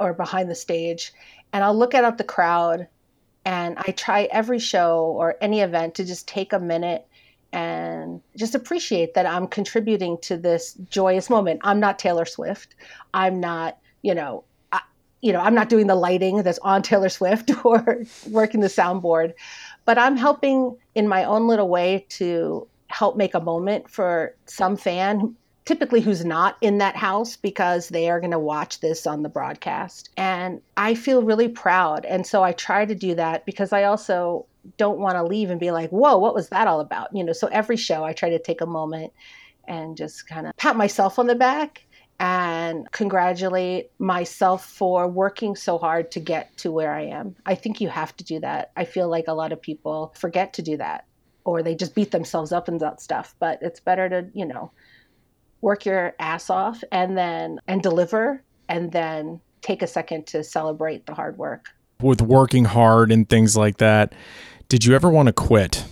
or 0.00 0.12
behind 0.12 0.50
the 0.50 0.54
stage 0.54 1.12
and 1.52 1.62
I'll 1.62 1.76
look 1.76 1.94
at 1.94 2.18
the 2.18 2.24
crowd 2.24 2.88
and 3.44 3.76
I 3.78 3.92
try 3.92 4.28
every 4.30 4.58
show 4.58 5.04
or 5.16 5.36
any 5.40 5.60
event 5.60 5.94
to 5.96 6.04
just 6.04 6.28
take 6.28 6.52
a 6.52 6.60
minute 6.60 7.06
and 7.52 8.22
just 8.36 8.54
appreciate 8.54 9.14
that 9.14 9.26
I'm 9.26 9.46
contributing 9.46 10.16
to 10.22 10.36
this 10.36 10.74
joyous 10.88 11.28
moment. 11.28 11.60
I'm 11.62 11.80
not 11.80 11.98
Taylor 11.98 12.24
Swift. 12.24 12.74
I'm 13.12 13.40
not, 13.40 13.78
you 14.00 14.14
know, 14.14 14.44
you 15.22 15.32
know, 15.32 15.40
I'm 15.40 15.54
not 15.54 15.68
doing 15.68 15.86
the 15.86 15.94
lighting 15.94 16.42
that's 16.42 16.58
on 16.58 16.82
Taylor 16.82 17.08
Swift 17.08 17.50
or 17.64 18.04
working 18.28 18.60
the 18.60 18.66
soundboard, 18.66 19.32
but 19.84 19.96
I'm 19.96 20.16
helping 20.16 20.76
in 20.94 21.08
my 21.08 21.24
own 21.24 21.46
little 21.46 21.68
way 21.68 22.04
to 22.10 22.66
help 22.88 23.16
make 23.16 23.34
a 23.34 23.40
moment 23.40 23.88
for 23.88 24.34
some 24.46 24.76
fan 24.76 25.34
typically 25.64 26.00
who's 26.00 26.24
not 26.24 26.56
in 26.60 26.78
that 26.78 26.96
house 26.96 27.36
because 27.36 27.88
they 27.88 28.10
are 28.10 28.18
going 28.18 28.32
to 28.32 28.38
watch 28.38 28.80
this 28.80 29.06
on 29.06 29.22
the 29.22 29.28
broadcast. 29.28 30.10
And 30.16 30.60
I 30.76 30.94
feel 30.94 31.22
really 31.22 31.48
proud. 31.48 32.04
And 32.04 32.26
so 32.26 32.42
I 32.42 32.52
try 32.52 32.84
to 32.84 32.94
do 32.94 33.14
that 33.14 33.46
because 33.46 33.72
I 33.72 33.84
also 33.84 34.46
don't 34.76 34.98
want 34.98 35.16
to 35.16 35.22
leave 35.22 35.50
and 35.50 35.60
be 35.60 35.70
like, 35.70 35.90
whoa, 35.90 36.18
what 36.18 36.34
was 36.34 36.48
that 36.48 36.66
all 36.66 36.80
about? 36.80 37.14
You 37.14 37.22
know, 37.22 37.32
so 37.32 37.46
every 37.48 37.76
show 37.76 38.04
I 38.04 38.12
try 38.12 38.30
to 38.30 38.40
take 38.40 38.60
a 38.60 38.66
moment 38.66 39.12
and 39.68 39.96
just 39.96 40.26
kind 40.26 40.48
of 40.48 40.56
pat 40.56 40.74
myself 40.74 41.18
on 41.18 41.28
the 41.28 41.36
back 41.36 41.84
and 42.22 42.88
congratulate 42.92 43.90
myself 43.98 44.64
for 44.64 45.08
working 45.08 45.56
so 45.56 45.76
hard 45.76 46.08
to 46.12 46.20
get 46.20 46.56
to 46.56 46.70
where 46.70 46.94
I 46.94 47.02
am. 47.02 47.34
I 47.44 47.56
think 47.56 47.80
you 47.80 47.88
have 47.88 48.16
to 48.16 48.22
do 48.22 48.38
that. 48.38 48.70
I 48.76 48.84
feel 48.84 49.08
like 49.08 49.24
a 49.26 49.32
lot 49.32 49.50
of 49.50 49.60
people 49.60 50.14
forget 50.16 50.52
to 50.54 50.62
do 50.62 50.76
that 50.76 51.04
or 51.44 51.64
they 51.64 51.74
just 51.74 51.96
beat 51.96 52.12
themselves 52.12 52.52
up 52.52 52.68
and 52.68 52.78
that 52.78 53.00
stuff, 53.00 53.34
but 53.40 53.58
it's 53.60 53.80
better 53.80 54.08
to, 54.08 54.28
you 54.34 54.46
know, 54.46 54.70
work 55.62 55.84
your 55.84 56.14
ass 56.20 56.48
off 56.48 56.84
and 56.92 57.18
then 57.18 57.58
and 57.66 57.82
deliver 57.82 58.40
and 58.68 58.92
then 58.92 59.40
take 59.60 59.82
a 59.82 59.88
second 59.88 60.24
to 60.28 60.44
celebrate 60.44 61.06
the 61.06 61.14
hard 61.14 61.36
work. 61.38 61.70
With 62.00 62.22
working 62.22 62.66
hard 62.66 63.10
and 63.10 63.28
things 63.28 63.56
like 63.56 63.78
that, 63.78 64.12
did 64.68 64.84
you 64.84 64.94
ever 64.94 65.10
want 65.10 65.26
to 65.26 65.32
quit? 65.32 65.84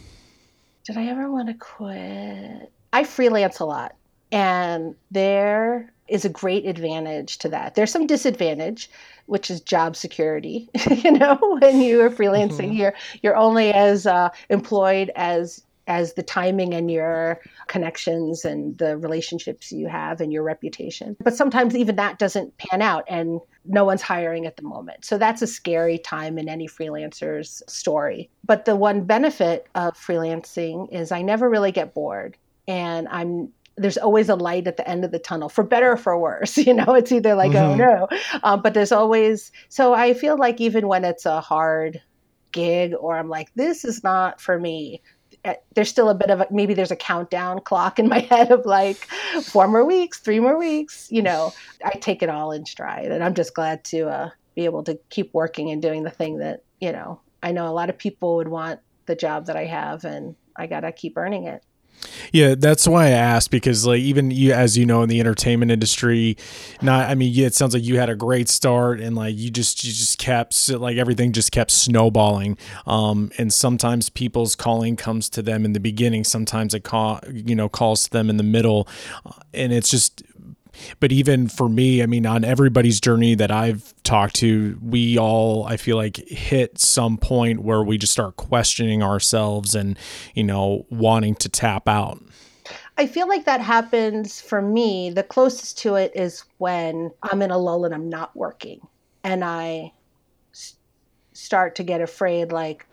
Did 0.84 0.96
I 0.96 1.06
ever 1.06 1.28
want 1.28 1.48
to 1.48 1.54
quit? 1.54 2.70
I 2.92 3.02
freelance 3.02 3.58
a 3.58 3.64
lot, 3.64 3.96
and 4.30 4.94
there 5.10 5.92
is 6.10 6.24
a 6.24 6.28
great 6.28 6.66
advantage 6.66 7.38
to 7.38 7.48
that. 7.48 7.74
There's 7.74 7.90
some 7.90 8.06
disadvantage, 8.06 8.90
which 9.26 9.50
is 9.50 9.60
job 9.60 9.96
security. 9.96 10.68
you 10.90 11.12
know, 11.12 11.38
when 11.60 11.80
you 11.80 12.00
are 12.02 12.10
freelancing, 12.10 12.70
mm-hmm. 12.70 12.72
you're 12.72 12.94
you're 13.22 13.36
only 13.36 13.72
as 13.72 14.06
uh, 14.06 14.30
employed 14.48 15.10
as 15.14 15.62
as 15.86 16.14
the 16.14 16.22
timing 16.22 16.72
and 16.72 16.88
your 16.88 17.40
connections 17.66 18.44
and 18.44 18.78
the 18.78 18.96
relationships 18.96 19.72
you 19.72 19.88
have 19.88 20.20
and 20.20 20.32
your 20.32 20.44
reputation. 20.44 21.16
But 21.18 21.34
sometimes 21.34 21.74
even 21.74 21.96
that 21.96 22.18
doesn't 22.18 22.56
pan 22.58 22.80
out 22.80 23.04
and 23.08 23.40
no 23.64 23.84
one's 23.84 24.00
hiring 24.00 24.46
at 24.46 24.56
the 24.56 24.62
moment. 24.62 25.04
So 25.04 25.18
that's 25.18 25.42
a 25.42 25.48
scary 25.48 25.98
time 25.98 26.38
in 26.38 26.48
any 26.48 26.68
freelancer's 26.68 27.60
story. 27.66 28.30
But 28.44 28.66
the 28.66 28.76
one 28.76 29.04
benefit 29.04 29.66
of 29.74 29.96
freelancing 29.96 30.92
is 30.92 31.10
I 31.10 31.22
never 31.22 31.50
really 31.50 31.72
get 31.72 31.92
bored 31.92 32.36
and 32.68 33.08
I'm 33.08 33.52
there's 33.80 33.98
always 33.98 34.28
a 34.28 34.34
light 34.34 34.66
at 34.66 34.76
the 34.76 34.88
end 34.88 35.04
of 35.04 35.10
the 35.10 35.18
tunnel 35.18 35.48
for 35.48 35.64
better 35.64 35.92
or 35.92 35.96
for 35.96 36.18
worse 36.18 36.56
you 36.66 36.74
know 36.74 36.94
it's 36.94 37.12
either 37.12 37.34
like 37.34 37.52
oh, 37.52 37.74
mm-hmm. 37.74 37.80
oh 37.80 38.06
no 38.10 38.40
um, 38.42 38.62
but 38.62 38.74
there's 38.74 38.92
always 38.92 39.50
so 39.68 39.94
i 39.94 40.14
feel 40.14 40.36
like 40.36 40.60
even 40.60 40.86
when 40.88 41.04
it's 41.04 41.26
a 41.26 41.40
hard 41.40 42.00
gig 42.52 42.94
or 42.98 43.16
i'm 43.16 43.28
like 43.28 43.52
this 43.54 43.84
is 43.84 44.02
not 44.02 44.40
for 44.40 44.58
me 44.58 45.00
uh, 45.44 45.54
there's 45.74 45.88
still 45.88 46.10
a 46.10 46.14
bit 46.14 46.30
of 46.30 46.40
a, 46.40 46.46
maybe 46.50 46.74
there's 46.74 46.90
a 46.90 46.96
countdown 46.96 47.60
clock 47.60 47.98
in 47.98 48.08
my 48.10 48.20
head 48.20 48.50
of 48.50 48.66
like 48.66 49.08
four 49.42 49.66
more 49.68 49.84
weeks, 49.84 50.18
three 50.18 50.40
more 50.40 50.58
weeks. 50.58 51.08
You 51.10 51.22
know, 51.22 51.52
I 51.84 51.92
take 51.92 52.22
it 52.22 52.28
all 52.28 52.52
in 52.52 52.66
stride, 52.66 53.10
and 53.10 53.24
I'm 53.24 53.34
just 53.34 53.54
glad 53.54 53.84
to 53.86 54.08
uh, 54.08 54.30
be 54.54 54.64
able 54.64 54.84
to 54.84 54.98
keep 55.08 55.32
working 55.32 55.70
and 55.70 55.80
doing 55.80 56.02
the 56.02 56.10
thing 56.10 56.38
that 56.38 56.62
you 56.80 56.92
know 56.92 57.20
I 57.42 57.52
know 57.52 57.68
a 57.68 57.72
lot 57.72 57.90
of 57.90 57.96
people 57.96 58.36
would 58.36 58.48
want 58.48 58.80
the 59.06 59.16
job 59.16 59.46
that 59.46 59.56
I 59.56 59.64
have, 59.64 60.04
and 60.04 60.36
I 60.56 60.66
gotta 60.66 60.92
keep 60.92 61.16
earning 61.16 61.44
it. 61.44 61.62
Yeah, 62.32 62.54
that's 62.56 62.86
why 62.86 63.06
I 63.06 63.10
asked 63.10 63.50
because 63.50 63.86
like 63.86 64.00
even 64.00 64.30
you 64.30 64.52
as 64.52 64.76
you 64.76 64.86
know 64.86 65.02
in 65.02 65.08
the 65.08 65.20
entertainment 65.20 65.70
industry, 65.70 66.36
not 66.80 67.08
I 67.08 67.14
mean, 67.14 67.32
yeah, 67.32 67.46
it 67.46 67.54
sounds 67.54 67.74
like 67.74 67.82
you 67.82 67.98
had 67.98 68.10
a 68.10 68.14
great 68.14 68.48
start 68.48 69.00
and 69.00 69.16
like 69.16 69.36
you 69.36 69.50
just 69.50 69.84
you 69.84 69.92
just 69.92 70.18
kept 70.18 70.68
like 70.70 70.96
everything 70.96 71.32
just 71.32 71.52
kept 71.52 71.70
snowballing. 71.70 72.56
Um 72.86 73.30
and 73.38 73.52
sometimes 73.52 74.10
people's 74.10 74.54
calling 74.54 74.96
comes 74.96 75.28
to 75.30 75.42
them 75.42 75.64
in 75.64 75.72
the 75.72 75.80
beginning, 75.80 76.24
sometimes 76.24 76.74
it 76.74 76.84
call 76.84 77.20
you 77.30 77.54
know 77.54 77.68
calls 77.68 78.04
to 78.04 78.10
them 78.10 78.30
in 78.30 78.36
the 78.36 78.42
middle 78.42 78.86
and 79.52 79.72
it's 79.72 79.90
just 79.90 80.22
but 80.98 81.12
even 81.12 81.48
for 81.48 81.68
me, 81.68 82.02
I 82.02 82.06
mean, 82.06 82.26
on 82.26 82.44
everybody's 82.44 83.00
journey 83.00 83.34
that 83.34 83.50
I've 83.50 83.94
talked 84.02 84.36
to, 84.36 84.78
we 84.82 85.18
all, 85.18 85.64
I 85.64 85.76
feel 85.76 85.96
like, 85.96 86.16
hit 86.16 86.78
some 86.78 87.16
point 87.16 87.60
where 87.60 87.82
we 87.82 87.98
just 87.98 88.12
start 88.12 88.36
questioning 88.36 89.02
ourselves 89.02 89.74
and, 89.74 89.98
you 90.34 90.44
know, 90.44 90.86
wanting 90.90 91.34
to 91.36 91.48
tap 91.48 91.88
out. 91.88 92.22
I 92.96 93.06
feel 93.06 93.28
like 93.28 93.46
that 93.46 93.60
happens 93.60 94.40
for 94.40 94.60
me. 94.60 95.10
The 95.10 95.22
closest 95.22 95.78
to 95.78 95.94
it 95.94 96.12
is 96.14 96.44
when 96.58 97.10
I'm 97.22 97.40
in 97.42 97.50
a 97.50 97.58
lull 97.58 97.84
and 97.84 97.94
I'm 97.94 98.08
not 98.08 98.36
working 98.36 98.80
and 99.24 99.44
I 99.44 99.92
start 101.32 101.74
to 101.76 101.82
get 101.82 102.00
afraid 102.00 102.52
like, 102.52 102.86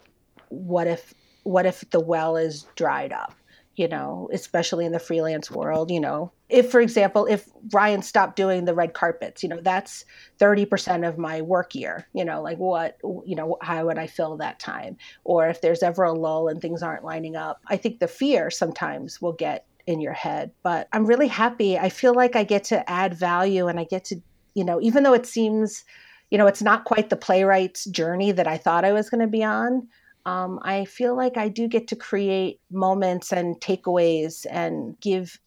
what 0.49 0.87
if 0.87 1.13
what 1.43 1.65
if 1.65 1.89
the 1.89 1.99
well 1.99 2.37
is 2.37 2.65
dried 2.75 3.11
up 3.11 3.33
you 3.77 3.87
know, 3.87 4.27
especially 4.33 4.87
in 4.87 4.91
the 4.91 4.99
freelance 4.99 5.51
world, 5.51 5.91
you 5.91 5.99
know. 5.99 6.31
If, 6.49 6.71
for 6.71 6.81
example, 6.81 7.27
if 7.27 7.47
Ryan 7.71 8.01
stopped 8.01 8.35
doing 8.35 8.65
the 8.65 8.73
red 8.73 8.95
carpets, 8.95 9.43
you 9.43 9.49
know, 9.49 9.61
that's 9.61 10.03
30% 10.39 11.07
of 11.07 11.19
my 11.19 11.41
work 11.43 11.75
year, 11.75 12.07
you 12.13 12.25
know, 12.25 12.41
like 12.41 12.57
what, 12.57 12.97
you 13.03 13.35
know, 13.35 13.57
how 13.61 13.85
would 13.85 13.99
I 13.99 14.07
fill 14.07 14.35
that 14.37 14.59
time? 14.59 14.97
Or 15.25 15.47
if 15.47 15.61
there's 15.61 15.83
ever 15.83 16.03
a 16.03 16.13
lull 16.13 16.47
and 16.47 16.59
things 16.59 16.81
aren't 16.81 17.03
lining 17.03 17.35
up, 17.35 17.61
I 17.67 17.77
think 17.77 17.99
the 17.99 18.07
fear 18.07 18.49
sometimes 18.49 19.21
will 19.21 19.33
get 19.33 19.67
in 19.85 20.01
your 20.01 20.13
head. 20.13 20.51
But 20.63 20.87
I'm 20.91 21.05
really 21.05 21.27
happy. 21.27 21.77
I 21.77 21.89
feel 21.89 22.15
like 22.15 22.35
I 22.35 22.43
get 22.43 22.63
to 22.65 22.89
add 22.89 23.13
value 23.13 23.67
and 23.67 23.79
I 23.79 23.83
get 23.83 24.05
to, 24.05 24.19
you 24.55 24.65
know, 24.65 24.81
even 24.81 25.03
though 25.03 25.13
it 25.13 25.27
seems, 25.27 25.83
you 26.31 26.39
know, 26.39 26.47
it's 26.47 26.63
not 26.63 26.85
quite 26.85 27.11
the 27.11 27.15
playwright's 27.15 27.85
journey 27.85 28.31
that 28.31 28.47
I 28.47 28.57
thought 28.57 28.85
I 28.85 28.91
was 28.93 29.11
going 29.11 29.21
to 29.21 29.27
be 29.27 29.43
on 29.43 29.87
um, 30.27 30.59
I 30.63 30.83
feel 30.83 31.15
like 31.15 31.37
I 31.37 31.47
do 31.47 31.69
get 31.69 31.87
to 31.87 31.95
create 31.95 32.59
moments 32.69 33.31
and 33.31 33.55
takeaways 33.61 34.45
and 34.51 34.99
give 34.99 35.39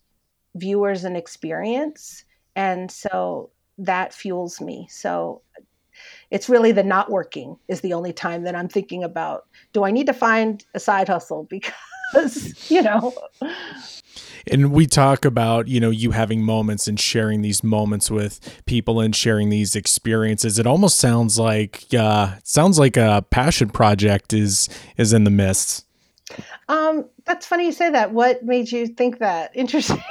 viewers 0.57 1.05
an 1.05 1.16
experience. 1.16 2.24
And 2.57 2.91
so 2.91 3.51
that 3.76 4.14
fuels 4.14 4.59
me. 4.59 4.89
So 4.91 5.43
it's 6.31 6.49
really 6.49 6.72
the 6.72 6.83
not 6.83 7.11
working 7.11 7.59
is 7.68 7.83
the 7.83 7.93
only 7.93 8.14
time 8.14 8.45
that 8.45 8.55
I'm 8.55 8.68
thinking 8.68 9.05
about 9.05 9.45
do 9.74 9.85
I 9.85 9.91
need 9.91 10.07
to 10.07 10.14
find 10.14 10.64
a 10.74 10.81
side 10.81 11.09
hustle? 11.09 11.45
Because, 11.51 11.74
you 12.69 12.83
know, 12.83 13.15
and 14.47 14.73
we 14.73 14.87
talk 14.87 15.25
about 15.25 15.69
you 15.69 15.81
know 15.81 15.91
you 15.91 16.13
having 16.13 16.43
moments 16.43 16.89
and 16.89 16.99
sharing 16.99 17.43
these 17.43 17.63
moments 17.63 18.11
with 18.11 18.63
people 18.67 19.01
and 19.01 19.15
sharing 19.15 19.51
these 19.51 19.77
experiences. 19.77 20.59
It 20.59 20.67
almost 20.67 20.99
sounds 20.99 21.39
like 21.39 21.87
uh 21.95 22.35
sounds 22.45 22.79
like 22.79 22.97
a 22.97 23.25
passion 23.31 23.71
project 23.71 24.33
is 24.33 24.69
is 24.97 25.13
in 25.13 25.25
the 25.25 25.31
midst. 25.31 25.87
Um 26.69 27.07
that's 27.25 27.47
funny 27.47 27.67
you 27.67 27.73
say 27.73 27.91
that. 27.91 28.13
What 28.13 28.45
made 28.45 28.71
you 28.71 28.87
think 28.87 29.19
that? 29.19 29.51
Interesting 29.55 30.03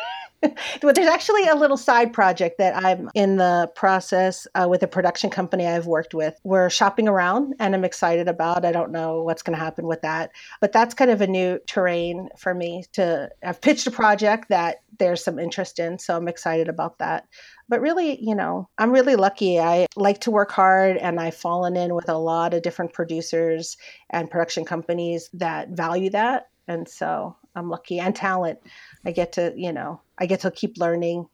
well, 0.84 0.94
there's 0.94 1.08
actually 1.08 1.48
a 1.48 1.56
little 1.56 1.78
side 1.78 2.14
project 2.14 2.58
that 2.60 2.76
I'm 2.76 3.10
in 3.14 3.38
the 3.38 3.70
process 3.76 4.48
uh, 4.56 4.68
with 4.70 4.82
a 4.84 4.88
production 4.88 5.30
company 5.30 5.68
I've 5.68 5.86
worked 5.86 6.14
with. 6.14 6.40
We're 6.44 6.70
shopping 6.70 7.08
around 7.08 7.56
and 7.60 7.76
I'm 7.76 7.84
excited 7.84 8.28
about. 8.28 8.66
I 8.66 8.72
don't 8.72 8.92
know 8.92 9.22
what's 9.24 9.42
going 9.42 9.58
to 9.58 9.64
happen 9.64 9.86
with 9.86 10.02
that, 10.02 10.32
but 10.62 10.72
that's 10.72 10.94
kind 10.94 11.12
of 11.12 11.22
a 11.22 11.28
new 11.28 11.60
terrain 11.68 12.30
for 12.38 12.54
me 12.54 12.86
to 12.94 13.30
I've 13.44 13.62
pitched 13.62 13.88
a 13.88 13.92
project 13.92 14.50
that 14.50 14.78
there's 14.98 15.24
some 15.24 15.40
interest 15.40 15.80
in, 15.80 16.00
so 16.00 16.16
I'm 16.16 16.28
excited 16.28 16.70
about 16.70 17.00
that. 17.00 17.28
But 17.68 17.82
really, 17.82 18.24
you 18.24 18.36
know, 18.36 18.70
I'm 18.78 18.92
really 18.92 19.16
lucky. 19.16 19.60
I 19.60 19.88
like 19.96 20.22
to 20.22 20.32
work 20.32 20.52
hard 20.52 20.98
and 20.98 21.20
I've 21.20 21.36
fallen 21.36 21.76
in 21.76 21.94
with 21.96 22.10
a 22.10 22.18
lot 22.18 22.54
of 22.54 22.64
different 22.64 22.94
producers 22.94 23.78
and 24.10 24.32
production 24.32 24.66
companies 24.66 25.30
that 25.34 25.70
value 25.70 26.10
that. 26.12 26.50
And 26.68 26.88
so 26.88 27.36
I'm 27.56 27.70
lucky 27.70 28.00
and 28.00 28.16
talent. 28.16 28.60
I 29.06 29.12
get 29.12 29.34
to, 29.34 29.54
you 29.56 29.72
know, 29.72 30.02
I 30.20 30.26
get 30.26 30.42
to 30.42 30.52
keep 30.52 30.78
learning 30.78 31.28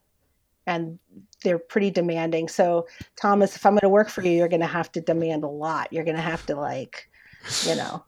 and 0.67 0.99
they're 1.43 1.59
pretty 1.59 1.91
demanding. 1.91 2.47
So, 2.47 2.87
Thomas, 3.15 3.55
if 3.55 3.65
I'm 3.65 3.73
going 3.73 3.81
to 3.81 3.89
work 3.89 4.09
for 4.09 4.23
you, 4.23 4.31
you're 4.31 4.47
going 4.47 4.61
to 4.61 4.67
have 4.67 4.91
to 4.93 5.01
demand 5.01 5.43
a 5.43 5.47
lot. 5.47 5.91
You're 5.91 6.03
going 6.03 6.15
to 6.15 6.21
have 6.21 6.45
to 6.47 6.55
like, 6.55 7.09
you 7.63 7.75
know. 7.75 8.03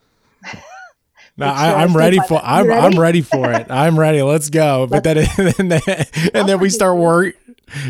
No, 1.40 1.46
I, 1.46 1.84
am 1.84 1.96
ready 1.96 2.18
for. 2.28 2.42
I'm 2.44 2.68
ready? 2.68 2.82
I'm 2.82 3.00
ready 3.00 3.22
for 3.22 3.52
it. 3.52 3.68
I'm 3.70 4.00
ready. 4.00 4.24
Let's 4.24 4.50
go. 4.50 4.88
But 4.88 5.04
then, 5.04 5.18
and 5.60 5.72
then, 5.72 5.82
and 6.34 6.50
then 6.50 6.60
we 6.60 6.72
start 6.72 6.98
work. 6.98 7.36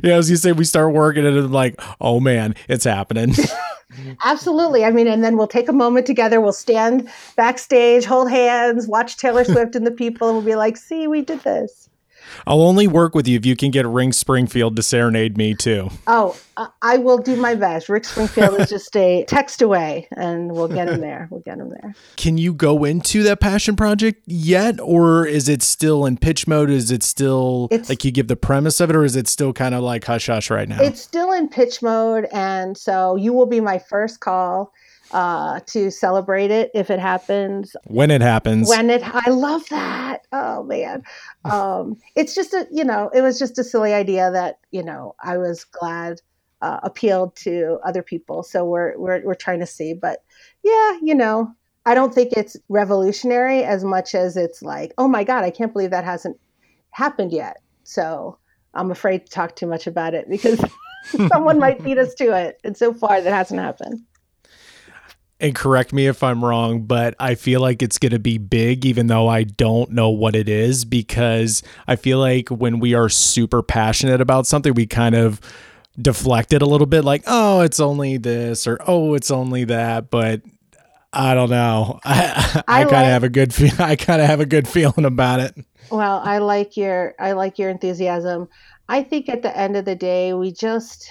You 0.04 0.10
know, 0.10 0.18
as 0.18 0.30
you 0.30 0.36
say, 0.36 0.52
we 0.52 0.66
start 0.66 0.94
working, 0.94 1.26
and 1.26 1.38
it's 1.38 1.48
like, 1.48 1.80
oh 2.02 2.20
man, 2.20 2.56
it's 2.68 2.84
happening. 2.84 3.34
Absolutely. 4.26 4.84
I 4.84 4.92
mean, 4.92 5.08
and 5.08 5.24
then 5.24 5.38
we'll 5.38 5.48
take 5.48 5.70
a 5.70 5.74
moment 5.74 6.06
together. 6.06 6.42
We'll 6.42 6.52
stand 6.52 7.10
backstage, 7.38 8.04
hold 8.04 8.30
hands, 8.30 8.86
watch 8.86 9.16
Taylor 9.16 9.46
Swift 9.46 9.76
and 9.76 9.88
the 9.88 9.92
people, 9.92 10.28
and 10.28 10.38
we'll 10.38 10.46
be 10.46 10.56
like, 10.56 10.76
see, 10.76 11.08
we 11.08 11.22
did 11.22 11.40
this. 11.42 11.90
I'll 12.46 12.62
only 12.62 12.88
work 12.88 13.16
with 13.16 13.28
you 13.28 13.38
if 13.38 13.46
you 13.46 13.56
can 13.56 13.72
get 13.72 13.86
Rick 13.86 14.14
Springfield 14.14 14.76
to 14.76 14.84
serenade 14.84 15.38
me 15.38 15.54
too. 15.54 15.90
Oh, 16.08 16.38
I 16.82 16.98
will 16.98 17.18
do 17.18 17.36
my 17.36 17.56
best. 17.56 17.90
Rick 17.90 18.06
Springfield 18.06 18.60
is 18.60 18.70
just 18.70 18.96
a 18.96 19.26
text 19.26 19.62
away, 19.62 20.08
and 20.16 20.52
we'll 20.52 20.68
get 20.68 20.90
him 20.90 21.02
there. 21.02 21.28
We'll 21.30 21.42
get 21.42 21.58
him 21.58 21.70
there. 21.70 21.96
Can 22.16 22.38
you 22.38 22.54
go 22.54 22.84
into 22.84 23.24
that 23.24 23.40
passion 23.40 23.76
project 23.76 24.24
yet, 24.26 24.80
or 24.80 25.26
is 25.26 25.50
it 25.50 25.62
still 25.62 26.06
in 26.06 26.18
pitch 26.18 26.48
mode? 26.48 26.70
Is 26.70 26.92
it 26.92 27.04
still 27.04 27.68
it's, 27.72 27.90
like 27.90 28.04
you 28.04 28.12
give 28.12 28.28
the 28.28 28.36
premise 28.36 28.80
of 28.80 28.90
it, 28.90 28.96
or 28.96 29.04
is 29.04 29.16
it 29.16 29.28
still 29.28 29.54
kind 29.54 29.76
of 29.76 29.84
like 29.84 30.06
hush 30.06 30.28
hush 30.28 30.50
right 30.50 30.68
now? 30.68 30.82
It's 30.82 31.02
still 31.02 31.32
in 31.32 31.48
pitch 31.48 31.82
mode, 31.82 32.28
and 32.32 32.78
so 32.78 33.16
you 33.16 33.34
will 33.34 33.46
be 33.46 33.60
my 33.60 33.78
first 33.78 34.20
call 34.20 34.74
uh, 35.12 35.60
to 35.68 35.90
celebrate 35.90 36.52
it 36.52 36.72
if 36.74 36.90
it 36.90 37.00
happens. 37.00 37.76
When 37.86 38.12
it 38.12 38.22
happens. 38.22 38.70
When 38.70 38.90
it, 38.90 39.02
I 39.04 39.30
love 39.30 39.68
that. 39.70 40.28
Oh 40.32 40.64
man, 40.64 41.04
um, 41.46 41.98
it's 42.16 42.36
just 42.36 42.54
a 42.54 42.68
you 42.72 42.84
know 42.84 43.10
it 43.14 43.22
was 43.22 43.40
just 43.40 43.58
a 43.58 43.64
silly 43.64 43.94
idea 43.94 44.32
that 44.32 44.60
you 44.72 44.84
know 44.84 45.16
I 45.24 45.38
was 45.38 45.64
glad 45.64 46.22
uh, 46.62 46.80
appealed 46.84 47.36
to 47.38 47.80
other 47.86 48.04
people. 48.04 48.44
So 48.44 48.66
we're 48.66 48.98
we're 48.98 49.22
we're 49.24 49.36
trying 49.36 49.60
to 49.60 49.66
see, 49.68 49.94
but 49.94 50.24
yeah, 50.64 50.98
you 51.02 51.16
know. 51.16 51.54
I 51.86 51.94
don't 51.94 52.14
think 52.14 52.34
it's 52.34 52.58
revolutionary 52.68 53.64
as 53.64 53.86
much 53.86 54.14
as 54.14 54.36
it's 54.36 54.62
like, 54.62 54.92
oh 54.98 55.08
my 55.08 55.24
God, 55.24 55.46
I 55.46 55.50
can't 55.50 55.72
believe 55.72 55.92
that 55.92 56.04
hasn't 56.04 56.38
happened 56.90 57.32
yet. 57.32 57.62
So 57.86 58.38
I'm 58.74 58.92
afraid 58.92 59.26
to 59.26 59.32
talk 59.32 59.56
too 59.56 59.68
much 59.68 59.88
about 59.88 60.14
it 60.14 60.30
because 60.30 60.62
someone 61.30 61.60
might 61.60 61.82
beat 61.82 61.98
us 61.98 62.14
to 62.16 62.36
it. 62.36 62.60
And 62.66 62.76
so 62.76 62.94
far, 62.94 63.22
that 63.22 63.32
hasn't 63.32 63.62
happened 63.62 64.02
and 65.40 65.54
correct 65.54 65.94
me 65.94 66.08
if 66.08 66.24
I'm 66.24 66.44
wrong, 66.44 66.84
but 66.84 67.16
I 67.20 67.36
feel 67.36 67.62
like 67.62 67.84
it's 67.84 68.00
going 68.00 68.12
to 68.12 68.20
be 68.20 68.38
big, 68.38 68.86
even 68.86 69.08
though 69.08 69.28
I 69.28 69.44
don't 69.44 69.92
know 69.92 70.10
what 70.10 70.36
it 70.36 70.50
is, 70.50 70.84
because 70.84 71.62
I 71.88 71.96
feel 71.96 72.20
like 72.20 72.50
when 72.50 72.80
we 72.80 72.94
are 72.96 73.10
super 73.10 73.62
passionate 73.62 74.20
about 74.20 74.48
something, 74.48 74.74
we 74.74 74.88
kind 74.88 75.16
of 75.16 75.40
deflect 76.02 76.54
it 76.54 76.62
a 76.62 76.66
little 76.66 76.88
bit, 76.88 77.04
like, 77.04 77.24
oh, 77.28 77.62
it's 77.62 77.80
only 77.80 78.18
this, 78.18 78.66
or 78.66 78.80
oh, 78.88 79.14
it's 79.14 79.30
only 79.30 79.66
that. 79.66 80.10
But 80.10 80.42
I 81.14 81.34
don't 81.36 81.50
know. 81.50 82.00
I, 82.06 82.64
I, 82.68 82.82
I 82.82 82.84
kind 82.84 82.86
of 82.86 82.92
like, 82.92 83.06
have 83.06 83.24
a 83.24 83.30
good 83.30 83.54
feel. 83.54 83.74
I 83.80 83.96
kind 83.96 84.22
of 84.22 84.28
have 84.28 84.40
a 84.40 84.46
good 84.46 84.68
feeling 84.68 85.06
about 85.06 85.40
it. 85.40 85.56
Well, 85.92 86.20
I 86.24 86.40
like 86.40 86.76
your 86.76 87.14
I 87.20 87.34
like 87.34 87.60
your 87.60 87.70
enthusiasm. 87.70 88.50
I 88.90 89.04
think 89.04 89.30
at 89.30 89.42
the 89.42 89.56
end 89.56 89.76
of 89.76 89.86
the 89.86 89.96
day, 89.96 90.34
we 90.34 90.52
just 90.52 91.10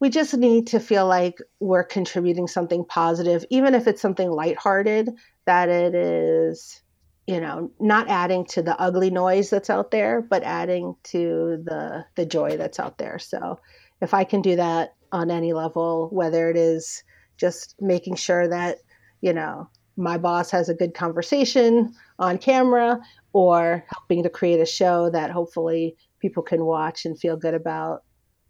we 0.00 0.10
just 0.10 0.34
need 0.34 0.66
to 0.68 0.80
feel 0.80 1.06
like 1.06 1.38
we're 1.60 1.84
contributing 1.84 2.46
something 2.46 2.84
positive, 2.84 3.44
even 3.50 3.74
if 3.74 3.86
it's 3.86 4.02
something 4.02 4.30
lighthearted, 4.30 5.10
that 5.46 5.68
it 5.68 5.94
is, 5.94 6.82
you 7.26 7.40
know, 7.40 7.70
not 7.80 8.08
adding 8.08 8.44
to 8.46 8.62
the 8.62 8.78
ugly 8.80 9.10
noise 9.10 9.50
that's 9.50 9.70
out 9.70 9.90
there, 9.90 10.20
but 10.20 10.42
adding 10.42 10.94
to 11.04 11.62
the 11.64 12.04
the 12.16 12.26
joy 12.26 12.56
that's 12.56 12.80
out 12.80 12.98
there. 12.98 13.18
So 13.18 13.58
if 14.00 14.12
I 14.14 14.24
can 14.24 14.42
do 14.42 14.56
that 14.56 14.94
on 15.12 15.30
any 15.30 15.52
level, 15.52 16.08
whether 16.10 16.50
it 16.50 16.56
is 16.56 17.02
just 17.36 17.74
making 17.80 18.16
sure 18.16 18.48
that, 18.48 18.78
you 19.20 19.32
know, 19.32 19.68
my 19.96 20.18
boss 20.18 20.50
has 20.50 20.68
a 20.68 20.74
good 20.74 20.94
conversation 20.94 21.94
on 22.18 22.38
camera 22.38 23.00
or 23.32 23.84
helping 23.88 24.22
to 24.24 24.28
create 24.28 24.60
a 24.60 24.66
show 24.66 25.08
that 25.10 25.30
hopefully 25.30 25.96
people 26.20 26.42
can 26.42 26.64
watch 26.64 27.04
and 27.04 27.18
feel 27.18 27.36
good 27.36 27.54
about, 27.54 28.02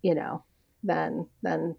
you 0.02 0.14
know, 0.14 0.42
then 0.84 1.28
then 1.42 1.76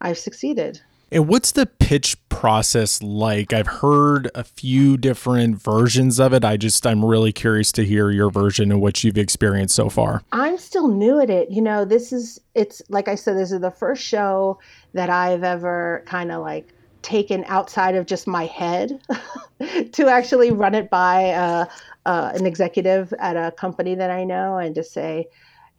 I've 0.00 0.18
succeeded. 0.18 0.80
And 1.12 1.26
what's 1.26 1.52
the 1.52 1.66
pitch 1.66 2.16
process 2.28 3.02
like? 3.02 3.52
I've 3.52 3.66
heard 3.66 4.30
a 4.34 4.44
few 4.44 4.96
different 4.96 5.60
versions 5.60 6.20
of 6.20 6.32
it. 6.32 6.44
I 6.44 6.56
just 6.56 6.86
I'm 6.86 7.04
really 7.04 7.32
curious 7.32 7.72
to 7.72 7.84
hear 7.84 8.10
your 8.10 8.30
version 8.30 8.70
and 8.70 8.80
what 8.80 9.02
you've 9.02 9.18
experienced 9.18 9.74
so 9.74 9.88
far. 9.88 10.22
I'm 10.30 10.56
still 10.56 10.86
new 10.86 11.20
at 11.20 11.28
it. 11.28 11.50
You 11.50 11.62
know, 11.62 11.84
this 11.84 12.12
is 12.12 12.40
it's 12.54 12.80
like 12.88 13.08
I 13.08 13.16
said 13.16 13.36
this 13.36 13.50
is 13.50 13.60
the 13.60 13.72
first 13.72 14.04
show 14.04 14.60
that 14.92 15.10
I've 15.10 15.42
ever 15.42 16.04
kind 16.06 16.30
of 16.30 16.42
like 16.42 16.72
taken 17.02 17.44
outside 17.48 17.94
of 17.94 18.06
just 18.06 18.26
my 18.26 18.46
head 18.46 19.00
to 19.92 20.08
actually 20.08 20.50
run 20.50 20.74
it 20.74 20.90
by 20.90 21.30
uh, 21.30 21.64
uh, 22.06 22.32
an 22.34 22.46
executive 22.46 23.12
at 23.18 23.36
a 23.36 23.50
company 23.52 23.94
that 23.94 24.10
I 24.10 24.24
know 24.24 24.58
and 24.58 24.74
to 24.74 24.84
say, 24.84 25.28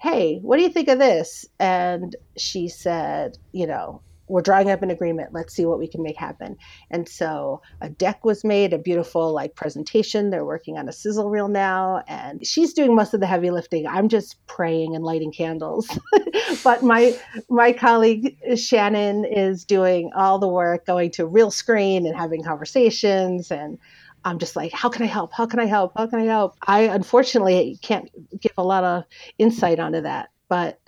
hey, 0.01 0.39
what 0.41 0.57
do 0.57 0.63
you 0.63 0.69
think 0.69 0.87
of 0.87 0.97
this? 0.97 1.45
And 1.59 2.15
she 2.35 2.67
said, 2.67 3.37
you 3.51 3.67
know, 3.67 4.01
we're 4.27 4.41
drawing 4.41 4.71
up 4.71 4.81
an 4.81 4.89
agreement. 4.89 5.33
Let's 5.33 5.53
see 5.53 5.65
what 5.65 5.77
we 5.77 5.87
can 5.87 6.01
make 6.01 6.17
happen. 6.17 6.57
And 6.89 7.07
so 7.07 7.61
a 7.81 7.89
deck 7.89 8.23
was 8.23 8.43
made, 8.43 8.73
a 8.73 8.79
beautiful 8.79 9.31
like 9.33 9.55
presentation. 9.55 10.29
They're 10.29 10.45
working 10.45 10.77
on 10.77 10.87
a 10.87 10.93
sizzle 10.93 11.29
reel 11.29 11.49
now, 11.49 12.01
and 12.07 12.45
she's 12.47 12.73
doing 12.73 12.95
most 12.95 13.13
of 13.13 13.19
the 13.19 13.27
heavy 13.27 13.51
lifting. 13.51 13.85
I'm 13.85 14.07
just 14.07 14.43
praying 14.47 14.95
and 14.95 15.03
lighting 15.03 15.33
candles. 15.33 15.99
but 16.63 16.81
my 16.81 17.15
my 17.49 17.73
colleague 17.73 18.37
Shannon 18.55 19.25
is 19.25 19.65
doing 19.65 20.11
all 20.15 20.39
the 20.39 20.47
work, 20.47 20.85
going 20.85 21.11
to 21.11 21.27
Realscreen 21.27 22.07
and 22.07 22.15
having 22.15 22.41
conversations 22.41 23.51
and 23.51 23.77
I'm 24.23 24.39
just 24.39 24.55
like, 24.55 24.71
how 24.71 24.89
can 24.89 25.03
I 25.03 25.07
help? 25.07 25.33
How 25.33 25.45
can 25.45 25.59
I 25.59 25.65
help? 25.65 25.93
How 25.95 26.07
can 26.07 26.19
I 26.19 26.25
help? 26.25 26.55
I 26.67 26.81
unfortunately 26.81 27.79
can't 27.81 28.09
give 28.39 28.53
a 28.57 28.63
lot 28.63 28.83
of 28.83 29.03
insight 29.37 29.79
onto 29.79 30.01
that, 30.01 30.29
but 30.47 30.79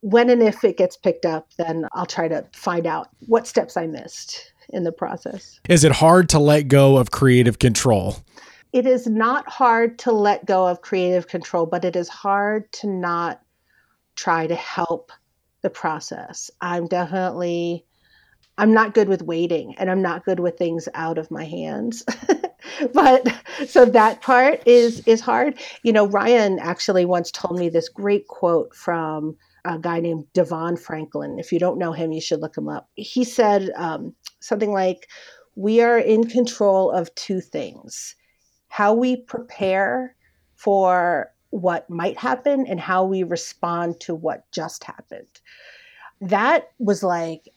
when 0.00 0.30
and 0.30 0.42
if 0.42 0.64
it 0.64 0.78
gets 0.78 0.96
picked 0.96 1.26
up, 1.26 1.48
then 1.58 1.86
I'll 1.92 2.06
try 2.06 2.26
to 2.28 2.46
find 2.52 2.86
out 2.86 3.10
what 3.26 3.46
steps 3.46 3.76
I 3.76 3.86
missed 3.86 4.52
in 4.70 4.84
the 4.84 4.92
process. 4.92 5.60
Is 5.68 5.84
it 5.84 5.92
hard 5.92 6.28
to 6.30 6.38
let 6.38 6.68
go 6.68 6.96
of 6.96 7.10
creative 7.10 7.58
control? 7.58 8.16
It 8.72 8.86
is 8.86 9.06
not 9.06 9.48
hard 9.48 9.98
to 10.00 10.12
let 10.12 10.46
go 10.46 10.66
of 10.66 10.80
creative 10.80 11.26
control, 11.26 11.66
but 11.66 11.84
it 11.84 11.96
is 11.96 12.08
hard 12.08 12.70
to 12.74 12.86
not 12.86 13.42
try 14.14 14.46
to 14.46 14.54
help 14.54 15.12
the 15.62 15.70
process. 15.70 16.50
I'm 16.60 16.86
definitely 16.86 17.84
I'm 18.58 18.74
not 18.74 18.92
good 18.92 19.08
with 19.08 19.22
waiting 19.22 19.74
and 19.78 19.90
I'm 19.90 20.02
not 20.02 20.24
good 20.24 20.38
with 20.38 20.58
things 20.58 20.86
out 20.94 21.16
of 21.16 21.30
my 21.30 21.44
hands. 21.44 22.04
but 22.94 23.26
so 23.66 23.84
that 23.84 24.22
part 24.22 24.62
is 24.66 25.00
is 25.06 25.20
hard. 25.20 25.58
You 25.82 25.92
know, 25.92 26.06
Ryan 26.06 26.58
actually 26.58 27.04
once 27.04 27.30
told 27.30 27.58
me 27.58 27.68
this 27.68 27.88
great 27.88 28.26
quote 28.28 28.74
from 28.74 29.36
a 29.64 29.78
guy 29.78 30.00
named 30.00 30.26
DeVon 30.34 30.78
Franklin. 30.78 31.38
If 31.38 31.52
you 31.52 31.58
don't 31.58 31.78
know 31.78 31.92
him, 31.92 32.12
you 32.12 32.20
should 32.20 32.40
look 32.40 32.56
him 32.56 32.68
up. 32.68 32.88
He 32.94 33.24
said 33.24 33.70
um, 33.76 34.14
something 34.40 34.72
like, 34.72 35.08
"We 35.54 35.80
are 35.80 35.98
in 35.98 36.28
control 36.28 36.90
of 36.90 37.14
two 37.14 37.40
things: 37.40 38.14
how 38.68 38.94
we 38.94 39.16
prepare 39.16 40.14
for 40.54 41.32
what 41.50 41.90
might 41.90 42.16
happen 42.16 42.66
and 42.66 42.78
how 42.78 43.04
we 43.04 43.22
respond 43.22 44.00
to 44.00 44.14
what 44.14 44.50
just 44.52 44.84
happened." 44.84 45.40
That 46.20 46.70
was 46.78 47.02
like 47.02 47.48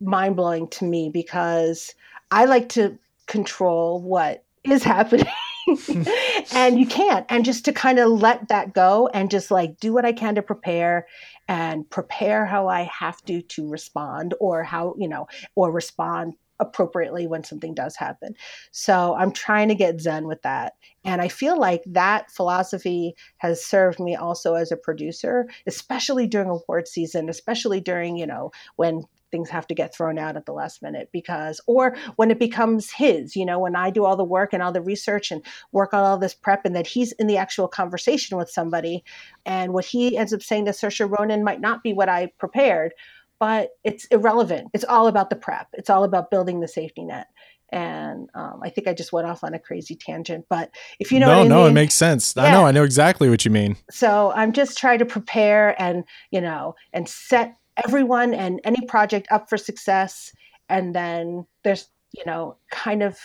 mind 0.00 0.36
blowing 0.36 0.68
to 0.68 0.84
me 0.84 1.08
because 1.08 1.94
I 2.30 2.44
like 2.44 2.68
to 2.70 2.98
control 3.26 4.00
what 4.02 4.44
is 4.72 4.84
happening. 4.84 5.26
and 6.52 6.78
you 6.78 6.86
can't. 6.86 7.26
And 7.28 7.44
just 7.44 7.64
to 7.66 7.72
kind 7.72 7.98
of 7.98 8.10
let 8.10 8.48
that 8.48 8.72
go 8.72 9.08
and 9.12 9.30
just 9.30 9.50
like 9.50 9.78
do 9.78 9.92
what 9.92 10.04
I 10.04 10.12
can 10.12 10.34
to 10.36 10.42
prepare 10.42 11.06
and 11.46 11.88
prepare 11.88 12.46
how 12.46 12.68
I 12.68 12.82
have 12.82 13.22
to 13.26 13.42
to 13.42 13.68
respond 13.68 14.34
or 14.40 14.62
how, 14.62 14.94
you 14.98 15.08
know, 15.08 15.26
or 15.54 15.70
respond 15.70 16.34
appropriately 16.60 17.26
when 17.26 17.44
something 17.44 17.74
does 17.74 17.96
happen. 17.96 18.34
So 18.72 19.14
I'm 19.14 19.32
trying 19.32 19.68
to 19.68 19.74
get 19.74 20.00
zen 20.00 20.26
with 20.26 20.42
that. 20.42 20.74
And 21.04 21.22
I 21.22 21.28
feel 21.28 21.58
like 21.58 21.82
that 21.86 22.30
philosophy 22.30 23.14
has 23.38 23.64
served 23.64 24.00
me 24.00 24.16
also 24.16 24.54
as 24.54 24.72
a 24.72 24.76
producer, 24.76 25.48
especially 25.66 26.26
during 26.26 26.48
award 26.48 26.88
season, 26.88 27.28
especially 27.28 27.80
during, 27.80 28.16
you 28.16 28.26
know, 28.26 28.50
when 28.76 29.04
things 29.30 29.50
have 29.50 29.66
to 29.66 29.74
get 29.74 29.94
thrown 29.94 30.18
out 30.18 30.36
at 30.36 30.46
the 30.46 30.52
last 30.52 30.82
minute 30.82 31.08
because 31.12 31.60
or 31.66 31.96
when 32.16 32.30
it 32.30 32.38
becomes 32.38 32.90
his 32.90 33.36
you 33.36 33.44
know 33.44 33.58
when 33.58 33.76
i 33.76 33.90
do 33.90 34.04
all 34.04 34.16
the 34.16 34.24
work 34.24 34.52
and 34.52 34.62
all 34.62 34.72
the 34.72 34.80
research 34.80 35.30
and 35.30 35.42
work 35.72 35.92
on 35.94 36.04
all 36.04 36.18
this 36.18 36.34
prep 36.34 36.64
and 36.64 36.74
that 36.74 36.86
he's 36.86 37.12
in 37.12 37.26
the 37.26 37.36
actual 37.36 37.68
conversation 37.68 38.36
with 38.36 38.50
somebody 38.50 39.02
and 39.46 39.72
what 39.72 39.84
he 39.84 40.16
ends 40.16 40.32
up 40.32 40.42
saying 40.42 40.64
to 40.64 40.72
Saoirse 40.72 41.18
Ronan 41.18 41.44
might 41.44 41.60
not 41.60 41.82
be 41.82 41.92
what 41.92 42.08
i 42.08 42.26
prepared 42.38 42.92
but 43.38 43.70
it's 43.84 44.04
irrelevant 44.06 44.68
it's 44.74 44.84
all 44.84 45.06
about 45.06 45.30
the 45.30 45.36
prep 45.36 45.68
it's 45.74 45.90
all 45.90 46.04
about 46.04 46.30
building 46.30 46.60
the 46.60 46.68
safety 46.68 47.04
net 47.04 47.28
and 47.70 48.30
um, 48.34 48.60
I 48.62 48.70
think 48.70 48.88
I 48.88 48.94
just 48.94 49.12
went 49.12 49.26
off 49.26 49.44
on 49.44 49.52
a 49.52 49.58
crazy 49.58 49.94
tangent. 49.94 50.46
But 50.48 50.70
if 50.98 51.12
you 51.12 51.20
know, 51.20 51.26
no, 51.26 51.48
no, 51.48 51.62
mean, 51.62 51.70
it 51.70 51.74
makes 51.74 51.94
sense. 51.94 52.34
Yeah. 52.36 52.44
I 52.44 52.50
know, 52.50 52.66
I 52.66 52.70
know 52.70 52.82
exactly 52.82 53.28
what 53.28 53.44
you 53.44 53.50
mean. 53.50 53.76
So 53.90 54.32
I'm 54.34 54.52
just 54.52 54.78
trying 54.78 55.00
to 55.00 55.04
prepare 55.04 55.80
and 55.80 56.04
you 56.30 56.40
know 56.40 56.74
and 56.92 57.08
set 57.08 57.56
everyone 57.84 58.34
and 58.34 58.60
any 58.64 58.86
project 58.86 59.28
up 59.30 59.48
for 59.48 59.56
success 59.56 60.32
and 60.68 60.94
then 60.94 61.46
there's 61.64 61.88
you 62.12 62.24
know 62.26 62.56
kind 62.70 63.02
of 63.02 63.18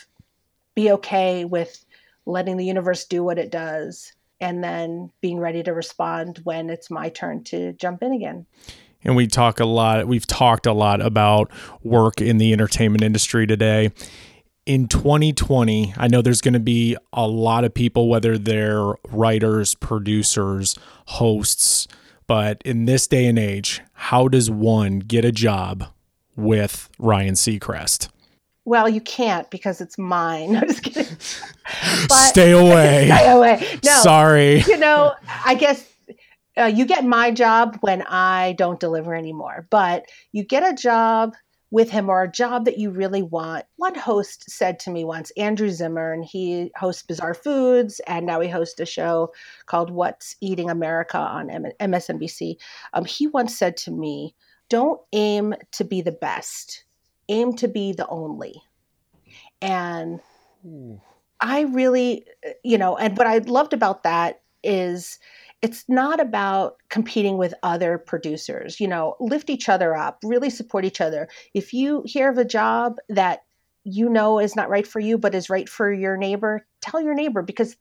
be 0.76 0.92
okay 0.92 1.46
with 1.46 1.86
letting 2.26 2.58
the 2.58 2.66
universe 2.66 3.06
do 3.06 3.24
what 3.24 3.38
it 3.38 3.52
does 3.52 4.14
and 4.40 4.64
then 4.64 5.10
being 5.22 5.40
ready 5.40 5.64
to 5.64 5.72
respond 5.72 6.40
when 6.44 6.70
it's 6.70 6.90
my 6.90 7.10
turn 7.10 7.44
to 7.46 7.74
jump 7.74 8.04
in 8.04 8.14
again. 8.14 8.46
And 9.04 9.16
we 9.16 9.28
talk 9.28 9.60
a 9.60 9.66
lot 9.66 10.08
we've 10.08 10.28
talked 10.28 10.66
a 10.66 10.74
lot 10.74 11.02
about 11.02 11.52
work 11.84 12.22
in 12.22 12.38
the 12.38 12.54
entertainment 12.54 13.04
industry 13.04 13.46
today. 13.46 13.92
In 14.66 14.88
2020, 14.88 15.94
I 15.98 16.08
know 16.08 16.22
there's 16.22 16.40
going 16.40 16.54
to 16.54 16.60
be 16.60 16.96
a 17.12 17.28
lot 17.28 17.66
of 17.66 17.74
people, 17.74 18.08
whether 18.08 18.38
they're 18.38 18.94
writers, 19.10 19.76
producers, 19.76 20.78
hosts, 21.08 21.88
but 22.28 22.62
in 22.64 22.86
this 22.86 23.08
day 23.08 23.26
and 23.26 23.38
age, 23.38 23.82
how 23.94 24.28
does 24.28 24.50
one 24.50 25.00
get 25.00 25.26
a 25.26 25.32
job 25.32 25.86
with 26.36 26.90
Ryan 27.00 27.36
Seacrest? 27.36 28.10
Well, 28.66 28.88
you 28.88 29.02
can't 29.02 29.50
because 29.50 29.82
it's 29.82 29.98
mine. 29.98 30.56
I'm 30.58 30.68
just 30.68 30.84
kidding. 30.84 31.18
But, 32.08 32.10
stay 32.10 32.52
away. 32.52 33.08
stay 33.14 33.32
away. 33.32 33.80
No, 33.84 33.92
sorry. 34.02 34.62
You 34.62 34.78
know, 34.78 35.14
I 35.46 35.56
guess 35.56 35.86
uh, 36.58 36.66
you 36.66 36.86
get 36.86 37.04
my 37.04 37.32
job 37.32 37.78
when 37.82 38.04
I 38.04 38.54
don't 38.54 38.80
deliver 38.80 39.16
anymore, 39.16 39.68
but 39.70 40.06
you 40.32 40.44
get 40.44 40.64
a 40.64 40.76
job 40.76 41.34
with 41.74 41.90
him 41.90 42.08
or 42.08 42.22
a 42.22 42.32
job 42.32 42.66
that 42.66 42.78
you 42.78 42.92
really 42.92 43.24
want. 43.24 43.66
One 43.78 43.96
host 43.96 44.48
said 44.48 44.80
to 44.82 44.92
me 44.92 45.04
once, 45.04 45.32
Andrew 45.32 45.72
Zimmern, 45.72 46.22
he 46.22 46.72
hosts 46.76 47.02
Bizarre 47.02 47.34
Foods, 47.34 48.00
and 48.06 48.28
now 48.28 48.42
he 48.42 48.48
hosts 48.48 48.80
a 48.80 48.86
show 48.86 49.34
called 49.66 49.90
What's 49.90 50.36
Eating 50.40 50.70
America 50.70 51.18
on 51.18 51.48
MSNBC. 51.82 52.58
Um, 52.94 53.06
he 53.06 53.26
once 53.26 53.58
said 53.58 53.76
to 53.78 53.92
me, 53.92 54.36
Don't 54.70 55.02
aim 55.14 55.56
to 55.72 55.84
be 55.84 56.04
the 56.04 56.12
best, 56.12 56.84
aim 57.28 57.56
to 57.56 57.68
be 57.68 57.92
the 57.92 58.08
only. 58.08 58.62
And 59.60 60.20
Ooh. 60.64 61.02
I 61.42 61.62
really, 61.62 62.28
you 62.64 62.78
know, 62.78 62.96
and 62.98 63.18
what 63.18 63.26
I 63.26 63.40
loved 63.40 63.74
about 63.74 64.04
that 64.04 64.44
is 64.64 65.18
it's 65.64 65.86
not 65.88 66.20
about 66.20 66.76
competing 66.90 67.38
with 67.38 67.54
other 67.64 67.98
producers 67.98 68.80
you 68.80 68.88
know 68.88 69.16
lift 69.20 69.50
each 69.50 69.70
other 69.70 69.96
up 69.96 70.20
really 70.24 70.52
support 70.52 70.86
each 70.86 71.02
other. 71.02 71.28
If 71.56 71.74
you 71.74 72.04
hear 72.06 72.30
of 72.30 72.38
a 72.38 72.46
job 72.46 72.98
that 73.10 73.46
you 73.86 74.10
know 74.10 74.40
is 74.40 74.56
not 74.56 74.70
right 74.70 74.86
for 74.86 75.00
you 75.00 75.18
but 75.18 75.34
is 75.34 75.50
right 75.50 75.68
for 75.68 75.92
your 75.92 76.18
neighbor 76.18 76.66
tell 76.82 77.02
your 77.02 77.16
neighbor 77.16 77.42
because 77.42 77.76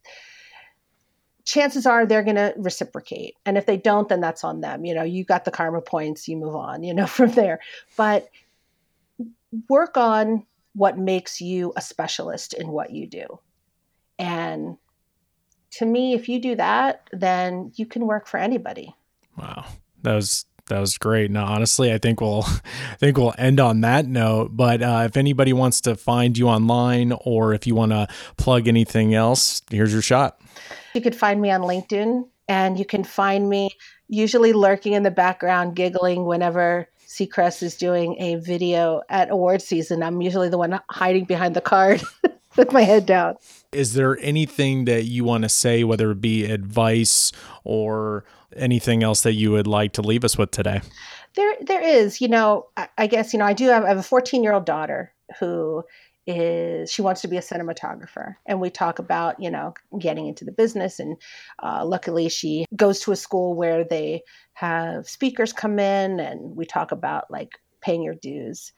chances 1.44 1.86
are 1.86 2.06
they're 2.06 2.22
going 2.22 2.36
to 2.36 2.54
reciprocate. 2.56 3.34
And 3.44 3.58
if 3.58 3.66
they 3.66 3.76
don't 3.76 4.08
then 4.08 4.20
that's 4.20 4.44
on 4.44 4.60
them. 4.60 4.84
You 4.84 4.94
know 4.94 5.02
you 5.02 5.24
got 5.24 5.44
the 5.44 5.50
karma 5.50 5.82
points 5.82 6.28
you 6.28 6.36
move 6.36 6.54
on 6.54 6.84
you 6.84 6.94
know 6.94 7.06
from 7.18 7.32
there. 7.32 7.58
But 7.96 8.28
work 9.68 9.96
on 9.96 10.46
what 10.74 10.96
makes 10.96 11.40
you 11.40 11.72
a 11.76 11.82
specialist 11.82 12.54
in 12.54 12.68
what 12.68 12.92
you 12.92 13.06
do. 13.06 13.40
And 14.18 14.78
to 15.72 15.86
me, 15.86 16.14
if 16.14 16.28
you 16.28 16.40
do 16.40 16.54
that, 16.56 17.08
then 17.12 17.72
you 17.74 17.86
can 17.86 18.06
work 18.06 18.26
for 18.26 18.38
anybody. 18.38 18.94
Wow. 19.36 19.64
That 20.02 20.14
was 20.14 20.44
that 20.66 20.78
was 20.78 20.96
great. 20.96 21.30
Now, 21.30 21.46
honestly, 21.46 21.92
I 21.92 21.98
think 21.98 22.20
we'll 22.20 22.44
I 22.46 22.96
think 22.96 23.16
we'll 23.16 23.34
end 23.38 23.60
on 23.60 23.80
that 23.82 24.06
note. 24.06 24.50
But 24.52 24.82
uh, 24.82 25.04
if 25.06 25.16
anybody 25.16 25.52
wants 25.52 25.80
to 25.82 25.96
find 25.96 26.36
you 26.36 26.48
online 26.48 27.12
or 27.24 27.54
if 27.54 27.66
you 27.66 27.74
want 27.74 27.92
to 27.92 28.08
plug 28.36 28.68
anything 28.68 29.14
else, 29.14 29.62
here's 29.70 29.92
your 29.92 30.02
shot. 30.02 30.40
You 30.94 31.00
could 31.00 31.16
find 31.16 31.40
me 31.40 31.50
on 31.50 31.62
LinkedIn, 31.62 32.28
and 32.48 32.78
you 32.78 32.84
can 32.84 33.02
find 33.02 33.48
me 33.48 33.70
usually 34.08 34.52
lurking 34.52 34.92
in 34.92 35.02
the 35.02 35.10
background, 35.10 35.74
giggling 35.74 36.26
whenever 36.26 36.86
Seacrest 37.08 37.62
is 37.62 37.76
doing 37.76 38.16
a 38.20 38.36
video 38.36 39.02
at 39.08 39.30
award 39.30 39.62
season. 39.62 40.02
I'm 40.02 40.20
usually 40.20 40.48
the 40.48 40.58
one 40.58 40.78
hiding 40.90 41.24
behind 41.24 41.56
the 41.56 41.60
card 41.60 42.02
with 42.56 42.72
my 42.72 42.82
head 42.82 43.06
down. 43.06 43.36
Is 43.72 43.94
there 43.94 44.18
anything 44.20 44.84
that 44.84 45.04
you 45.04 45.24
want 45.24 45.42
to 45.42 45.48
say, 45.48 45.84
whether 45.84 46.10
it 46.10 46.20
be 46.20 46.44
advice 46.44 47.32
or 47.64 48.24
anything 48.56 49.02
else 49.02 49.22
that 49.22 49.32
you 49.32 49.50
would 49.52 49.66
like 49.66 49.92
to 49.94 50.02
leave 50.02 50.24
us 50.24 50.36
with 50.36 50.50
today? 50.50 50.82
There, 51.34 51.54
there 51.62 51.82
is. 51.82 52.20
You 52.20 52.28
know, 52.28 52.66
I, 52.76 52.88
I 52.98 53.06
guess 53.06 53.32
you 53.32 53.38
know 53.38 53.46
I 53.46 53.54
do 53.54 53.68
have, 53.68 53.84
I 53.84 53.88
have 53.88 53.98
a 53.98 54.02
14 54.02 54.42
year 54.42 54.52
old 54.52 54.66
daughter 54.66 55.12
who 55.38 55.84
is 56.26 56.92
she 56.92 57.02
wants 57.02 57.20
to 57.20 57.28
be 57.28 57.36
a 57.36 57.40
cinematographer 57.40 58.36
and 58.46 58.60
we 58.60 58.70
talk 58.70 59.00
about 59.00 59.40
you 59.42 59.50
know 59.50 59.74
getting 59.98 60.28
into 60.28 60.44
the 60.44 60.52
business 60.52 61.00
and 61.00 61.16
uh, 61.62 61.84
luckily 61.84 62.28
she 62.28 62.64
goes 62.76 63.00
to 63.00 63.10
a 63.10 63.16
school 63.16 63.54
where 63.54 63.82
they 63.82 64.22
have 64.52 65.08
speakers 65.08 65.52
come 65.52 65.80
in 65.80 66.20
and 66.20 66.54
we 66.54 66.64
talk 66.64 66.92
about 66.92 67.28
like 67.28 67.58
paying 67.80 68.02
your 68.02 68.14
dues 68.14 68.72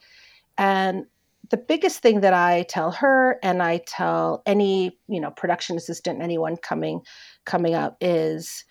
and 0.57 1.05
the 1.51 1.57
biggest 1.57 2.01
thing 2.01 2.21
that 2.21 2.35
I 2.35 2.63
tell 2.69 2.91
her 2.93 3.39
and 3.43 3.63
I 3.63 3.79
tell 3.87 4.43
any, 4.47 4.99
you 5.09 5.21
know, 5.21 5.31
production 5.31 5.77
assistant, 5.77 6.23
anyone 6.23 6.57
coming 6.57 7.01
coming 7.45 7.75
up 7.75 7.97
is 8.01 8.65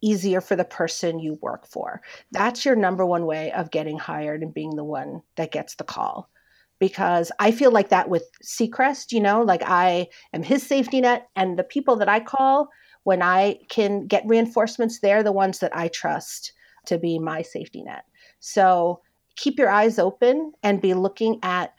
easier 0.00 0.40
for 0.40 0.54
the 0.54 0.64
person 0.64 1.18
you 1.18 1.38
work 1.42 1.66
for. 1.66 2.00
That's 2.32 2.64
your 2.64 2.76
number 2.76 3.04
one 3.04 3.26
way 3.26 3.50
of 3.52 3.70
getting 3.70 3.98
hired 3.98 4.42
and 4.42 4.54
being 4.54 4.76
the 4.76 4.84
one 4.84 5.22
that 5.36 5.52
gets 5.52 5.74
the 5.74 5.84
call. 5.84 6.30
Because 6.78 7.32
I 7.40 7.50
feel 7.50 7.72
like 7.72 7.88
that 7.88 8.08
with 8.08 8.24
Seacrest, 8.44 9.10
you 9.10 9.20
know, 9.20 9.42
like 9.42 9.62
I 9.64 10.06
am 10.32 10.44
his 10.44 10.64
safety 10.64 11.00
net 11.00 11.28
and 11.34 11.58
the 11.58 11.64
people 11.64 11.96
that 11.96 12.08
I 12.08 12.20
call 12.20 12.68
when 13.02 13.22
I 13.22 13.58
can 13.68 14.06
get 14.06 14.22
reinforcements, 14.26 15.00
they're 15.00 15.24
the 15.24 15.32
ones 15.32 15.58
that 15.58 15.76
I 15.76 15.88
trust 15.88 16.52
to 16.86 16.98
be 16.98 17.18
my 17.18 17.42
safety 17.42 17.82
net. 17.82 18.04
So 18.38 19.00
keep 19.34 19.58
your 19.58 19.70
eyes 19.70 19.98
open 19.98 20.52
and 20.62 20.80
be 20.80 20.94
looking 20.94 21.38
at 21.42 21.72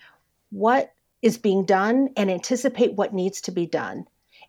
what 0.52 0.94
is 1.22 1.38
being 1.38 1.66
done 1.66 2.10
and 2.16 2.30
anticipate 2.32 2.94
what 2.94 3.14
needs 3.14 3.42
to 3.42 3.52
be 3.52 3.66
done. 3.66 4.06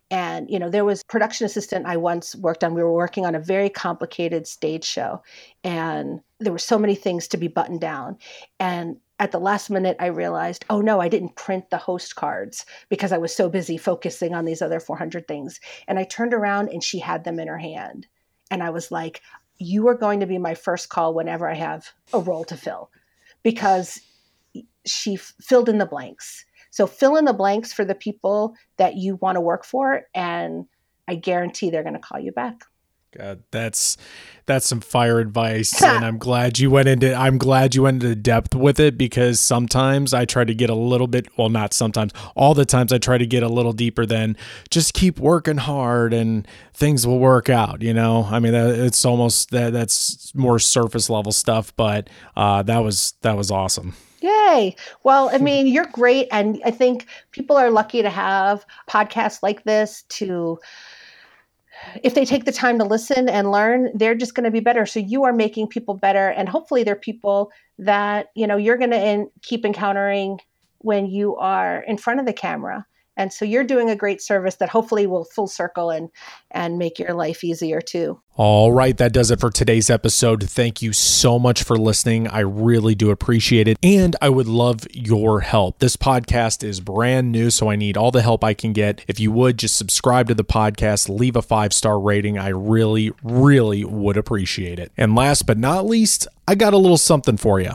And, 0.09 0.49
you 0.49 0.59
know, 0.59 0.69
there 0.69 0.85
was 0.85 1.03
production 1.03 1.45
assistant 1.45 1.85
I 1.85 1.97
once 1.97 2.35
worked 2.35 2.63
on. 2.63 2.73
We 2.73 2.83
were 2.83 2.93
working 2.93 3.25
on 3.25 3.35
a 3.35 3.39
very 3.39 3.69
complicated 3.69 4.45
stage 4.45 4.83
show, 4.83 5.23
and 5.63 6.19
there 6.39 6.51
were 6.51 6.59
so 6.59 6.77
many 6.77 6.95
things 6.95 7.29
to 7.29 7.37
be 7.37 7.47
buttoned 7.47 7.79
down. 7.79 8.17
And 8.59 8.97
at 9.19 9.31
the 9.31 9.39
last 9.39 9.69
minute, 9.69 9.95
I 9.99 10.07
realized, 10.07 10.65
oh 10.69 10.81
no, 10.81 10.99
I 10.99 11.07
didn't 11.07 11.35
print 11.35 11.69
the 11.69 11.77
host 11.77 12.15
cards 12.15 12.65
because 12.89 13.11
I 13.11 13.19
was 13.19 13.33
so 13.33 13.49
busy 13.49 13.77
focusing 13.77 14.33
on 14.33 14.45
these 14.45 14.61
other 14.61 14.79
400 14.79 15.27
things. 15.27 15.59
And 15.87 15.99
I 15.99 16.03
turned 16.03 16.33
around 16.33 16.69
and 16.69 16.83
she 16.83 16.99
had 16.99 17.23
them 17.23 17.39
in 17.39 17.47
her 17.47 17.59
hand. 17.59 18.07
And 18.49 18.63
I 18.63 18.71
was 18.71 18.91
like, 18.91 19.21
you 19.59 19.87
are 19.87 19.95
going 19.95 20.21
to 20.21 20.25
be 20.25 20.39
my 20.39 20.55
first 20.55 20.89
call 20.89 21.13
whenever 21.13 21.47
I 21.47 21.53
have 21.53 21.87
a 22.13 22.19
role 22.19 22.43
to 22.45 22.57
fill 22.57 22.89
because 23.43 24.01
she 24.85 25.15
f- 25.15 25.33
filled 25.41 25.69
in 25.69 25.77
the 25.77 25.85
blanks. 25.85 26.45
So 26.69 26.87
fill 26.87 27.17
in 27.17 27.25
the 27.25 27.33
blanks 27.33 27.73
for 27.73 27.83
the 27.83 27.95
people 27.95 28.55
that 28.77 28.95
you 28.95 29.17
want 29.17 29.35
to 29.35 29.41
work 29.41 29.65
for, 29.65 30.07
and 30.15 30.65
I 31.07 31.15
guarantee 31.15 31.69
they're 31.69 31.83
going 31.83 31.95
to 31.95 31.99
call 31.99 32.19
you 32.19 32.31
back. 32.31 32.63
God, 33.17 33.43
that's 33.51 33.97
that's 34.45 34.65
some 34.65 34.79
fire 34.79 35.19
advice, 35.19 35.83
and 35.83 36.05
I'm 36.05 36.17
glad 36.17 36.59
you 36.59 36.71
went 36.71 36.87
into 36.87 37.13
I'm 37.13 37.37
glad 37.37 37.75
you 37.75 37.83
went 37.83 38.01
into 38.01 38.15
depth 38.15 38.55
with 38.55 38.79
it 38.79 38.97
because 38.97 39.41
sometimes 39.41 40.13
I 40.13 40.23
try 40.23 40.45
to 40.45 40.55
get 40.55 40.69
a 40.69 40.75
little 40.75 41.07
bit 41.07 41.27
well, 41.37 41.49
not 41.49 41.73
sometimes, 41.73 42.13
all 42.35 42.53
the 42.53 42.63
times 42.63 42.93
I 42.93 42.99
try 42.99 43.17
to 43.17 43.25
get 43.25 43.43
a 43.43 43.49
little 43.49 43.73
deeper 43.73 44.05
than 44.05 44.37
just 44.69 44.93
keep 44.93 45.19
working 45.19 45.57
hard 45.57 46.13
and 46.13 46.47
things 46.73 47.05
will 47.05 47.19
work 47.19 47.49
out. 47.49 47.81
You 47.81 47.93
know, 47.93 48.29
I 48.31 48.39
mean, 48.39 48.53
that, 48.53 48.79
it's 48.79 49.03
almost 49.03 49.51
that 49.51 49.73
that's 49.73 50.33
more 50.33 50.57
surface 50.57 51.09
level 51.09 51.33
stuff, 51.33 51.75
but 51.75 52.09
uh, 52.37 52.63
that 52.63 52.79
was 52.79 53.15
that 53.23 53.35
was 53.35 53.51
awesome. 53.51 53.93
Yay. 54.51 54.75
Well, 55.03 55.29
I 55.29 55.37
hmm. 55.37 55.43
mean, 55.43 55.67
you're 55.67 55.85
great. 55.85 56.27
And 56.31 56.61
I 56.65 56.71
think 56.71 57.07
people 57.31 57.57
are 57.57 57.71
lucky 57.71 58.01
to 58.01 58.09
have 58.09 58.65
podcasts 58.89 59.43
like 59.43 59.63
this 59.63 60.03
to, 60.09 60.59
if 62.03 62.13
they 62.13 62.25
take 62.25 62.45
the 62.45 62.51
time 62.51 62.77
to 62.79 62.85
listen 62.85 63.27
and 63.27 63.51
learn, 63.51 63.89
they're 63.95 64.15
just 64.15 64.35
going 64.35 64.43
to 64.43 64.51
be 64.51 64.59
better. 64.59 64.85
So 64.85 64.99
you 64.99 65.23
are 65.23 65.33
making 65.33 65.67
people 65.67 65.95
better. 65.95 66.29
And 66.29 66.47
hopefully 66.47 66.83
they're 66.83 66.95
people 66.95 67.51
that, 67.79 68.27
you 68.35 68.45
know, 68.45 68.57
you're 68.57 68.77
going 68.77 68.91
to 68.91 69.25
keep 69.41 69.65
encountering 69.65 70.39
when 70.79 71.05
you 71.05 71.35
are 71.37 71.81
in 71.83 71.97
front 71.97 72.19
of 72.19 72.25
the 72.25 72.33
camera 72.33 72.85
and 73.17 73.31
so 73.33 73.45
you're 73.45 73.63
doing 73.63 73.89
a 73.89 73.95
great 73.95 74.21
service 74.21 74.55
that 74.55 74.69
hopefully 74.69 75.05
will 75.05 75.25
full 75.25 75.47
circle 75.47 75.89
and 75.89 76.09
and 76.51 76.77
make 76.77 76.99
your 76.99 77.13
life 77.13 77.43
easier 77.43 77.81
too. 77.81 78.21
All 78.35 78.71
right 78.71 78.97
that 78.97 79.13
does 79.13 79.31
it 79.31 79.39
for 79.39 79.49
today's 79.49 79.89
episode. 79.89 80.49
Thank 80.49 80.81
you 80.81 80.93
so 80.93 81.37
much 81.37 81.63
for 81.63 81.77
listening. 81.77 82.27
I 82.27 82.39
really 82.39 82.95
do 82.95 83.11
appreciate 83.11 83.67
it 83.67 83.77
and 83.83 84.15
i 84.21 84.29
would 84.29 84.47
love 84.47 84.87
your 84.91 85.41
help. 85.41 85.79
This 85.79 85.97
podcast 85.97 86.63
is 86.63 86.79
brand 86.79 87.31
new 87.31 87.49
so 87.49 87.69
i 87.69 87.75
need 87.75 87.97
all 87.97 88.11
the 88.11 88.21
help 88.21 88.43
i 88.43 88.53
can 88.53 88.73
get. 88.73 89.03
If 89.07 89.19
you 89.19 89.31
would 89.31 89.57
just 89.57 89.77
subscribe 89.77 90.27
to 90.29 90.33
the 90.33 90.45
podcast 90.45 91.09
leave 91.09 91.35
a 91.35 91.41
five 91.41 91.73
star 91.73 91.99
rating. 91.99 92.37
I 92.37 92.49
really 92.49 93.11
really 93.23 93.83
would 93.83 94.17
appreciate 94.17 94.79
it. 94.79 94.91
And 94.97 95.15
last 95.15 95.45
but 95.45 95.57
not 95.57 95.85
least 95.85 96.27
i 96.47 96.55
got 96.55 96.73
a 96.73 96.77
little 96.77 96.97
something 96.97 97.37
for 97.37 97.59
you 97.59 97.71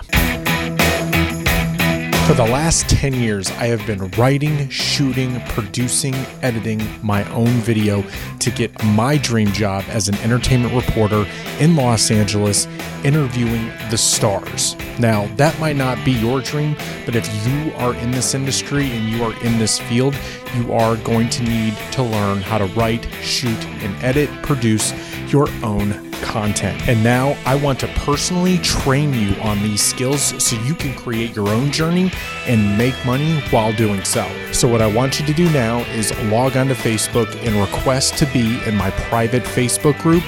for 2.26 2.34
the 2.34 2.42
last 2.42 2.88
10 2.88 3.14
years, 3.14 3.52
I 3.52 3.66
have 3.66 3.86
been 3.86 4.08
writing, 4.18 4.68
shooting, 4.68 5.40
producing, 5.42 6.12
editing 6.42 6.82
my 7.00 7.22
own 7.30 7.46
video 7.60 8.02
to 8.40 8.50
get 8.50 8.82
my 8.82 9.16
dream 9.16 9.52
job 9.52 9.84
as 9.90 10.08
an 10.08 10.16
entertainment 10.16 10.74
reporter 10.74 11.24
in 11.60 11.76
Los 11.76 12.10
Angeles, 12.10 12.66
interviewing 13.04 13.70
the 13.90 13.96
stars. 13.96 14.74
Now, 14.98 15.26
that 15.36 15.56
might 15.60 15.76
not 15.76 16.04
be 16.04 16.10
your 16.10 16.40
dream, 16.40 16.74
but 17.04 17.14
if 17.14 17.28
you 17.46 17.72
are 17.74 17.94
in 17.94 18.10
this 18.10 18.34
industry 18.34 18.90
and 18.90 19.08
you 19.08 19.22
are 19.22 19.44
in 19.44 19.56
this 19.60 19.78
field, 19.78 20.18
you 20.56 20.72
are 20.72 20.96
going 20.96 21.28
to 21.28 21.44
need 21.44 21.76
to 21.92 22.02
learn 22.02 22.38
how 22.42 22.58
to 22.58 22.66
write, 22.74 23.04
shoot, 23.22 23.64
and 23.84 23.94
edit, 24.02 24.28
produce 24.42 24.92
your 25.32 25.48
own 25.62 26.05
content. 26.22 26.88
And 26.88 27.02
now 27.02 27.36
I 27.44 27.54
want 27.54 27.80
to 27.80 27.88
personally 27.88 28.58
train 28.58 29.12
you 29.14 29.34
on 29.42 29.62
these 29.62 29.82
skills 29.82 30.42
so 30.42 30.56
you 30.62 30.74
can 30.74 30.94
create 30.94 31.34
your 31.34 31.48
own 31.48 31.70
journey 31.70 32.10
and 32.46 32.76
make 32.78 32.94
money 33.04 33.40
while 33.50 33.72
doing 33.72 34.04
so. 34.04 34.26
So, 34.52 34.68
what 34.68 34.82
I 34.82 34.86
want 34.86 35.20
you 35.20 35.26
to 35.26 35.32
do 35.32 35.50
now 35.50 35.80
is 35.92 36.16
log 36.24 36.56
onto 36.56 36.74
Facebook 36.74 37.34
and 37.46 37.56
request 37.56 38.16
to 38.18 38.26
be 38.26 38.60
in 38.66 38.76
my 38.76 38.90
private 38.90 39.42
Facebook 39.42 39.98
group 40.00 40.24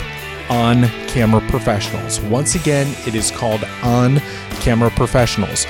on 0.51 0.85
camera 1.09 1.41
professionals. 1.49 2.21
Once 2.21 2.55
again, 2.55 2.87
it 3.07 3.15
is 3.15 3.31
called 3.31 3.65
On 3.83 4.19
Camera 4.61 4.91
Professionals. 4.91 5.67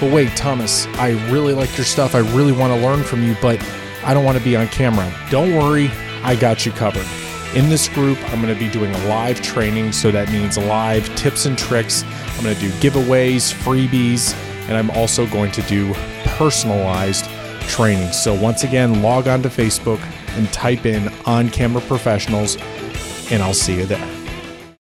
But 0.00 0.12
wait, 0.12 0.36
Thomas, 0.36 0.86
I 0.94 1.10
really 1.30 1.52
like 1.54 1.76
your 1.76 1.84
stuff. 1.84 2.14
I 2.14 2.20
really 2.34 2.52
want 2.52 2.72
to 2.72 2.80
learn 2.80 3.02
from 3.02 3.22
you, 3.22 3.36
but 3.40 3.62
I 4.02 4.12
don't 4.12 4.24
want 4.24 4.36
to 4.36 4.44
be 4.44 4.56
on 4.56 4.68
camera. 4.68 5.12
Don't 5.30 5.54
worry, 5.54 5.90
I 6.22 6.36
got 6.36 6.66
you 6.66 6.72
covered. 6.72 7.06
In 7.54 7.68
this 7.68 7.88
group, 7.88 8.18
I'm 8.32 8.42
going 8.42 8.52
to 8.52 8.58
be 8.58 8.68
doing 8.68 8.92
a 8.92 9.06
live 9.06 9.40
training, 9.40 9.92
so 9.92 10.10
that 10.10 10.28
means 10.32 10.58
live 10.58 11.06
tips 11.14 11.46
and 11.46 11.56
tricks. 11.56 12.02
I'm 12.36 12.42
going 12.42 12.56
to 12.56 12.60
do 12.60 12.68
giveaways, 12.80 13.54
freebies, 13.54 14.34
and 14.68 14.76
I'm 14.76 14.90
also 14.90 15.24
going 15.28 15.52
to 15.52 15.62
do 15.62 15.94
personalized 16.24 17.30
training. 17.68 18.10
So, 18.12 18.34
once 18.34 18.64
again, 18.64 19.02
log 19.02 19.28
on 19.28 19.40
to 19.42 19.48
Facebook 19.48 20.00
and 20.36 20.52
type 20.52 20.84
in 20.84 21.12
on 21.26 21.48
camera 21.48 21.82
professionals, 21.82 22.56
and 23.30 23.40
I'll 23.40 23.54
see 23.54 23.76
you 23.76 23.86
there. 23.86 24.23